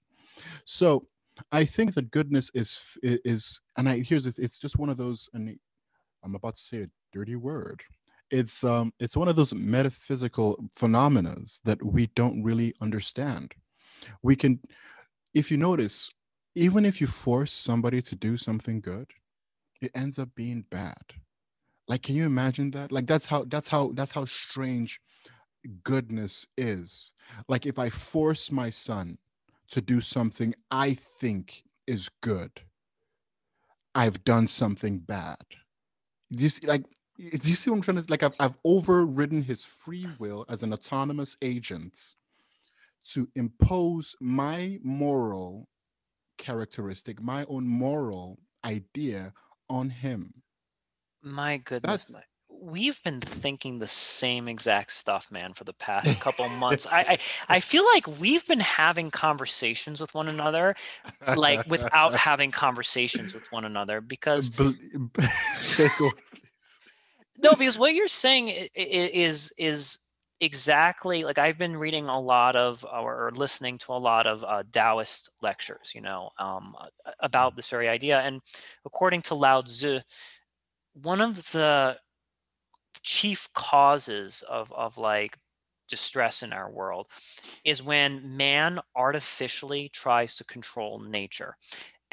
So 0.65 1.07
i 1.51 1.65
think 1.65 1.93
that 1.93 2.11
goodness 2.11 2.49
is 2.53 2.97
is 3.03 3.61
and 3.77 3.89
i 3.89 3.99
here's 3.99 4.25
it's 4.25 4.57
just 4.57 4.77
one 4.77 4.89
of 4.89 4.95
those 4.95 5.29
and 5.33 5.59
i'm 6.23 6.33
about 6.33 6.55
to 6.55 6.61
say 6.61 6.77
a 6.83 6.87
dirty 7.13 7.35
word. 7.35 7.83
It's 8.31 8.63
um 8.63 8.91
it's 8.99 9.15
one 9.15 9.27
of 9.27 9.35
those 9.35 9.53
metaphysical 9.53 10.49
phenomena 10.75 11.35
that 11.63 11.81
we 11.83 12.07
don't 12.15 12.43
really 12.43 12.73
understand. 12.81 13.53
We 14.23 14.35
can 14.35 14.59
if 15.33 15.51
you 15.51 15.57
notice 15.57 16.09
even 16.55 16.85
if 16.85 16.99
you 16.99 17.07
force 17.07 17.53
somebody 17.53 18.01
to 18.01 18.15
do 18.15 18.37
something 18.37 18.81
good 18.81 19.09
it 19.81 19.91
ends 19.93 20.17
up 20.17 20.29
being 20.35 20.65
bad 20.71 21.05
like 21.87 22.01
can 22.03 22.15
you 22.15 22.25
imagine 22.25 22.71
that? 22.71 22.91
Like 22.91 23.07
that's 23.07 23.27
how 23.27 23.45
that's 23.45 23.67
how 23.67 23.91
that's 23.93 24.11
how 24.11 24.25
strange 24.25 24.99
goodness 25.83 26.45
is. 26.57 27.13
Like 27.47 27.65
if 27.65 27.79
i 27.79 27.89
force 27.89 28.51
my 28.51 28.69
son 28.69 29.17
to 29.69 29.81
do 29.81 29.99
something 29.99 30.53
i 30.69 30.93
think 30.93 31.63
is 31.87 32.09
good 32.21 32.51
i've 33.95 34.23
done 34.23 34.47
something 34.47 34.99
bad. 34.99 35.43
Do 36.31 36.43
you 36.43 36.49
see 36.49 36.67
like 36.67 36.83
do 37.17 37.49
you 37.49 37.55
see 37.55 37.69
what 37.69 37.77
i'm 37.77 37.81
trying 37.81 38.01
to 38.01 38.05
like 38.09 38.23
i've, 38.23 38.35
I've 38.39 38.57
overridden 38.65 39.41
his 39.41 39.63
free 39.63 40.07
will 40.19 40.45
as 40.49 40.63
an 40.63 40.73
autonomous 40.73 41.37
agent 41.41 42.15
to 43.13 43.29
impose 43.35 44.15
my 44.19 44.79
moral 44.83 45.69
characteristic 46.37 47.21
my 47.21 47.45
own 47.45 47.67
moral 47.67 48.39
idea 48.65 49.33
on 49.69 49.89
him 49.89 50.33
My 51.25 51.57
goodness. 51.57 52.07
That's- 52.07 52.13
my- 52.13 52.23
We've 52.57 53.03
been 53.03 53.19
thinking 53.21 53.77
the 53.77 53.87
same 53.87 54.47
exact 54.47 54.91
stuff, 54.91 55.29
man, 55.29 55.53
for 55.53 55.65
the 55.65 55.73
past 55.73 56.19
couple 56.19 56.47
months. 56.49 56.87
I, 56.87 56.99
I 57.01 57.17
I 57.49 57.59
feel 57.59 57.83
like 57.93 58.07
we've 58.19 58.47
been 58.47 58.61
having 58.61 59.11
conversations 59.11 59.99
with 59.99 60.13
one 60.15 60.29
another, 60.29 60.73
like 61.35 61.67
without 61.67 62.15
having 62.29 62.49
conversations 62.51 63.33
with 63.35 63.51
one 63.51 63.65
another, 63.65 64.01
because 64.01 64.49
Bel- 64.49 64.73
Go 64.93 66.05
on, 66.05 66.11
please. 66.29 66.79
no, 67.43 67.51
because 67.53 67.77
what 67.77 67.93
you're 67.93 68.07
saying 68.07 68.69
is 68.73 69.53
is 69.57 69.99
exactly 70.41 71.23
like 71.23 71.37
I've 71.37 71.57
been 71.57 71.75
reading 71.77 72.07
a 72.07 72.19
lot 72.19 72.55
of 72.55 72.83
or 72.85 73.31
listening 73.35 73.77
to 73.79 73.91
a 73.93 73.99
lot 73.99 74.25
of 74.27 74.43
uh, 74.43 74.63
Taoist 74.71 75.29
lectures, 75.41 75.91
you 75.93 76.01
know, 76.01 76.29
um, 76.39 76.75
about 77.19 77.55
this 77.55 77.67
very 77.67 77.89
idea. 77.89 78.19
And 78.21 78.41
according 78.85 79.21
to 79.23 79.35
Lao 79.35 79.61
Tzu, 79.61 79.99
one 81.01 81.21
of 81.21 81.51
the 81.51 81.97
chief 83.03 83.49
causes 83.53 84.43
of 84.49 84.71
of 84.73 84.97
like 84.97 85.37
distress 85.87 86.41
in 86.41 86.51
our 86.51 86.69
world 86.69 87.07
is 87.63 87.83
when 87.83 88.35
man 88.35 88.79
artificially 88.95 89.89
tries 89.89 90.37
to 90.37 90.43
control 90.43 90.99
nature 90.99 91.55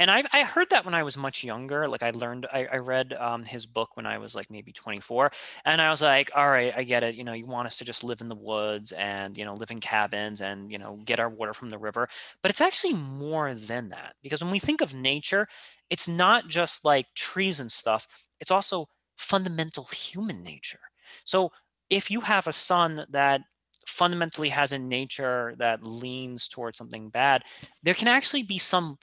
and 0.03 0.11
I, 0.11 0.25
I 0.33 0.43
heard 0.43 0.71
that 0.71 0.85
when 0.85 0.95
I 0.95 1.05
was 1.05 1.17
much 1.17 1.45
younger. 1.45 1.87
Like 1.87 2.03
I 2.03 2.11
learned, 2.11 2.49
I, 2.53 2.67
I 2.67 2.79
read 2.79 3.13
um, 3.13 3.45
his 3.45 3.67
book 3.67 3.97
when 3.97 4.05
I 4.05 4.19
was 4.19 4.35
like 4.35 4.51
maybe 4.51 4.73
24, 4.73 5.31
and 5.65 5.81
I 5.81 5.91
was 5.91 6.03
like, 6.03 6.33
all 6.35 6.51
right, 6.51 6.73
I 6.77 6.83
get 6.83 7.05
it. 7.05 7.15
You 7.15 7.23
know, 7.23 7.35
you 7.35 7.47
want 7.47 7.69
us 7.69 7.79
to 7.79 7.85
just 7.85 8.03
live 8.03 8.21
in 8.21 8.27
the 8.27 8.35
woods 8.35 8.91
and 8.91 9.39
you 9.39 9.45
know 9.45 9.55
live 9.55 9.71
in 9.71 9.79
cabins 9.79 10.43
and 10.43 10.73
you 10.73 10.79
know 10.79 10.99
get 11.05 11.21
our 11.21 11.29
water 11.29 11.55
from 11.55 11.71
the 11.71 11.79
river, 11.79 12.09
but 12.43 12.51
it's 12.51 12.61
actually 12.61 12.95
more 12.95 13.55
than 13.55 13.91
that 13.91 14.17
because 14.25 14.43
when 14.43 14.51
we 14.51 14.59
think 14.59 14.81
of 14.81 14.93
nature, 14.93 15.47
it's 15.89 16.09
not 16.09 16.49
just 16.49 16.85
like 16.85 17.07
trees 17.15 17.61
and 17.61 17.71
stuff. 17.71 18.09
It's 18.41 18.51
also 18.51 18.89
fundamental 19.17 19.85
human 19.85 20.43
nature. 20.43 20.81
So 21.25 21.53
if 21.91 22.11
you 22.11 22.23
have 22.23 22.49
a 22.49 22.53
son 22.53 23.07
that 23.11 23.43
fundamentally 23.87 24.49
has 24.49 24.73
a 24.73 24.79
nature 24.79 25.55
that 25.59 25.85
leans 25.85 26.49
towards 26.49 26.77
something 26.79 27.09
bad, 27.09 27.43
there 27.85 27.95
can 27.95 28.09
actually 28.09 28.43
be 28.43 28.59
some 28.59 28.99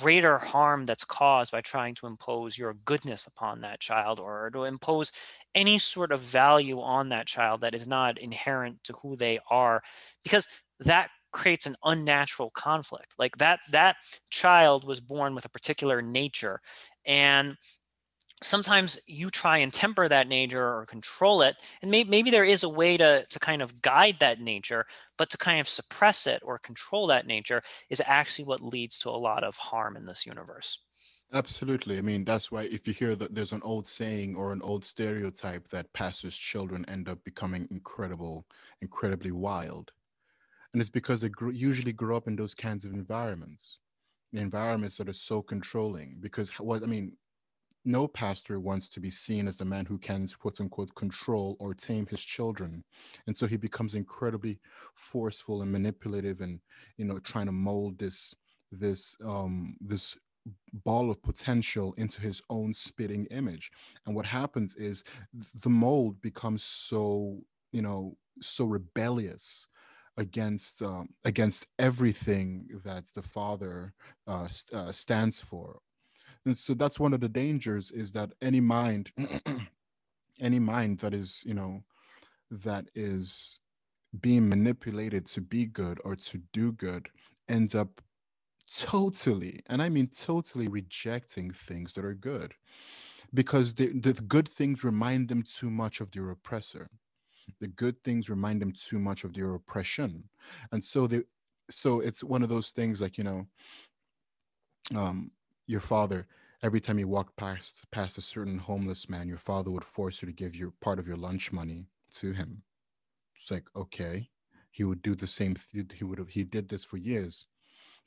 greater 0.00 0.38
harm 0.38 0.86
that's 0.86 1.04
caused 1.04 1.52
by 1.52 1.60
trying 1.60 1.94
to 1.94 2.06
impose 2.06 2.56
your 2.56 2.74
goodness 2.86 3.26
upon 3.26 3.60
that 3.60 3.80
child 3.80 4.18
or 4.18 4.50
to 4.50 4.64
impose 4.64 5.12
any 5.54 5.78
sort 5.78 6.12
of 6.12 6.20
value 6.20 6.80
on 6.80 7.10
that 7.10 7.26
child 7.26 7.60
that 7.60 7.74
is 7.74 7.86
not 7.86 8.18
inherent 8.18 8.82
to 8.84 8.94
who 8.94 9.16
they 9.16 9.38
are 9.50 9.82
because 10.24 10.48
that 10.80 11.10
creates 11.32 11.66
an 11.66 11.76
unnatural 11.84 12.50
conflict. 12.50 13.14
Like 13.18 13.36
that 13.38 13.60
that 13.70 13.96
child 14.30 14.84
was 14.86 15.00
born 15.00 15.34
with 15.34 15.44
a 15.44 15.50
particular 15.50 16.00
nature 16.02 16.60
and 17.04 17.56
sometimes 18.42 18.98
you 19.06 19.30
try 19.30 19.58
and 19.58 19.72
temper 19.72 20.08
that 20.08 20.28
nature 20.28 20.64
or 20.78 20.86
control 20.86 21.42
it 21.42 21.56
and 21.80 21.90
may, 21.90 22.04
maybe 22.04 22.30
there 22.30 22.44
is 22.44 22.62
a 22.62 22.68
way 22.68 22.96
to, 22.96 23.24
to 23.26 23.38
kind 23.38 23.62
of 23.62 23.80
guide 23.82 24.16
that 24.20 24.40
nature 24.40 24.86
but 25.16 25.30
to 25.30 25.38
kind 25.38 25.60
of 25.60 25.68
suppress 25.68 26.26
it 26.26 26.42
or 26.44 26.58
control 26.58 27.06
that 27.06 27.26
nature 27.26 27.62
is 27.90 28.02
actually 28.06 28.44
what 28.44 28.62
leads 28.62 28.98
to 28.98 29.08
a 29.08 29.10
lot 29.10 29.44
of 29.44 29.56
harm 29.56 29.96
in 29.96 30.06
this 30.06 30.26
universe. 30.26 30.78
Absolutely 31.32 31.98
i 31.98 32.02
mean 32.02 32.24
that's 32.24 32.52
why 32.52 32.64
if 32.64 32.86
you 32.86 32.92
hear 32.92 33.14
that 33.16 33.34
there's 33.34 33.52
an 33.52 33.62
old 33.62 33.86
saying 33.86 34.36
or 34.36 34.52
an 34.52 34.60
old 34.62 34.84
stereotype 34.84 35.68
that 35.68 35.92
pastors 35.92 36.36
children 36.36 36.84
end 36.88 37.08
up 37.08 37.22
becoming 37.24 37.66
incredible 37.70 38.46
incredibly 38.82 39.32
wild 39.32 39.92
and 40.72 40.80
it's 40.80 40.90
because 40.90 41.20
they 41.20 41.30
usually 41.52 41.92
grow 41.92 42.16
up 42.16 42.28
in 42.28 42.36
those 42.36 42.54
kinds 42.54 42.84
of 42.84 42.92
environments 42.92 43.78
environments 44.34 44.96
that 44.96 45.08
are 45.08 45.14
so 45.14 45.40
controlling 45.40 46.16
because 46.20 46.50
what 46.58 46.82
i 46.82 46.86
mean 46.86 47.16
no 47.84 48.06
pastor 48.06 48.60
wants 48.60 48.88
to 48.90 49.00
be 49.00 49.10
seen 49.10 49.48
as 49.48 49.58
the 49.58 49.64
man 49.64 49.84
who 49.84 49.98
can 49.98 50.26
quote 50.38 50.60
unquote 50.60 50.94
control 50.94 51.56
or 51.58 51.74
tame 51.74 52.06
his 52.06 52.22
children. 52.24 52.84
And 53.26 53.36
so 53.36 53.46
he 53.46 53.56
becomes 53.56 53.94
incredibly 53.94 54.58
forceful 54.94 55.62
and 55.62 55.72
manipulative 55.72 56.40
and 56.40 56.60
you 56.96 57.04
know 57.04 57.18
trying 57.18 57.46
to 57.46 57.52
mold 57.52 57.98
this 57.98 58.34
this 58.70 59.16
um 59.24 59.76
this 59.80 60.16
ball 60.84 61.10
of 61.10 61.22
potential 61.22 61.94
into 61.98 62.20
his 62.20 62.42
own 62.50 62.72
spitting 62.72 63.26
image. 63.30 63.70
And 64.06 64.14
what 64.16 64.26
happens 64.26 64.74
is 64.76 65.04
the 65.62 65.70
mold 65.70 66.20
becomes 66.20 66.62
so 66.62 67.38
you 67.72 67.82
know 67.82 68.16
so 68.40 68.64
rebellious 68.64 69.68
against 70.16 70.82
um, 70.82 71.08
against 71.24 71.66
everything 71.78 72.68
that 72.84 73.04
the 73.14 73.22
father 73.22 73.94
uh, 74.26 74.48
uh, 74.72 74.92
stands 74.92 75.40
for 75.40 75.80
and 76.46 76.56
so 76.56 76.74
that's 76.74 77.00
one 77.00 77.12
of 77.12 77.20
the 77.20 77.28
dangers 77.28 77.90
is 77.90 78.12
that 78.12 78.32
any 78.42 78.60
mind 78.60 79.12
any 80.40 80.58
mind 80.58 80.98
that 80.98 81.14
is 81.14 81.42
you 81.46 81.54
know 81.54 81.82
that 82.50 82.86
is 82.94 83.58
being 84.20 84.48
manipulated 84.48 85.26
to 85.26 85.40
be 85.40 85.66
good 85.66 85.98
or 86.04 86.14
to 86.14 86.38
do 86.52 86.72
good 86.72 87.08
ends 87.48 87.74
up 87.74 88.00
totally 88.70 89.60
and 89.66 89.82
i 89.82 89.88
mean 89.88 90.06
totally 90.06 90.68
rejecting 90.68 91.50
things 91.50 91.92
that 91.92 92.04
are 92.04 92.14
good 92.14 92.54
because 93.34 93.74
the, 93.74 93.86
the 93.98 94.12
good 94.12 94.48
things 94.48 94.84
remind 94.84 95.28
them 95.28 95.42
too 95.42 95.70
much 95.70 96.00
of 96.00 96.10
their 96.10 96.30
oppressor. 96.30 96.88
The 97.60 97.68
good 97.68 98.02
things 98.04 98.30
remind 98.30 98.60
them 98.60 98.72
too 98.72 98.98
much 98.98 99.24
of 99.24 99.32
their 99.32 99.54
oppression. 99.54 100.24
And 100.72 100.82
so 100.82 101.06
they 101.06 101.22
so 101.70 102.00
it's 102.00 102.22
one 102.22 102.42
of 102.42 102.48
those 102.48 102.70
things 102.70 103.00
like 103.00 103.16
you 103.16 103.24
know 103.24 103.46
um 104.94 105.30
your 105.72 105.80
father 105.80 106.26
every 106.62 106.80
time 106.80 106.98
you 106.98 107.08
walked 107.08 107.34
past 107.36 107.90
past 107.90 108.18
a 108.18 108.20
certain 108.20 108.58
homeless 108.58 109.08
man 109.08 109.26
your 109.26 109.38
father 109.38 109.70
would 109.70 109.82
force 109.82 110.22
you 110.22 110.26
to 110.26 110.32
give 110.32 110.54
your 110.54 110.72
part 110.80 110.98
of 110.98 111.08
your 111.08 111.16
lunch 111.16 111.50
money 111.50 111.86
to 112.10 112.32
him. 112.32 112.62
It's 113.34 113.50
like 113.50 113.64
okay 113.74 114.28
he 114.70 114.84
would 114.84 115.02
do 115.02 115.14
the 115.14 115.26
same 115.26 115.56
he 115.94 116.04
would 116.04 116.18
have 116.18 116.28
he 116.28 116.44
did 116.44 116.68
this 116.68 116.84
for 116.84 116.98
years. 116.98 117.46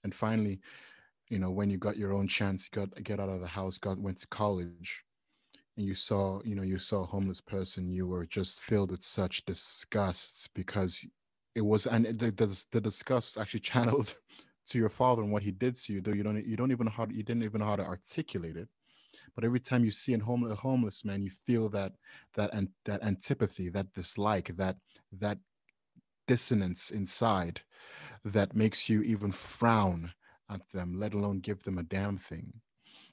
And 0.04 0.14
finally 0.14 0.60
you 1.30 1.40
know 1.40 1.50
when 1.50 1.72
you 1.72 1.78
got 1.78 1.98
your 1.98 2.14
own 2.14 2.28
chance 2.28 2.70
you 2.70 2.80
got 2.80 3.04
get 3.04 3.20
out 3.20 3.30
of 3.30 3.42
the 3.42 3.48
house 3.48 3.80
got 3.80 3.98
went 3.98 4.18
to 4.18 4.28
college 4.28 5.04
and 5.76 5.86
you 5.86 5.96
saw 5.96 6.40
you 6.46 6.56
know 6.56 6.62
you 6.62 6.78
saw 6.78 7.02
a 7.02 7.08
homeless 7.08 7.42
person 7.42 7.90
you 7.90 8.06
were 8.06 8.26
just 8.28 8.62
filled 8.62 8.92
with 8.92 9.02
such 9.02 9.44
disgust 9.46 10.50
because 10.54 11.04
it 11.56 11.66
was 11.66 11.88
and 11.88 12.06
the, 12.06 12.32
the, 12.32 12.66
the 12.72 12.82
disgust 12.82 13.36
was 13.36 13.42
actually 13.42 13.60
channeled 13.72 14.16
to 14.68 14.78
your 14.78 14.90
father 14.90 15.22
and 15.22 15.32
what 15.32 15.44
he 15.44 15.52
did 15.52 15.76
to 15.76 15.94
you, 15.94 16.02
though 16.02 16.14
you 16.14 16.24
don't 16.24 16.46
you 16.46 16.56
don't 16.56 16.72
even 16.72 16.86
know 16.86 16.92
how 16.92 17.06
to, 17.06 17.14
you 17.14 17.24
didn't 17.24 17.44
even 17.44 17.60
know 17.60 17.68
how 17.68 17.76
to 17.76 17.84
articulate 17.84 18.58
it. 18.58 18.68
But 19.34 19.46
every 19.46 19.60
time 19.60 19.86
you 19.86 19.92
see 19.92 20.14
a 20.14 20.20
homeless, 20.20 21.06
man, 21.06 21.22
you 21.22 21.30
feel 21.30 21.70
that 21.70 21.94
that 22.36 22.54
and 22.54 22.70
that 22.86 23.04
antipathy, 23.04 23.70
that 23.70 23.94
dislike, 23.94 24.56
that 24.58 24.78
that 25.14 25.38
dissonance 26.28 26.92
inside 26.92 27.62
that 28.24 28.56
makes 28.56 28.90
you 28.90 29.02
even 29.04 29.32
frown 29.32 30.12
at 30.50 30.62
them, 30.72 31.00
let 31.00 31.14
alone 31.14 31.40
give 31.40 31.62
them 31.64 31.78
a 31.78 31.84
damn 31.84 32.18
thing. 32.18 32.54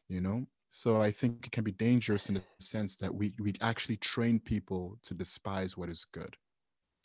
You 0.08 0.20
know? 0.20 0.46
So 0.68 1.02
I 1.02 1.10
think 1.10 1.46
it 1.46 1.52
can 1.52 1.64
be 1.64 1.72
dangerous 1.72 2.28
in 2.28 2.34
the 2.34 2.42
sense 2.60 2.96
that 2.96 3.14
we 3.14 3.32
we 3.38 3.52
actually 3.60 3.98
train 3.98 4.40
people 4.40 4.98
to 5.02 5.14
despise 5.14 5.76
what 5.76 5.90
is 5.90 6.06
good 6.12 6.36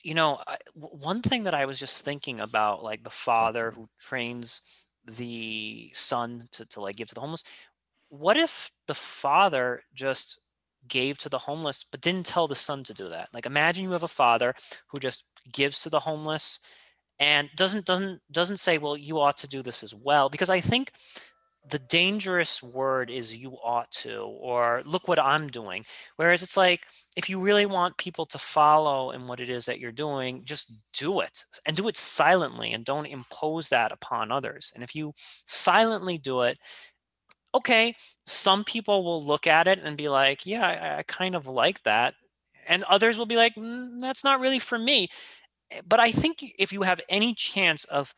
you 0.03 0.13
know, 0.13 0.39
I, 0.47 0.57
one 0.73 1.21
thing 1.21 1.43
that 1.43 1.53
I 1.53 1.65
was 1.65 1.79
just 1.79 2.03
thinking 2.05 2.39
about, 2.39 2.83
like 2.83 3.03
the 3.03 3.09
father 3.09 3.71
who 3.71 3.87
trains 3.99 4.61
the 5.05 5.89
son 5.93 6.47
to, 6.51 6.65
to 6.65 6.81
like 6.81 6.95
give 6.95 7.07
to 7.09 7.15
the 7.15 7.21
homeless. 7.21 7.43
What 8.09 8.37
if 8.37 8.71
the 8.87 8.93
father 8.93 9.81
just 9.93 10.41
gave 10.87 11.17
to 11.17 11.29
the 11.29 11.39
homeless 11.39 11.83
but 11.83 12.01
didn't 12.01 12.25
tell 12.25 12.47
the 12.47 12.55
son 12.55 12.83
to 12.85 12.93
do 12.93 13.09
that? 13.09 13.29
Like 13.33 13.45
imagine 13.45 13.83
you 13.83 13.91
have 13.91 14.03
a 14.03 14.07
father 14.07 14.53
who 14.87 14.99
just 14.99 15.25
gives 15.51 15.81
to 15.83 15.89
the 15.89 16.01
homeless 16.01 16.59
and 17.19 17.49
doesn't 17.55 17.85
doesn't 17.85 18.21
doesn't 18.31 18.57
say, 18.57 18.77
well, 18.77 18.95
you 18.95 19.19
ought 19.19 19.37
to 19.37 19.47
do 19.47 19.63
this 19.63 19.83
as 19.83 19.93
well. 19.93 20.29
Because 20.29 20.49
I 20.49 20.59
think 20.59 20.91
the 21.69 21.79
dangerous 21.79 22.63
word 22.63 23.09
is 23.09 23.35
you 23.35 23.57
ought 23.63 23.91
to 23.91 24.21
or 24.21 24.81
look 24.85 25.07
what 25.07 25.19
i'm 25.19 25.47
doing. 25.47 25.83
Whereas 26.15 26.43
it's 26.43 26.57
like 26.57 26.81
if 27.15 27.29
you 27.29 27.39
really 27.39 27.65
want 27.65 27.97
people 27.97 28.25
to 28.27 28.37
follow 28.39 29.11
in 29.11 29.27
what 29.27 29.39
it 29.39 29.49
is 29.49 29.65
that 29.65 29.79
you're 29.79 29.91
doing 29.91 30.43
just 30.45 30.73
do 30.93 31.19
it 31.21 31.43
and 31.65 31.75
do 31.75 31.87
it 31.87 31.97
silently 31.97 32.73
and 32.73 32.85
don't 32.85 33.05
impose 33.05 33.69
that 33.69 33.91
upon 33.91 34.31
others. 34.31 34.71
And 34.75 34.83
if 34.83 34.95
you 34.95 35.13
silently 35.17 36.17
do 36.17 36.41
it 36.43 36.59
okay 37.55 37.95
some 38.25 38.63
people 38.63 39.03
will 39.03 39.23
look 39.25 39.47
at 39.47 39.67
it 39.67 39.79
and 39.83 39.97
be 39.97 40.09
like 40.09 40.45
yeah 40.45 40.65
i, 40.67 40.99
I 40.99 41.03
kind 41.03 41.35
of 41.35 41.47
like 41.47 41.83
that 41.83 42.13
and 42.67 42.83
others 42.85 43.17
will 43.17 43.25
be 43.25 43.37
like 43.37 43.55
mm, 43.55 44.01
that's 44.01 44.23
not 44.23 44.39
really 44.39 44.59
for 44.59 44.77
me. 44.77 45.09
Eh, 45.71 45.81
but 45.87 45.99
i 45.99 46.11
think 46.11 46.43
if 46.59 46.71
you 46.73 46.83
have 46.83 47.01
any 47.09 47.33
chance 47.33 47.83
of 47.85 48.13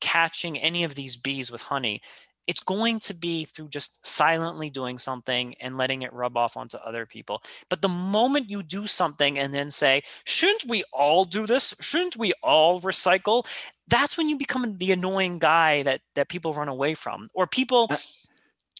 catching 0.00 0.58
any 0.58 0.84
of 0.84 0.94
these 0.94 1.16
bees 1.16 1.50
with 1.50 1.62
honey 1.62 2.00
it's 2.46 2.60
going 2.60 2.98
to 3.00 3.14
be 3.14 3.44
through 3.44 3.68
just 3.68 4.04
silently 4.06 4.70
doing 4.70 4.98
something 4.98 5.54
and 5.60 5.76
letting 5.76 6.02
it 6.02 6.12
rub 6.12 6.36
off 6.36 6.56
onto 6.56 6.76
other 6.78 7.06
people. 7.06 7.42
But 7.70 7.82
the 7.82 7.88
moment 7.88 8.50
you 8.50 8.62
do 8.62 8.86
something 8.86 9.38
and 9.38 9.54
then 9.54 9.70
say, 9.70 10.02
shouldn't 10.24 10.68
we 10.68 10.84
all 10.92 11.24
do 11.24 11.46
this? 11.46 11.74
Shouldn't 11.80 12.16
we 12.16 12.32
all 12.42 12.80
recycle? 12.80 13.46
That's 13.88 14.16
when 14.16 14.28
you 14.28 14.36
become 14.36 14.76
the 14.78 14.92
annoying 14.92 15.38
guy 15.38 15.82
that 15.82 16.00
that 16.14 16.28
people 16.28 16.54
run 16.54 16.68
away 16.68 16.94
from 16.94 17.28
or 17.34 17.46
people 17.46 17.86
uh, 17.90 17.96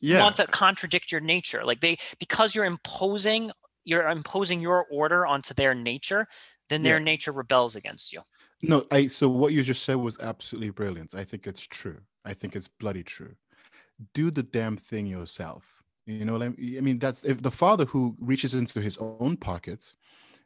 yeah. 0.00 0.20
want 0.20 0.36
to 0.36 0.46
contradict 0.46 1.12
your 1.12 1.20
nature. 1.20 1.64
Like 1.64 1.80
they 1.80 1.98
because 2.18 2.54
you're 2.54 2.64
imposing 2.64 3.50
you're 3.84 4.08
imposing 4.08 4.60
your 4.60 4.86
order 4.90 5.26
onto 5.26 5.52
their 5.52 5.74
nature, 5.74 6.26
then 6.70 6.82
their 6.82 6.98
yeah. 6.98 7.04
nature 7.04 7.32
rebels 7.32 7.76
against 7.76 8.12
you. 8.12 8.20
No, 8.62 8.86
I 8.90 9.08
so 9.08 9.28
what 9.28 9.52
you 9.52 9.62
just 9.62 9.84
said 9.84 9.96
was 9.96 10.18
absolutely 10.20 10.70
brilliant. 10.70 11.14
I 11.14 11.24
think 11.24 11.46
it's 11.46 11.66
true. 11.66 11.98
I 12.24 12.32
think 12.32 12.56
it's 12.56 12.68
bloody 12.68 13.02
true 13.02 13.34
do 14.12 14.30
the 14.30 14.42
damn 14.42 14.76
thing 14.76 15.06
yourself. 15.06 15.82
You 16.06 16.24
know 16.24 16.40
I 16.42 16.48
mean? 16.48 16.98
That's 16.98 17.24
if 17.24 17.42
the 17.42 17.50
father 17.50 17.86
who 17.86 18.14
reaches 18.18 18.54
into 18.54 18.80
his 18.80 18.98
own 18.98 19.36
pockets, 19.36 19.94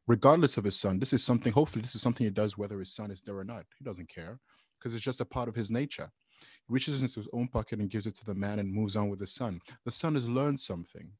regardless 0.07 0.57
of 0.57 0.64
his 0.64 0.78
son, 0.78 0.99
this 1.01 1.12
is 1.12 1.24
something, 1.24 1.53
hopefully, 1.53 1.82
this 1.82 1.96
is 1.96 2.01
something 2.03 2.24
he 2.24 2.30
does 2.30 2.57
whether 2.57 2.78
his 2.78 2.94
son 2.94 3.11
is 3.11 3.22
there 3.22 3.36
or 3.36 3.44
not. 3.44 3.64
He 3.76 3.84
doesn't 3.84 4.09
care 4.09 4.38
because 4.78 4.94
it's 4.94 5.05
just 5.05 5.20
a 5.20 5.24
part 5.24 5.49
of 5.49 5.57
his 5.57 5.70
nature. 5.70 6.11
He 6.40 6.72
reaches 6.72 7.03
into 7.03 7.18
his 7.18 7.28
own 7.32 7.49
pocket 7.49 7.80
and 7.80 7.90
gives 7.90 8.07
it 8.07 8.14
to 8.16 8.24
the 8.24 8.34
man 8.34 8.61
and 8.61 8.72
moves 8.72 8.94
on 8.94 9.09
with 9.09 9.18
the 9.18 9.26
son. 9.26 9.61
The 9.84 9.90
son 9.90 10.14
has 10.14 10.28
learned 10.28 10.61
something. 10.61 11.11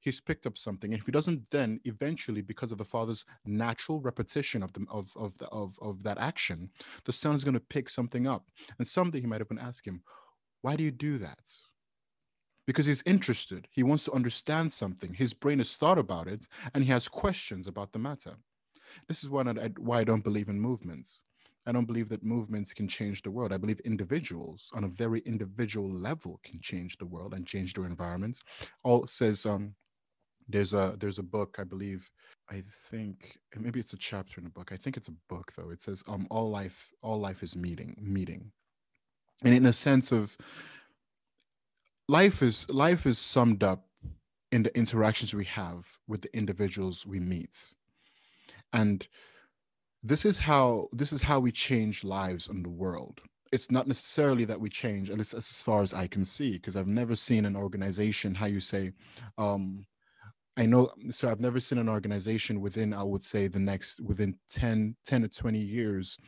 He's 0.00 0.20
picked 0.20 0.46
up 0.46 0.58
something. 0.58 0.92
And 0.92 1.00
if 1.00 1.06
he 1.06 1.12
doesn't 1.12 1.50
then 1.50 1.80
eventually, 1.84 2.42
because 2.42 2.70
of 2.70 2.78
the 2.78 2.84
father's 2.84 3.24
natural 3.46 4.00
repetition 4.02 4.62
of 4.62 4.72
the 4.74 4.86
of 4.90 5.10
of 5.16 5.36
the, 5.38 5.48
of, 5.48 5.78
of 5.80 6.02
that 6.02 6.18
action, 6.18 6.70
the 7.06 7.14
son 7.14 7.34
is 7.34 7.44
going 7.44 7.54
to 7.54 7.60
pick 7.60 7.88
something 7.88 8.26
up. 8.26 8.44
And 8.78 8.86
someday 8.86 9.20
he 9.20 9.26
might 9.26 9.40
even 9.40 9.58
ask 9.58 9.86
him, 9.86 10.02
Why 10.60 10.76
do 10.76 10.84
you 10.84 10.90
do 10.90 11.16
that? 11.18 11.40
Because 12.66 12.86
he's 12.86 13.02
interested. 13.06 13.68
He 13.70 13.82
wants 13.82 14.04
to 14.04 14.12
understand 14.12 14.70
something. 14.72 15.14
His 15.14 15.34
brain 15.34 15.58
has 15.58 15.76
thought 15.76 15.98
about 15.98 16.28
it 16.28 16.46
and 16.74 16.82
he 16.84 16.90
has 16.90 17.08
questions 17.08 17.66
about 17.66 17.92
the 17.92 17.98
matter. 17.98 18.36
This 19.08 19.22
is 19.22 19.30
why 19.30 19.42
I, 19.42 19.70
why 19.78 20.00
I 20.00 20.04
don't 20.04 20.24
believe 20.24 20.48
in 20.48 20.60
movements. 20.60 21.22
I 21.66 21.72
don't 21.72 21.86
believe 21.86 22.08
that 22.10 22.22
movements 22.22 22.72
can 22.72 22.86
change 22.86 23.22
the 23.22 23.30
world. 23.30 23.52
I 23.52 23.56
believe 23.56 23.80
individuals 23.80 24.70
on 24.74 24.84
a 24.84 24.88
very 24.88 25.20
individual 25.20 25.90
level 25.90 26.40
can 26.44 26.60
change 26.60 26.96
the 26.96 27.06
world 27.06 27.34
and 27.34 27.46
change 27.46 27.74
their 27.74 27.86
environments. 27.86 28.42
All 28.84 29.06
says 29.06 29.44
um, 29.46 29.74
there's 30.48 30.74
a 30.74 30.94
there's 30.98 31.18
a 31.18 31.22
book 31.22 31.56
i 31.58 31.64
believe 31.64 32.08
i 32.50 32.62
think 32.88 33.36
maybe 33.56 33.80
it's 33.80 33.92
a 33.92 33.98
chapter 33.98 34.40
in 34.40 34.46
a 34.46 34.50
book 34.50 34.70
i 34.72 34.76
think 34.76 34.96
it's 34.96 35.08
a 35.08 35.14
book 35.28 35.52
though 35.56 35.70
it 35.70 35.80
says 35.80 36.02
um 36.08 36.26
all 36.30 36.50
life 36.50 36.90
all 37.02 37.18
life 37.18 37.42
is 37.42 37.56
meeting 37.56 37.96
meeting 38.00 38.50
and 39.44 39.54
in 39.54 39.66
a 39.66 39.72
sense 39.72 40.12
of 40.12 40.36
life 42.08 42.42
is 42.42 42.68
life 42.70 43.06
is 43.06 43.18
summed 43.18 43.62
up 43.62 43.84
in 44.52 44.62
the 44.62 44.76
interactions 44.76 45.34
we 45.34 45.44
have 45.44 45.86
with 46.06 46.22
the 46.22 46.36
individuals 46.36 47.06
we 47.06 47.18
meet. 47.18 47.74
And 48.72 49.06
this 50.02 50.24
is 50.24 50.38
how 50.38 50.88
this 50.92 51.12
is 51.12 51.22
how 51.22 51.40
we 51.40 51.52
change 51.52 52.04
lives 52.04 52.48
in 52.48 52.62
the 52.62 52.68
world. 52.68 53.20
It's 53.52 53.70
not 53.70 53.86
necessarily 53.86 54.44
that 54.44 54.60
we 54.60 54.68
change 54.68 55.10
at 55.10 55.18
least 55.18 55.32
as 55.34 55.62
far 55.62 55.82
as 55.82 55.94
i 55.94 56.06
can 56.08 56.24
see 56.24 56.52
because 56.52 56.76
i've 56.76 56.88
never 56.88 57.14
seen 57.14 57.44
an 57.44 57.56
organization 57.56 58.34
how 58.34 58.46
you 58.46 58.60
say 58.60 58.92
um 59.38 59.86
i 60.56 60.66
know 60.66 60.90
so 61.10 61.30
i've 61.30 61.40
never 61.40 61.60
seen 61.60 61.78
an 61.78 61.88
organization 61.88 62.60
within 62.60 62.92
i 62.92 63.04
would 63.04 63.22
say 63.22 63.46
the 63.46 63.58
next 63.58 64.00
within 64.00 64.36
10 64.50 64.96
10 65.06 65.22
to 65.22 65.28
20 65.28 65.58
years 65.58 66.18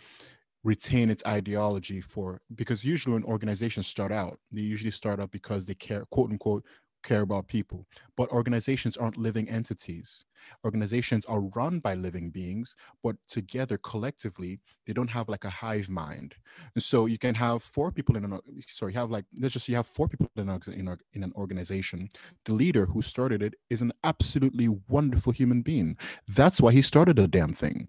retain 0.65 1.11
its 1.11 1.23
ideology 1.27 2.01
for 2.01 2.41
because 2.55 2.85
usually 2.85 3.15
when 3.15 3.25
organizations 3.25 3.87
start 3.87 4.11
out 4.11 4.39
they 4.53 4.61
usually 4.61 4.91
start 4.91 5.21
out 5.21 5.31
because 5.31 5.67
they 5.67 5.75
care 5.75 6.05
quote 6.11 6.31
unquote 6.31 6.65
care 7.03 7.23
about 7.23 7.49
people. 7.49 7.87
But 8.17 8.31
organizations 8.31 8.97
aren't 8.97 9.17
living 9.17 9.49
entities. 9.49 10.25
Organizations 10.65 11.25
are 11.27 11.41
run 11.41 11.81
by 11.81 11.95
living 11.95 12.31
beings 12.31 12.77
but 13.03 13.17
together 13.27 13.77
collectively 13.79 14.61
they 14.87 14.93
don't 14.93 15.11
have 15.11 15.29
like 15.29 15.45
a 15.45 15.51
hive 15.51 15.89
mind. 15.89 16.35
And 16.75 16.83
so 16.83 17.07
you 17.07 17.19
can 17.19 17.35
have 17.35 17.63
four 17.63 17.91
people 17.91 18.17
in 18.17 18.25
an 18.25 18.39
sorry 18.69 18.93
you 18.93 18.99
have 18.99 19.11
like 19.11 19.25
let's 19.39 19.53
just 19.53 19.69
you 19.69 19.77
have 19.77 19.87
four 19.87 20.09
people 20.09 20.29
in, 20.37 20.49
a, 20.49 20.61
in, 20.69 20.97
in 21.15 21.23
an 21.25 21.33
organization. 21.35 22.09
The 22.45 22.55
leader 22.55 22.87
who 22.87 23.03
started 23.03 23.43
it 23.43 23.55
is 23.69 23.83
an 23.83 23.93
absolutely 24.05 24.69
wonderful 24.89 25.33
human 25.33 25.63
being. 25.63 25.97
That's 26.29 26.61
why 26.61 26.73
he 26.73 26.83
started 26.83 27.17
the 27.17 27.29
damn 27.29 27.53
thing. 27.53 27.89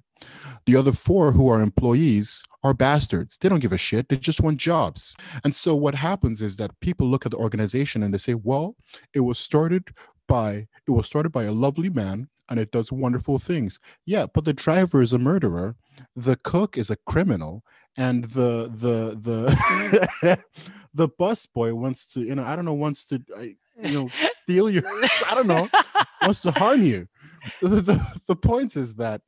The 0.65 0.75
other 0.75 0.91
four 0.91 1.31
who 1.31 1.47
are 1.49 1.61
employees 1.61 2.43
are 2.63 2.73
bastards. 2.73 3.37
They 3.37 3.49
don't 3.49 3.59
give 3.59 3.73
a 3.73 3.77
shit. 3.77 4.09
They 4.09 4.17
just 4.17 4.41
want 4.41 4.57
jobs. 4.57 5.15
And 5.43 5.55
so 5.55 5.75
what 5.75 5.95
happens 5.95 6.41
is 6.41 6.57
that 6.57 6.77
people 6.81 7.07
look 7.07 7.25
at 7.25 7.31
the 7.31 7.37
organization 7.37 8.03
and 8.03 8.13
they 8.13 8.17
say, 8.17 8.33
well, 8.33 8.75
it 9.13 9.21
was 9.21 9.39
started 9.39 9.89
by 10.27 10.67
it 10.87 10.91
was 10.91 11.05
started 11.05 11.31
by 11.31 11.43
a 11.43 11.51
lovely 11.51 11.89
man 11.89 12.29
and 12.49 12.59
it 12.59 12.71
does 12.71 12.91
wonderful 12.91 13.39
things. 13.39 13.79
Yeah, 14.05 14.25
but 14.33 14.45
the 14.45 14.53
driver 14.53 15.01
is 15.01 15.13
a 15.13 15.19
murderer, 15.19 15.75
the 16.15 16.35
cook 16.35 16.77
is 16.77 16.89
a 16.89 16.97
criminal, 17.05 17.63
and 17.97 18.25
the 18.25 18.71
the 18.73 19.17
the 19.19 20.39
the 20.93 21.07
bus 21.07 21.45
boy 21.45 21.73
wants 21.75 22.11
to, 22.13 22.21
you 22.21 22.35
know, 22.35 22.43
I 22.43 22.55
don't 22.55 22.65
know, 22.65 22.73
wants 22.73 23.05
to 23.05 23.21
uh, 23.35 23.41
you 23.41 23.93
know, 23.93 24.09
steal 24.11 24.69
your 24.69 24.83
I 24.87 25.35
don't 25.35 25.47
know, 25.47 25.67
wants 26.21 26.41
to 26.43 26.51
harm 26.51 26.83
you. 26.83 27.07
The, 27.61 27.69
the, 27.69 28.21
the 28.27 28.35
point 28.35 28.75
is 28.75 28.95
that 28.95 29.21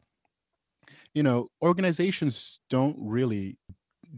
you 1.13 1.23
know 1.23 1.49
organizations 1.61 2.59
don't 2.69 2.95
really 2.99 3.57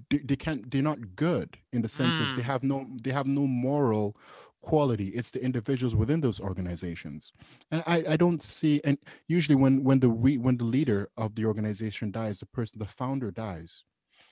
they 0.10 0.36
can't 0.36 0.70
they're 0.72 0.82
not 0.82 1.16
good 1.16 1.58
in 1.72 1.82
the 1.82 1.88
sense 1.88 2.20
mm. 2.20 2.30
of 2.30 2.36
they 2.36 2.41
mm. 2.41 2.46
have 2.46 2.64
no 2.64 2.86
they 3.02 3.12
have 3.12 3.28
no 3.28 3.46
moral 3.46 4.16
quality 4.62 5.10
it's 5.10 5.32
the 5.32 5.44
individuals 5.44 5.94
within 5.94 6.22
those 6.22 6.39
organizations 6.39 7.34
and 7.72 7.84
i 7.86 8.04
i 8.10 8.18
don't 8.18 8.41
see 8.41 8.80
and 8.86 8.98
usually 9.28 9.56
when 9.56 9.84
when 9.84 10.00
the 10.00 10.10
we 10.10 10.38
when 10.38 10.58
the 10.58 10.64
leader 10.64 11.10
of 11.18 11.36
the 11.36 11.46
organization 11.46 12.12
dies 12.12 12.39
the 12.39 12.46
person 12.46 12.80
the 12.80 12.86
founder 12.86 13.30
dies 13.30 13.84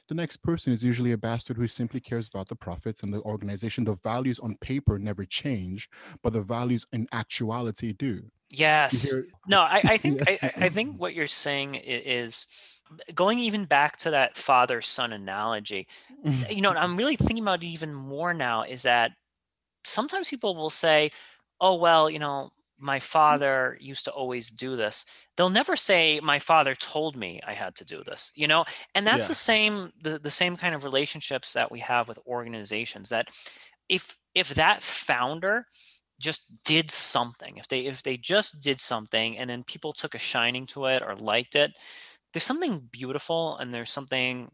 the 0.08 0.16
next 0.16 0.38
person 0.38 0.72
is 0.72 0.84
usually 0.84 1.12
a 1.12 1.18
bastard 1.18 1.58
who 1.58 1.68
simply 1.68 2.00
cares 2.00 2.30
about 2.30 2.48
the 2.48 2.56
profits 2.56 3.04
and 3.04 3.14
the 3.14 3.22
organization 3.22 3.84
the 3.84 3.96
values 3.96 4.40
on 4.40 4.56
paper 4.62 4.98
never 4.98 5.26
change 5.26 5.90
but 6.24 6.32
the 6.32 6.42
values 6.42 6.86
in 6.94 7.08
actuality 7.12 7.92
do 7.92 8.24
Yes. 8.52 9.14
No, 9.48 9.62
I, 9.62 9.82
I 9.84 9.98
think 9.98 10.22
I, 10.28 10.52
I 10.58 10.70
think 10.70 10.98
what 10.98 11.14
you're 11.14 11.28
saying 11.28 11.76
is 11.76 12.46
going 13.16 13.40
even 13.40 13.66
back 13.66 13.98
to 13.98 14.12
that 14.12 14.38
father 14.38 14.82
son 14.82 15.14
analogy. 15.14 15.88
Mm-hmm. 16.26 16.52
You 16.52 16.62
know, 16.62 16.72
I'm 16.72 16.98
really 16.98 17.16
thinking 17.16 17.40
about 17.40 17.64
it 17.64 17.68
even 17.68 17.94
more 17.94 18.34
now. 18.34 18.64
Is 18.64 18.84
that 18.84 19.12
sometimes 19.84 20.30
people 20.30 20.56
will 20.56 20.70
say, 20.70 21.12
"Oh 21.60 21.76
well, 21.76 22.10
you 22.10 22.20
know, 22.20 22.52
my 22.78 23.00
father 23.00 23.78
used 23.80 24.06
to 24.06 24.12
always 24.12 24.50
do 24.50 24.76
this." 24.76 25.06
They'll 25.38 25.50
never 25.50 25.76
say, 25.76 26.20
"My 26.22 26.40
father 26.40 26.76
told 26.76 27.16
me 27.16 27.40
I 27.46 27.54
had 27.54 27.76
to 27.76 27.86
do 27.86 28.04
this." 28.04 28.32
You 28.36 28.48
know, 28.48 28.66
and 28.94 29.08
that's 29.08 29.24
yeah. 29.24 29.30
the 29.30 29.36
same 29.36 29.94
the, 30.02 30.20
the 30.20 30.32
same 30.32 30.58
kind 30.58 30.76
of 30.76 30.84
relationships 30.84 31.54
that 31.54 31.72
we 31.72 31.80
have 31.80 32.08
with 32.08 32.20
organizations. 32.28 33.10
That 33.10 33.30
if 33.90 34.18
if 34.36 34.50
that 34.56 34.82
founder 34.82 35.66
just 36.22 36.52
did 36.64 36.90
something. 36.92 37.58
If 37.58 37.68
they 37.68 37.82
if 37.82 38.04
they 38.04 38.18
just 38.18 38.62
did 38.62 38.80
something 38.80 39.38
and 39.38 39.50
then 39.50 39.64
people 39.64 39.94
took 39.94 40.16
a 40.16 40.20
shining 40.20 40.66
to 40.68 40.86
it 40.86 41.04
or 41.06 41.16
liked 41.16 41.56
it 41.56 41.78
there's 42.34 42.44
something 42.44 42.88
beautiful 42.92 43.58
and 43.58 43.74
there's 43.74 43.92
something 43.92 44.50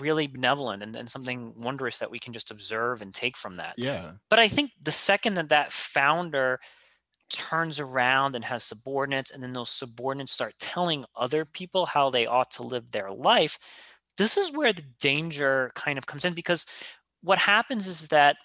really 0.00 0.26
benevolent 0.26 0.82
and, 0.82 0.96
and 0.96 1.08
something 1.08 1.54
wondrous 1.56 1.98
that 1.98 2.10
we 2.10 2.18
can 2.18 2.32
just 2.32 2.50
observe 2.50 3.02
and 3.02 3.14
take 3.14 3.36
from 3.36 3.54
that. 3.54 3.74
Yeah. 3.76 4.12
But 4.28 4.38
i 4.38 4.48
think 4.48 4.72
the 4.82 4.92
second 4.92 5.34
that 5.34 5.48
that 5.50 5.72
founder 5.72 6.58
turns 7.28 7.80
around 7.80 8.36
and 8.36 8.44
has 8.44 8.62
subordinates 8.62 9.30
and 9.30 9.42
then 9.42 9.52
those 9.52 9.70
subordinates 9.70 10.32
start 10.32 10.54
telling 10.60 11.04
other 11.16 11.44
people 11.44 11.86
how 11.86 12.08
they 12.10 12.26
ought 12.26 12.50
to 12.52 12.62
live 12.62 12.90
their 12.90 13.10
life 13.10 13.58
this 14.16 14.36
is 14.36 14.52
where 14.52 14.72
the 14.72 14.84
danger 15.00 15.72
kind 15.74 15.98
of 15.98 16.06
comes 16.06 16.24
in 16.24 16.34
because 16.34 16.66
what 17.22 17.38
happens 17.38 17.88
is 17.88 18.06
that 18.08 18.36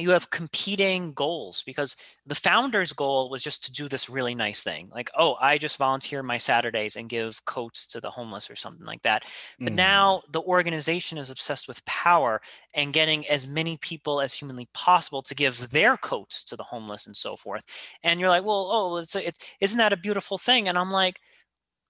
you 0.00 0.10
have 0.10 0.30
competing 0.30 1.12
goals 1.12 1.62
because 1.64 1.96
the 2.26 2.34
founder's 2.34 2.92
goal 2.92 3.30
was 3.30 3.42
just 3.42 3.64
to 3.64 3.72
do 3.72 3.88
this 3.88 4.08
really 4.08 4.34
nice 4.34 4.62
thing 4.62 4.88
like 4.92 5.10
oh 5.18 5.36
i 5.40 5.58
just 5.58 5.76
volunteer 5.76 6.22
my 6.22 6.36
saturdays 6.36 6.96
and 6.96 7.08
give 7.08 7.44
coats 7.44 7.86
to 7.86 8.00
the 8.00 8.10
homeless 8.10 8.50
or 8.50 8.56
something 8.56 8.86
like 8.86 9.02
that. 9.02 9.24
But 9.58 9.72
mm. 9.72 9.76
now 9.76 10.22
the 10.30 10.42
organization 10.42 11.18
is 11.18 11.30
obsessed 11.30 11.68
with 11.68 11.84
power 11.84 12.40
and 12.74 12.92
getting 12.92 13.26
as 13.28 13.46
many 13.46 13.76
people 13.78 14.20
as 14.20 14.34
humanly 14.34 14.68
possible 14.72 15.22
to 15.22 15.34
give 15.34 15.70
their 15.70 15.96
coats 15.96 16.44
to 16.44 16.56
the 16.56 16.62
homeless 16.62 17.06
and 17.06 17.16
so 17.16 17.36
forth. 17.36 17.64
And 18.02 18.20
you're 18.20 18.28
like 18.28 18.44
well 18.44 18.68
oh 18.72 18.96
it's, 18.98 19.16
it's 19.16 19.38
isn't 19.60 19.78
that 19.78 19.92
a 19.92 19.96
beautiful 19.96 20.38
thing? 20.38 20.68
And 20.68 20.78
i'm 20.78 20.90
like 20.90 21.20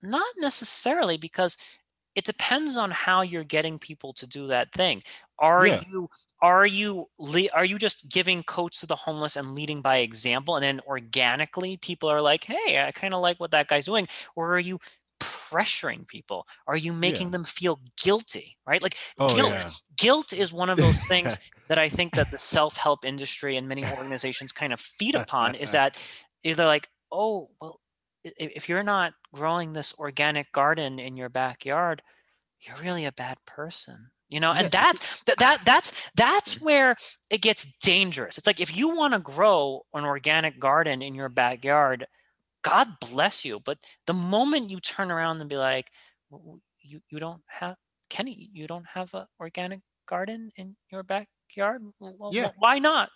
not 0.02 0.26
necessarily 0.38 1.18
because 1.18 1.58
it 2.14 2.24
depends 2.24 2.76
on 2.76 2.90
how 2.90 3.22
you're 3.22 3.44
getting 3.44 3.78
people 3.78 4.12
to 4.12 4.26
do 4.26 4.48
that 4.48 4.72
thing 4.72 5.02
are 5.38 5.66
yeah. 5.66 5.80
you 5.88 6.08
are 6.42 6.66
you 6.66 7.08
are 7.52 7.64
you 7.64 7.78
just 7.78 8.08
giving 8.08 8.42
coats 8.42 8.80
to 8.80 8.86
the 8.86 8.96
homeless 8.96 9.36
and 9.36 9.54
leading 9.54 9.80
by 9.80 9.98
example 9.98 10.56
and 10.56 10.62
then 10.62 10.80
organically 10.86 11.76
people 11.76 12.08
are 12.08 12.20
like 12.20 12.44
hey 12.44 12.84
i 12.86 12.92
kind 12.92 13.14
of 13.14 13.20
like 13.20 13.38
what 13.40 13.50
that 13.50 13.68
guy's 13.68 13.86
doing 13.86 14.06
or 14.36 14.54
are 14.54 14.60
you 14.60 14.78
pressuring 15.20 16.06
people 16.06 16.46
are 16.66 16.76
you 16.76 16.92
making 16.92 17.28
yeah. 17.28 17.32
them 17.32 17.44
feel 17.44 17.80
guilty 18.00 18.56
right 18.66 18.82
like 18.82 18.96
oh, 19.18 19.34
guilt 19.34 19.52
yeah. 19.52 19.70
guilt 19.96 20.32
is 20.32 20.52
one 20.52 20.70
of 20.70 20.78
those 20.78 21.02
things 21.06 21.38
that 21.68 21.78
i 21.78 21.88
think 21.88 22.14
that 22.14 22.30
the 22.30 22.38
self-help 22.38 23.04
industry 23.04 23.56
and 23.56 23.68
many 23.68 23.84
organizations 23.84 24.52
kind 24.52 24.72
of 24.72 24.80
feed 24.80 25.14
upon 25.14 25.54
is 25.54 25.72
that 25.78 26.00
either 26.44 26.64
like 26.64 26.88
oh 27.12 27.48
well 27.60 27.80
if 28.24 28.68
you're 28.68 28.82
not 28.82 29.14
growing 29.32 29.72
this 29.72 29.94
organic 29.98 30.52
garden 30.52 30.98
in 30.98 31.16
your 31.16 31.28
backyard, 31.28 32.02
you're 32.60 32.76
really 32.76 33.04
a 33.04 33.12
bad 33.12 33.38
person. 33.46 34.10
You 34.28 34.38
know, 34.38 34.52
and 34.52 34.70
that's 34.70 35.22
that, 35.22 35.38
that 35.38 35.64
that's 35.64 36.08
that's 36.14 36.60
where 36.62 36.96
it 37.30 37.42
gets 37.42 37.64
dangerous. 37.78 38.38
It's 38.38 38.46
like 38.46 38.60
if 38.60 38.76
you 38.76 38.94
want 38.94 39.14
to 39.14 39.20
grow 39.20 39.82
an 39.92 40.04
organic 40.04 40.60
garden 40.60 41.02
in 41.02 41.14
your 41.14 41.28
backyard, 41.28 42.06
God 42.62 42.88
bless 43.00 43.44
you. 43.44 43.58
But 43.58 43.78
the 44.06 44.12
moment 44.12 44.70
you 44.70 44.78
turn 44.78 45.10
around 45.10 45.40
and 45.40 45.50
be 45.50 45.56
like, 45.56 45.90
you 46.80 47.00
you 47.10 47.18
don't 47.18 47.42
have 47.48 47.76
Kenny, 48.08 48.50
you 48.52 48.68
don't 48.68 48.86
have 48.94 49.12
an 49.14 49.26
organic 49.40 49.80
garden 50.06 50.52
in 50.56 50.76
your 50.90 51.02
back 51.02 51.28
backyard? 51.50 51.82
Well, 51.98 52.30
yeah. 52.32 52.50
Why 52.58 52.78
not? 52.78 53.10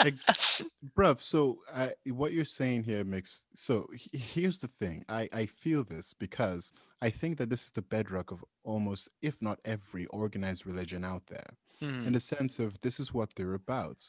like, 0.00 0.14
bruv, 0.96 1.20
so 1.20 1.60
uh, 1.72 1.88
what 2.06 2.32
you're 2.32 2.44
saying 2.44 2.84
here 2.84 3.04
makes 3.04 3.46
so 3.54 3.88
here's 4.12 4.60
the 4.60 4.68
thing. 4.68 5.04
I 5.08 5.28
I 5.32 5.46
feel 5.46 5.84
this 5.84 6.14
because 6.14 6.72
I 7.02 7.10
think 7.10 7.38
that 7.38 7.50
this 7.50 7.64
is 7.64 7.70
the 7.72 7.82
bedrock 7.82 8.30
of 8.30 8.44
almost, 8.64 9.08
if 9.22 9.42
not 9.42 9.60
every 9.64 10.06
organized 10.06 10.66
religion 10.66 11.04
out 11.04 11.26
there. 11.26 11.50
Hmm. 11.80 12.06
In 12.06 12.12
the 12.12 12.20
sense 12.20 12.58
of 12.58 12.80
this 12.80 13.00
is 13.00 13.12
what 13.12 13.34
they're 13.34 13.54
about. 13.54 14.00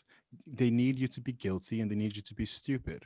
They 0.45 0.69
need 0.69 0.99
you 0.99 1.07
to 1.09 1.21
be 1.21 1.33
guilty 1.33 1.81
and 1.81 1.89
they 1.89 1.95
need 1.95 2.15
you 2.15 2.21
to 2.21 2.36
be 2.36 2.45
stupid. 2.45 3.05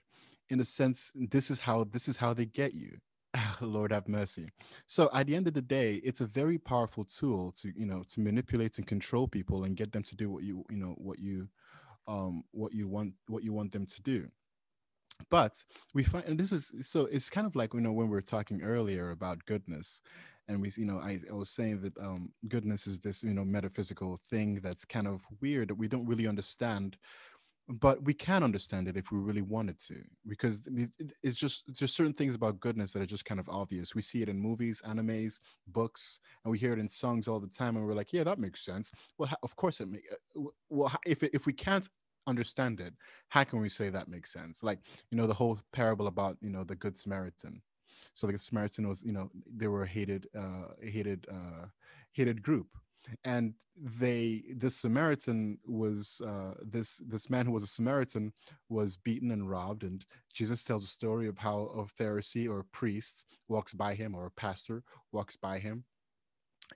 In 0.49 0.59
a 0.59 0.65
sense, 0.65 1.11
this 1.15 1.51
is 1.51 1.59
how 1.59 1.85
this 1.85 2.07
is 2.07 2.17
how 2.17 2.33
they 2.33 2.45
get 2.45 2.73
you. 2.73 2.97
Lord 3.61 3.91
have 3.91 4.07
mercy. 4.07 4.49
So 4.87 5.09
at 5.13 5.27
the 5.27 5.35
end 5.35 5.47
of 5.47 5.53
the 5.53 5.61
day, 5.61 5.95
it's 6.03 6.21
a 6.21 6.27
very 6.27 6.57
powerful 6.57 7.03
tool 7.05 7.51
to 7.53 7.71
you 7.75 7.85
know 7.85 8.03
to 8.09 8.19
manipulate 8.19 8.77
and 8.77 8.87
control 8.87 9.27
people 9.27 9.63
and 9.63 9.77
get 9.77 9.91
them 9.91 10.03
to 10.03 10.15
do 10.15 10.29
what 10.29 10.43
you 10.43 10.65
you 10.69 10.77
know 10.77 10.95
what 10.97 11.19
you 11.19 11.47
um 12.07 12.43
what 12.51 12.73
you 12.73 12.87
want 12.87 13.13
what 13.27 13.43
you 13.43 13.53
want 13.53 13.71
them 13.71 13.85
to 13.85 14.01
do. 14.01 14.27
But 15.29 15.63
we 15.93 16.03
find 16.03 16.25
and 16.25 16.39
this 16.39 16.51
is 16.51 16.73
so 16.81 17.05
it's 17.05 17.29
kind 17.29 17.45
of 17.45 17.55
like 17.55 17.73
you 17.73 17.81
know 17.81 17.91
when 17.91 18.07
we 18.07 18.15
were 18.15 18.21
talking 18.21 18.61
earlier 18.63 19.11
about 19.11 19.45
goodness 19.45 20.01
and 20.47 20.61
we 20.61 20.71
you 20.77 20.85
know 20.85 20.99
I, 20.99 21.19
I 21.29 21.33
was 21.33 21.49
saying 21.49 21.81
that 21.81 21.97
um 21.99 22.31
goodness 22.47 22.87
is 22.87 22.99
this 22.99 23.21
you 23.23 23.33
know 23.33 23.45
metaphysical 23.45 24.17
thing 24.29 24.55
that's 24.63 24.85
kind 24.85 25.07
of 25.07 25.21
weird 25.41 25.69
that 25.69 25.75
we 25.75 25.87
don't 25.87 26.07
really 26.07 26.27
understand 26.27 26.97
but 27.69 28.03
we 28.03 28.13
can 28.15 28.43
understand 28.43 28.87
it 28.87 28.97
if 28.97 29.11
we 29.11 29.19
really 29.19 29.43
wanted 29.43 29.77
to 29.77 30.01
because 30.27 30.67
it's 31.21 31.37
just 31.37 31.63
there's 31.79 31.93
certain 31.93 32.13
things 32.13 32.33
about 32.33 32.59
goodness 32.59 32.91
that 32.93 33.01
are 33.01 33.05
just 33.05 33.25
kind 33.25 33.39
of 33.39 33.47
obvious. 33.47 33.93
We 33.93 34.01
see 34.01 34.23
it 34.23 34.29
in 34.29 34.39
movies 34.39 34.81
animes 34.87 35.39
books 35.67 36.19
and 36.43 36.51
we 36.51 36.57
hear 36.57 36.73
it 36.73 36.79
in 36.79 36.87
songs 36.87 37.27
all 37.27 37.39
the 37.39 37.47
time 37.47 37.77
and 37.77 37.85
we're 37.85 37.93
like 37.93 38.11
yeah 38.11 38.23
that 38.23 38.39
makes 38.39 38.65
sense. 38.65 38.91
Well 39.17 39.29
of 39.43 39.55
course 39.55 39.81
it 39.81 39.87
makes 39.87 40.11
uh, 40.11 40.41
well 40.69 40.91
if, 41.05 41.21
if 41.23 41.45
we 41.45 41.53
can't 41.53 41.87
understand 42.27 42.79
it 42.79 42.93
how 43.29 43.43
can 43.43 43.61
we 43.61 43.69
say 43.69 43.89
that 43.89 44.07
makes 44.07 44.33
sense? 44.33 44.63
Like 44.63 44.79
you 45.11 45.17
know 45.17 45.27
the 45.27 45.33
whole 45.35 45.59
parable 45.71 46.07
about 46.07 46.37
you 46.41 46.49
know 46.49 46.63
the 46.63 46.75
good 46.75 46.97
samaritan. 46.97 47.61
So 48.15 48.25
the 48.25 48.37
samaritan 48.39 48.87
was 48.89 49.03
you 49.03 49.13
know 49.13 49.29
they 49.55 49.67
were 49.67 49.83
a 49.83 49.87
hated 49.87 50.27
uh 50.35 50.69
hated 50.81 51.27
uh 51.31 51.67
hated 52.13 52.41
group 52.41 52.67
and 53.23 53.53
they 53.97 54.43
this 54.55 54.75
samaritan 54.75 55.57
was 55.65 56.21
uh, 56.27 56.53
this 56.61 56.97
this 57.07 57.29
man 57.29 57.45
who 57.45 57.53
was 57.53 57.63
a 57.63 57.67
samaritan 57.67 58.33
was 58.67 58.97
beaten 58.97 59.31
and 59.31 59.49
robbed 59.49 59.83
and 59.83 60.05
jesus 60.33 60.65
tells 60.65 60.83
a 60.83 60.87
story 60.87 61.27
of 61.29 61.37
how 61.37 61.71
a 61.77 62.01
pharisee 62.01 62.49
or 62.49 62.59
a 62.59 62.65
priest 62.65 63.25
walks 63.47 63.73
by 63.73 63.93
him 63.93 64.15
or 64.15 64.25
a 64.25 64.31
pastor 64.31 64.83
walks 65.11 65.35
by 65.35 65.59
him. 65.59 65.83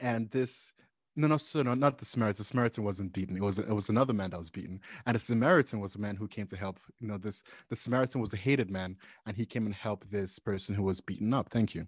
And 0.01 0.29
this 0.31 0.73
no 1.15 1.27
no 1.27 1.37
so 1.37 1.61
no 1.61 1.75
not 1.75 1.99
the 1.99 2.05
samaritan. 2.05 2.39
The 2.39 2.43
samaritan 2.45 2.83
wasn't 2.83 3.13
beaten. 3.13 3.37
It 3.37 3.43
was 3.43 3.59
it 3.59 3.69
was 3.69 3.89
another 3.89 4.13
man 4.13 4.31
that 4.31 4.39
was 4.39 4.49
beaten. 4.49 4.81
And 5.05 5.15
the 5.15 5.19
samaritan 5.19 5.79
was 5.79 5.95
a 5.95 5.99
man 5.99 6.15
who 6.15 6.27
came 6.27 6.47
to 6.47 6.57
help 6.57 6.79
you 6.99 7.07
know 7.07 7.17
this 7.17 7.43
the 7.69 7.75
samaritan 7.75 8.19
was 8.19 8.33
a 8.33 8.37
hated 8.37 8.71
man 8.71 8.97
and 9.27 9.37
he 9.37 9.45
came 9.45 9.65
and 9.65 9.75
helped 9.75 10.09
this 10.11 10.39
person 10.39 10.73
who 10.73 10.83
was 10.83 11.01
beaten 11.01 11.33
up. 11.33 11.49
Thank 11.49 11.75
you. 11.75 11.87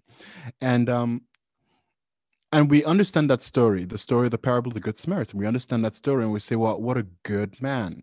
And 0.60 0.88
um 0.88 1.22
and 2.52 2.70
we 2.70 2.84
understand 2.84 3.30
that 3.30 3.40
story, 3.40 3.84
the 3.84 3.98
story 3.98 4.26
of 4.26 4.30
the 4.30 4.38
parable 4.38 4.68
of 4.68 4.74
the 4.74 4.80
Good 4.80 4.96
Samaritan. 4.96 5.38
We 5.38 5.46
understand 5.46 5.84
that 5.84 5.94
story 5.94 6.24
and 6.24 6.32
we 6.32 6.40
say, 6.40 6.56
well, 6.56 6.80
what 6.80 6.96
a 6.96 7.06
good 7.24 7.60
man. 7.60 8.02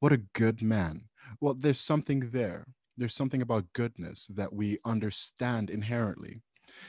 What 0.00 0.12
a 0.12 0.22
good 0.34 0.62
man. 0.62 1.02
Well, 1.40 1.54
there's 1.54 1.80
something 1.80 2.30
there. 2.30 2.66
There's 2.96 3.14
something 3.14 3.42
about 3.42 3.72
goodness 3.74 4.26
that 4.34 4.52
we 4.52 4.78
understand 4.84 5.68
inherently. 5.70 6.40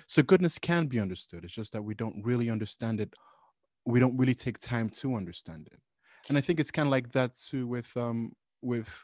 So 0.08 0.24
goodness 0.24 0.58
can 0.58 0.88
be 0.88 1.00
understood. 1.00 1.44
It's 1.44 1.54
just 1.54 1.74
that 1.74 1.82
we 1.82 1.94
don't 1.94 2.24
really 2.24 2.50
understand 2.50 3.02
it. 3.02 3.14
We 3.86 4.00
don't 4.00 4.18
really 4.18 4.34
take 4.34 4.58
time 4.58 4.90
to 4.90 5.16
understand 5.16 5.68
it. 5.72 5.80
And 6.30 6.38
I 6.38 6.42
think 6.42 6.60
it's 6.60 6.72
kind 6.72 6.88
of 6.88 6.92
like 6.92 7.12
that 7.12 7.36
too 7.36 7.68
with 7.68 7.96
um 7.96 8.34
with 8.62 9.04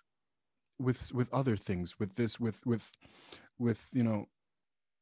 with 0.80 1.14
with 1.14 1.34
other 1.34 1.56
things, 1.56 2.00
with 2.00 2.16
this, 2.16 2.40
with 2.40 2.66
with 2.66 2.92
with 3.60 3.88
you 3.94 4.04
know 4.04 4.26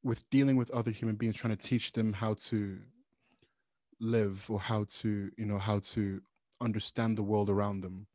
with 0.03 0.27
dealing 0.29 0.57
with 0.57 0.71
other 0.71 0.91
human 0.91 1.15
beings 1.15 1.35
trying 1.35 1.55
to 1.55 1.67
teach 1.67 1.93
them 1.93 2.13
how 2.13 2.33
to 2.35 2.79
live 3.99 4.49
or 4.49 4.59
how 4.59 4.83
to 4.89 5.29
you 5.37 5.45
know 5.45 5.59
how 5.59 5.79
to 5.79 6.21
understand 6.59 7.17
the 7.17 7.23
world 7.23 7.49
around 7.49 7.81
them. 7.81 8.07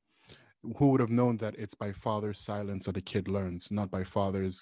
Who 0.76 0.88
would 0.88 1.00
have 1.00 1.10
known 1.10 1.36
that 1.38 1.54
it's 1.56 1.74
by 1.74 1.92
father's 1.92 2.40
silence 2.40 2.86
that 2.86 2.96
a 2.96 3.00
kid 3.00 3.28
learns 3.28 3.70
not 3.70 3.90
by 3.90 4.02
father's 4.02 4.60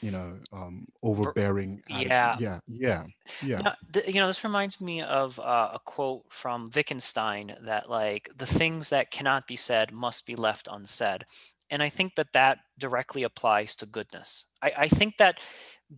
you 0.00 0.10
know 0.10 0.38
um 0.52 0.86
overbearing 1.02 1.82
yeah. 1.88 2.36
yeah 2.38 2.60
yeah 2.66 3.04
yeah. 3.42 3.58
You 3.58 3.64
know, 3.64 3.72
th- 3.92 4.08
you 4.08 4.20
know, 4.20 4.26
this 4.26 4.44
reminds 4.44 4.80
me 4.80 5.00
of 5.02 5.38
uh, 5.38 5.70
a 5.74 5.78
quote 5.84 6.24
from 6.28 6.66
wittgenstein 6.74 7.56
that 7.62 7.88
like 7.88 8.28
the 8.36 8.46
things 8.46 8.90
that 8.90 9.10
cannot 9.10 9.46
be 9.46 9.56
said 9.56 9.92
must 9.92 10.26
be 10.26 10.36
left 10.36 10.68
unsaid. 10.70 11.24
And 11.70 11.82
i 11.82 11.88
think 11.88 12.14
that 12.16 12.32
that 12.34 12.58
directly 12.78 13.22
applies 13.22 13.74
to 13.76 13.86
goodness. 13.86 14.46
I, 14.62 14.72
I 14.78 14.88
think 14.88 15.16
that 15.18 15.40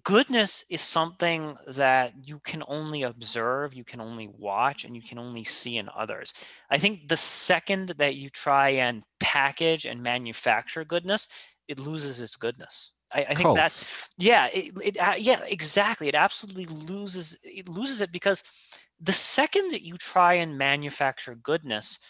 goodness 0.02 0.64
is 0.70 0.80
something 0.80 1.56
that 1.66 2.12
you 2.26 2.40
can 2.40 2.62
only 2.68 3.02
observe, 3.02 3.74
you 3.74 3.84
can 3.84 4.00
only 4.00 4.28
watch, 4.28 4.84
and 4.84 4.96
you 4.96 5.02
can 5.02 5.18
only 5.18 5.44
see 5.44 5.76
in 5.76 5.88
others. 5.96 6.34
I 6.70 6.78
think 6.78 7.08
the 7.08 7.16
second 7.16 7.90
that 7.98 8.16
you 8.16 8.28
try 8.28 8.70
and 8.70 9.02
package 9.20 9.86
and 9.86 10.02
manufacture 10.02 10.84
goodness, 10.84 11.28
it 11.68 11.78
loses 11.78 12.20
its 12.20 12.36
goodness. 12.36 12.92
I, 13.12 13.26
I 13.30 13.34
think 13.34 13.54
that, 13.54 13.84
yeah, 14.18 14.48
it, 14.52 14.72
it 14.82 14.98
uh, 14.98 15.14
yeah, 15.16 15.40
exactly. 15.46 16.08
It 16.08 16.14
absolutely 16.14 16.66
loses 16.66 17.38
it 17.44 17.68
loses 17.68 18.00
it 18.00 18.10
because 18.10 18.42
the 19.00 19.12
second 19.12 19.70
that 19.70 19.82
you 19.82 19.96
try 19.96 20.34
and 20.34 20.58
manufacture 20.58 21.36
goodness, 21.36 22.00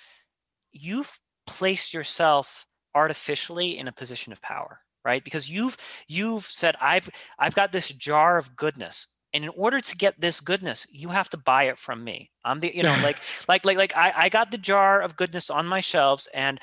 you've 0.73 1.21
placed 1.47 1.93
yourself 1.93 2.67
artificially 2.95 3.77
in 3.77 3.89
a 3.89 3.93
position 3.93 4.33
of 4.33 4.41
power 4.41 4.81
right 5.07 5.25
because 5.25 5.49
you've 5.49 5.77
you've 6.09 6.45
said 6.45 6.75
i've 6.81 7.09
i've 7.39 7.55
got 7.55 7.73
this 7.73 7.89
jar 7.89 8.37
of 8.37 8.57
goodness 8.57 9.07
and 9.33 9.45
in 9.45 9.51
order 9.51 9.81
to 9.81 9.97
get 9.97 10.21
this 10.21 10.41
goodness 10.41 10.87
you 10.91 11.09
have 11.09 11.31
to 11.31 11.37
buy 11.37 11.65
it 11.65 11.79
from 11.79 12.05
me 12.05 12.31
i'm 12.45 12.61
the 12.61 12.77
you 12.77 12.83
know 12.83 12.97
like 13.03 13.17
like 13.49 13.65
like 13.65 13.79
like 13.79 13.97
I, 13.97 14.13
I 14.17 14.29
got 14.29 14.51
the 14.51 14.59
jar 14.59 15.01
of 15.01 15.17
goodness 15.17 15.49
on 15.49 15.67
my 15.67 15.81
shelves 15.81 16.29
and 16.35 16.61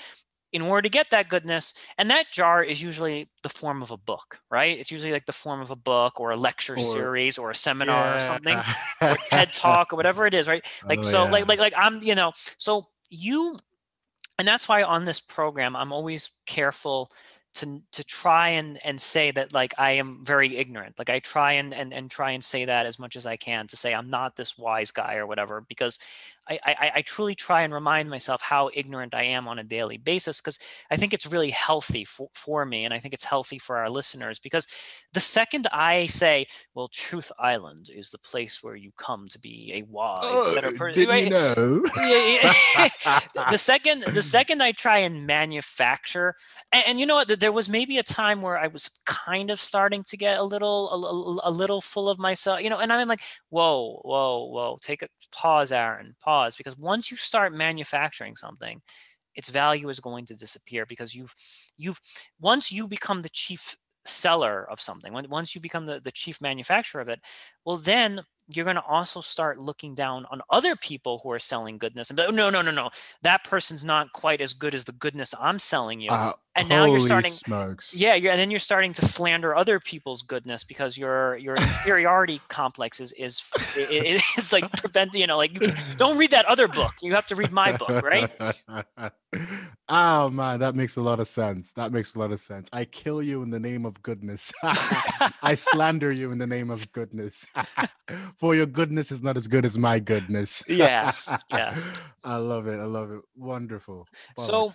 in 0.51 0.61
order 0.61 0.83
to 0.83 0.89
get 0.89 1.09
that 1.09 1.29
goodness 1.29 1.73
and 1.97 2.09
that 2.11 2.31
jar 2.31 2.63
is 2.63 2.81
usually 2.81 3.29
the 3.41 3.49
form 3.49 3.81
of 3.81 3.91
a 3.91 3.97
book 3.97 4.39
right 4.51 4.77
it's 4.77 4.91
usually 4.91 5.11
like 5.11 5.25
the 5.25 5.33
form 5.33 5.61
of 5.61 5.71
a 5.71 5.75
book 5.75 6.19
or 6.19 6.31
a 6.31 6.37
lecture 6.37 6.75
or, 6.75 6.79
series 6.79 7.37
or 7.37 7.49
a 7.49 7.55
seminar 7.55 8.05
yeah. 8.05 8.15
or 8.17 8.19
something 8.19 8.59
or 9.01 9.15
ted 9.29 9.51
talk 9.53 9.91
or 9.91 9.95
whatever 9.95 10.27
it 10.27 10.33
is 10.33 10.47
right 10.47 10.63
oh, 10.83 10.87
like 10.87 10.99
oh, 10.99 11.03
so 11.03 11.23
yeah. 11.23 11.31
like 11.31 11.47
like 11.47 11.59
like 11.59 11.73
i'm 11.75 12.01
you 12.01 12.15
know 12.15 12.31
so 12.57 12.87
you 13.09 13.57
and 14.37 14.47
that's 14.47 14.67
why 14.67 14.83
on 14.83 15.05
this 15.05 15.19
program 15.19 15.75
i'm 15.75 15.91
always 15.91 16.31
careful 16.45 17.11
to 17.55 17.81
to 17.91 18.03
try 18.03 18.49
and 18.49 18.79
and 18.85 18.99
say 18.99 19.31
that 19.31 19.53
like 19.53 19.73
I 19.77 19.91
am 19.91 20.23
very 20.25 20.57
ignorant. 20.57 20.97
Like 20.97 21.09
I 21.09 21.19
try 21.19 21.53
and 21.53 21.73
and 21.73 21.93
and 21.93 22.09
try 22.09 22.31
and 22.31 22.43
say 22.43 22.65
that 22.65 22.85
as 22.85 22.99
much 22.99 23.15
as 23.15 23.25
I 23.25 23.37
can 23.37 23.67
to 23.67 23.77
say 23.77 23.93
I'm 23.93 24.09
not 24.09 24.35
this 24.35 24.57
wise 24.57 24.91
guy 24.91 25.15
or 25.15 25.27
whatever 25.27 25.61
because 25.61 25.99
I, 26.49 26.59
I, 26.65 26.91
I 26.95 27.01
truly 27.01 27.35
try 27.35 27.61
and 27.61 27.73
remind 27.73 28.09
myself 28.09 28.41
how 28.41 28.69
ignorant 28.73 29.13
I 29.13 29.23
am 29.23 29.47
on 29.47 29.59
a 29.59 29.63
daily 29.63 29.97
basis 29.97 30.41
because 30.41 30.59
I 30.91 30.97
think 30.97 31.13
it's 31.13 31.25
really 31.25 31.51
healthy 31.51 32.03
for, 32.03 32.27
for 32.33 32.65
me 32.65 32.83
and 32.83 32.93
I 32.93 32.99
think 32.99 33.13
it's 33.13 33.23
healthy 33.23 33.57
for 33.57 33.77
our 33.77 33.89
listeners 33.89 34.39
because 34.39 34.67
the 35.13 35.21
second 35.21 35.67
I 35.71 36.07
say, 36.07 36.47
well, 36.75 36.89
Truth 36.89 37.31
Island 37.39 37.89
is 37.93 38.11
the 38.11 38.17
place 38.17 38.61
where 38.61 38.75
you 38.75 38.91
come 38.97 39.27
to 39.29 39.39
be 39.39 39.71
a 39.73 39.83
wise, 39.83 40.23
oh, 40.25 40.53
better 40.53 40.73
person. 40.73 41.07
Right? 41.07 41.25
You 41.25 41.29
know? 41.29 41.81
the 43.49 43.57
second 43.57 44.03
the 44.13 44.21
second 44.21 44.61
I 44.61 44.73
try 44.73 44.99
and 44.99 45.25
manufacture, 45.25 46.35
and, 46.73 46.83
and, 46.87 46.99
you 46.99 47.05
know 47.05 47.15
what, 47.15 47.39
there 47.39 47.51
was 47.51 47.69
maybe 47.69 47.97
a 47.99 48.03
time 48.03 48.41
where 48.41 48.57
I 48.57 48.67
was 48.67 48.89
kind 49.05 49.49
of 49.49 49.59
starting 49.59 50.03
to 50.05 50.17
get 50.17 50.39
a 50.39 50.43
little 50.43 50.89
a, 50.89 51.47
a, 51.47 51.49
a 51.49 51.51
little 51.51 51.79
full 51.79 52.09
of 52.09 52.19
myself, 52.19 52.61
you 52.61 52.69
know, 52.69 52.79
and 52.79 52.91
I'm 52.91 53.07
like, 53.07 53.21
whoa, 53.49 54.01
whoa, 54.03 54.45
whoa, 54.45 54.77
take 54.81 55.03
a 55.03 55.07
pause, 55.31 55.71
Aaron, 55.71 56.15
pause 56.21 56.32
pause 56.33 56.55
because 56.57 56.77
once 56.77 57.11
you 57.11 57.17
start 57.17 57.53
manufacturing 57.53 58.35
something 58.35 58.81
its 59.35 59.49
value 59.49 59.89
is 59.89 59.99
going 59.99 60.25
to 60.25 60.35
disappear 60.35 60.85
because 60.85 61.13
you've 61.15 61.33
you've 61.77 61.99
once 62.39 62.71
you 62.71 62.87
become 62.87 63.21
the 63.21 63.29
chief 63.29 63.77
seller 64.05 64.67
of 64.69 64.81
something 64.81 65.13
when, 65.13 65.29
once 65.29 65.55
you 65.55 65.61
become 65.61 65.85
the, 65.85 65.99
the 65.99 66.11
chief 66.11 66.41
manufacturer 66.41 67.01
of 67.01 67.09
it 67.09 67.19
well 67.65 67.77
then 67.77 68.21
you're 68.47 68.65
going 68.65 68.75
to 68.75 68.83
also 68.83 69.21
start 69.21 69.57
looking 69.57 69.95
down 69.95 70.25
on 70.29 70.41
other 70.49 70.75
people 70.75 71.19
who 71.23 71.31
are 71.31 71.39
selling 71.39 71.77
goodness 71.77 72.09
and 72.09 72.17
be, 72.17 72.29
no 72.31 72.49
no 72.49 72.61
no 72.61 72.71
no. 72.71 72.89
That 73.21 73.45
person's 73.45 73.83
not 73.83 74.11
quite 74.11 74.41
as 74.41 74.53
good 74.53 74.75
as 74.75 74.83
the 74.83 74.91
goodness 74.91 75.33
i'm 75.39 75.59
selling 75.59 76.01
you. 76.01 76.09
Uh, 76.11 76.33
and 76.55 76.69
now 76.69 76.85
you're 76.85 76.99
starting 76.99 77.31
smokes. 77.31 77.95
yeah 77.95 78.13
you're, 78.13 78.31
and 78.31 78.39
then 78.39 78.51
you're 78.51 78.59
starting 78.59 78.93
to 78.93 79.01
slander 79.05 79.55
other 79.55 79.79
people's 79.79 80.21
goodness 80.21 80.63
because 80.63 80.97
your 80.97 81.37
your 81.37 81.55
inferiority 81.55 82.41
complex 82.47 82.99
is 82.99 83.11
is 83.13 83.41
it, 83.75 84.21
it's 84.37 84.53
like 84.53 84.71
prevent 84.73 85.13
you 85.13 85.27
know 85.27 85.37
like 85.37 85.53
you 85.53 85.59
can, 85.59 85.75
don't 85.97 86.17
read 86.17 86.31
that 86.31 86.45
other 86.45 86.67
book. 86.67 86.93
You 87.01 87.13
have 87.15 87.27
to 87.27 87.35
read 87.35 87.51
my 87.51 87.75
book 87.75 88.03
right? 88.03 88.31
Oh 89.89 90.29
man 90.29 90.59
that 90.59 90.75
makes 90.75 90.95
a 90.95 91.01
lot 91.01 91.19
of 91.19 91.27
sense. 91.27 91.73
That 91.73 91.91
makes 91.91 92.13
a 92.13 92.19
lot 92.19 92.31
of 92.31 92.39
sense. 92.39 92.69
I 92.71 92.85
kill 92.85 93.21
you 93.21 93.41
in 93.41 93.49
the 93.49 93.59
name 93.59 93.83
of 93.83 94.01
goodness. 94.03 94.53
I 94.63 95.55
slander 95.55 96.11
you 96.11 96.31
in 96.31 96.37
the 96.37 96.47
name 96.47 96.69
of 96.69 96.91
goodness. 96.91 97.45
For 98.37 98.53
your 98.53 98.67
goodness 98.67 99.11
is 99.11 99.23
not 99.23 99.35
as 99.35 99.47
good 99.47 99.65
as 99.65 99.77
my 99.77 99.97
goodness. 99.97 100.63
Yes 100.67 101.35
yes. 101.51 101.91
I 102.23 102.37
love 102.37 102.67
it. 102.67 102.79
I 102.79 102.85
love 102.85 103.11
it. 103.11 103.21
Wonderful. 103.35 104.07
So 104.37 104.67
uh, 104.67 104.71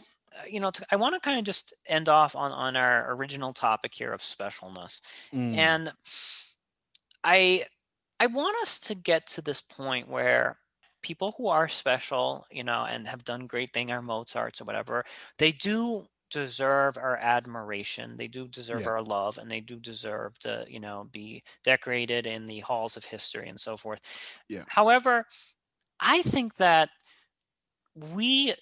you 0.49 0.61
know, 0.61 0.71
to, 0.71 0.85
I 0.91 0.97
want 0.97 1.15
to 1.15 1.21
kind 1.21 1.39
of 1.39 1.45
just 1.45 1.75
end 1.87 2.09
off 2.09 2.37
on 2.37 2.53
on 2.53 2.77
our 2.77 3.13
original 3.15 3.53
topic 3.53 3.95
here 3.95 4.13
of 4.13 4.21
specialness, 4.21 5.01
mm. 5.33 5.57
and 5.57 5.93
I 7.25 7.65
I 8.21 8.27
want 8.27 8.57
us 8.63 8.79
to 8.81 8.95
get 8.95 9.27
to 9.29 9.43
this 9.43 9.61
point 9.61 10.09
where 10.09 10.59
people 11.03 11.35
who 11.37 11.49
are 11.49 11.69
special, 11.69 12.45
you 12.51 12.65
know, 12.65 12.85
and 12.85 13.07
have 13.07 13.25
done 13.25 13.47
great 13.47 13.73
thing, 13.73 13.91
our 13.91 14.03
Mozarts 14.03 14.61
or 14.61 14.65
whatever, 14.65 15.05
they 15.39 15.53
do 15.53 16.05
deserve 16.31 16.99
our 16.99 17.17
admiration. 17.17 18.17
They 18.17 18.29
do 18.29 18.49
deserve 18.49 18.83
yeah. 18.83 18.89
our 18.89 19.03
love, 19.03 19.39
and 19.39 19.51
they 19.51 19.61
do 19.61 19.77
deserve 19.77 20.39
to, 20.41 20.67
you 20.69 20.81
know, 20.81 21.09
be 21.13 21.43
decorated 21.65 22.27
in 22.27 22.45
the 22.45 22.61
halls 22.61 22.97
of 22.97 23.05
history 23.05 23.49
and 23.49 23.61
so 23.61 23.77
forth. 23.77 24.01
Yeah. 24.49 24.65
However, 24.69 25.25
I 26.01 26.23
think 26.23 26.57
that 26.57 26.91
we 27.95 28.55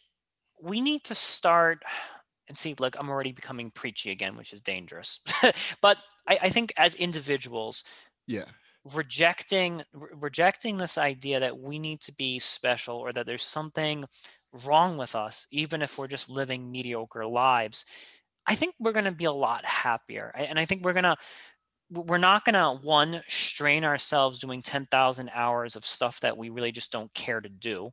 we 0.63 0.81
need 0.81 1.05
to 1.05 1.15
start 1.15 1.83
and 2.49 2.57
see 2.57 2.75
like 2.79 2.97
i'm 2.99 3.11
already 3.11 3.33
becoming 3.33 3.71
preachy 3.71 4.11
again 4.11 4.37
which 4.37 4.53
is 4.53 4.61
dangerous 4.61 5.21
but 5.83 5.99
I, 6.29 6.39
I, 6.43 6.49
think 6.49 6.73
as 6.77 6.95
individuals 6.95 7.83
yeah 8.29 8.45
rejecting 8.95 9.83
re- 9.93 10.11
rejecting 10.15 10.77
this 10.77 10.97
idea 10.97 11.41
that 11.41 11.59
we 11.59 11.81
need 11.81 12.01
to 12.03 12.13
be 12.13 12.39
special 12.39 12.97
or 12.99 13.13
that 13.13 13.27
there's 13.27 13.43
something 13.43 14.05
wrong 14.65 14.97
with 14.97 15.15
us, 15.15 15.47
even 15.51 15.83
if 15.83 15.99
we're 15.99 16.07
just 16.07 16.31
living 16.31 16.71
mediocre 16.71 17.27
lives, 17.27 17.85
I 18.47 18.55
think 18.55 18.75
we're 18.79 18.93
going 18.93 19.05
to 19.05 19.13
be 19.13 19.25
a 19.25 19.33
lot 19.33 19.65
happier. 19.65 20.33
And 20.35 20.59
I 20.59 20.65
think 20.65 20.85
we're 20.85 20.93
going 20.93 21.05
to 21.05 21.17
we're 21.89 22.19
not 22.19 22.45
going 22.45 22.55
to 22.55 22.85
one 22.85 23.23
strain 23.29 23.85
ourselves 23.85 24.41
doing 24.41 24.61
10,000 24.61 25.31
hours 25.33 25.77
of 25.77 25.87
stuff 25.87 26.19
that 26.19 26.37
we 26.37 26.51
really 26.51 26.73
just 26.73 26.91
don't 26.91 27.15
care 27.15 27.41
to 27.41 27.49
do. 27.49 27.91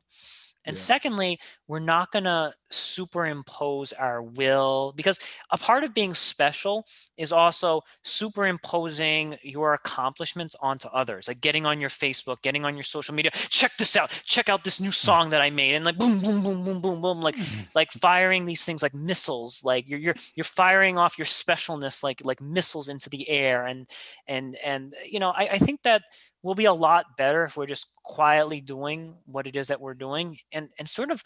And 0.64 0.76
yeah. 0.76 0.80
secondly, 0.80 1.38
we're 1.68 1.78
not 1.80 2.12
going 2.12 2.24
to 2.24 2.54
superimpose 2.74 3.92
our 3.98 4.22
will 4.22 4.92
because 4.96 5.18
a 5.50 5.58
part 5.58 5.84
of 5.84 5.94
being 5.94 6.14
special 6.14 6.86
is 7.16 7.32
also 7.32 7.82
superimposing 8.02 9.38
your 9.42 9.74
accomplishments 9.74 10.56
onto 10.60 10.88
others, 10.88 11.28
like 11.28 11.40
getting 11.40 11.66
on 11.66 11.80
your 11.80 11.90
Facebook, 11.90 12.42
getting 12.42 12.64
on 12.64 12.74
your 12.74 12.82
social 12.82 13.14
media. 13.14 13.30
Check 13.32 13.72
this 13.78 13.96
out. 13.96 14.10
Check 14.24 14.48
out 14.48 14.64
this 14.64 14.80
new 14.80 14.90
mm. 14.90 14.94
song 14.94 15.30
that 15.30 15.40
I 15.40 15.50
made, 15.50 15.74
and 15.74 15.84
like 15.84 15.96
boom, 15.96 16.20
boom, 16.20 16.42
boom, 16.42 16.64
boom, 16.64 16.80
boom, 16.80 17.00
boom, 17.00 17.20
like 17.20 17.36
mm. 17.36 17.66
like 17.74 17.92
firing 17.92 18.44
these 18.44 18.64
things 18.64 18.82
like 18.82 18.94
missiles. 18.94 19.62
Like 19.64 19.88
you're 19.88 19.98
you're 19.98 20.14
you're 20.34 20.44
firing 20.44 20.98
off 20.98 21.18
your 21.18 21.26
specialness 21.26 22.02
like 22.02 22.20
like 22.24 22.40
missiles 22.40 22.88
into 22.88 23.08
the 23.08 23.28
air, 23.28 23.66
and 23.66 23.88
and 24.26 24.56
and 24.64 24.94
you 25.10 25.20
know 25.20 25.30
I, 25.30 25.48
I 25.52 25.58
think 25.58 25.82
that 25.82 26.02
we'll 26.42 26.54
be 26.54 26.66
a 26.66 26.72
lot 26.72 27.16
better 27.16 27.44
if 27.44 27.56
we're 27.56 27.66
just 27.66 27.86
quietly 28.02 28.60
doing 28.60 29.14
what 29.26 29.46
it 29.46 29.56
is 29.56 29.68
that 29.68 29.80
we're 29.80 29.94
doing 29.94 30.38
and 30.52 30.68
and 30.78 30.88
sort 30.88 31.10
of 31.10 31.22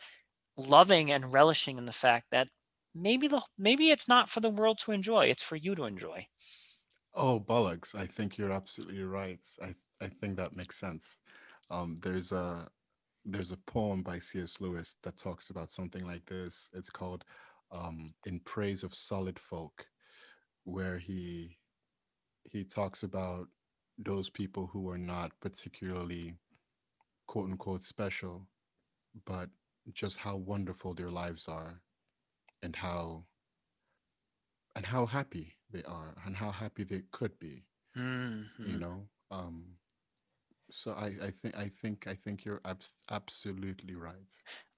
loving 0.59 1.11
and 1.11 1.33
relishing 1.33 1.79
in 1.79 1.87
the 1.87 1.93
fact 1.93 2.27
that 2.31 2.49
maybe 2.95 3.29
the 3.29 3.43
maybe 3.59 3.91
it's 3.91 4.09
not 4.09 4.29
for 4.31 4.41
the 4.41 4.51
world 4.51 4.79
to 4.81 4.93
enjoy 4.93 5.27
it's 5.27 5.43
for 5.43 5.57
you 5.57 5.75
to 5.75 5.85
enjoy. 5.85 6.27
Oh 7.15 7.41
bollocks 7.41 7.95
i 7.95 8.07
think 8.07 8.37
you're 8.39 8.53
absolutely 8.53 9.03
right 9.03 9.45
i 9.63 9.75
i 10.01 10.09
think 10.09 10.37
that 10.37 10.55
makes 10.55 10.79
sense. 10.79 11.19
Um 11.71 11.97
there's 11.97 12.33
a 12.33 12.69
there's 13.25 13.53
a 13.53 13.57
poem 13.59 14.03
by 14.03 14.19
cs 14.21 14.61
lewis 14.61 14.97
that 15.03 15.17
talks 15.19 15.51
about 15.51 15.71
something 15.71 16.07
like 16.07 16.27
this 16.27 16.71
it's 16.75 16.91
called 16.91 17.25
um 17.73 18.15
in 18.27 18.41
praise 18.41 18.85
of 18.85 18.95
solid 18.95 19.39
folk 19.39 19.89
where 20.65 20.99
he 20.99 21.59
he 22.45 22.65
talks 22.65 23.03
about 23.05 23.49
those 23.99 24.31
people 24.31 24.67
who 24.69 24.89
are 24.91 24.99
not 24.99 25.39
particularly 25.41 26.39
quote 27.27 27.51
unquote 27.51 27.83
special, 27.83 28.49
but 29.27 29.51
just 29.93 30.19
how 30.19 30.37
wonderful 30.37 30.95
their 30.95 31.11
lives 31.11 31.49
are 31.49 31.81
and 32.63 32.75
how 32.77 33.25
and 34.77 34.87
how 34.87 35.07
happy 35.07 35.55
they 35.71 35.83
are 35.85 36.15
and 36.25 36.37
how 36.37 36.51
happy 36.51 36.85
they 36.85 37.03
could 37.11 37.39
be. 37.39 37.65
Mm-hmm. 37.97 38.71
You 38.71 38.79
know? 38.79 39.09
Um 39.31 39.65
so 40.71 40.93
I, 40.93 41.07
I 41.27 41.31
think 41.31 41.57
I 41.57 41.69
think 41.69 42.07
I 42.07 42.15
think 42.15 42.45
you're 42.45 42.61
abs- 42.65 42.93
absolutely 43.11 43.95
right. 43.95 44.15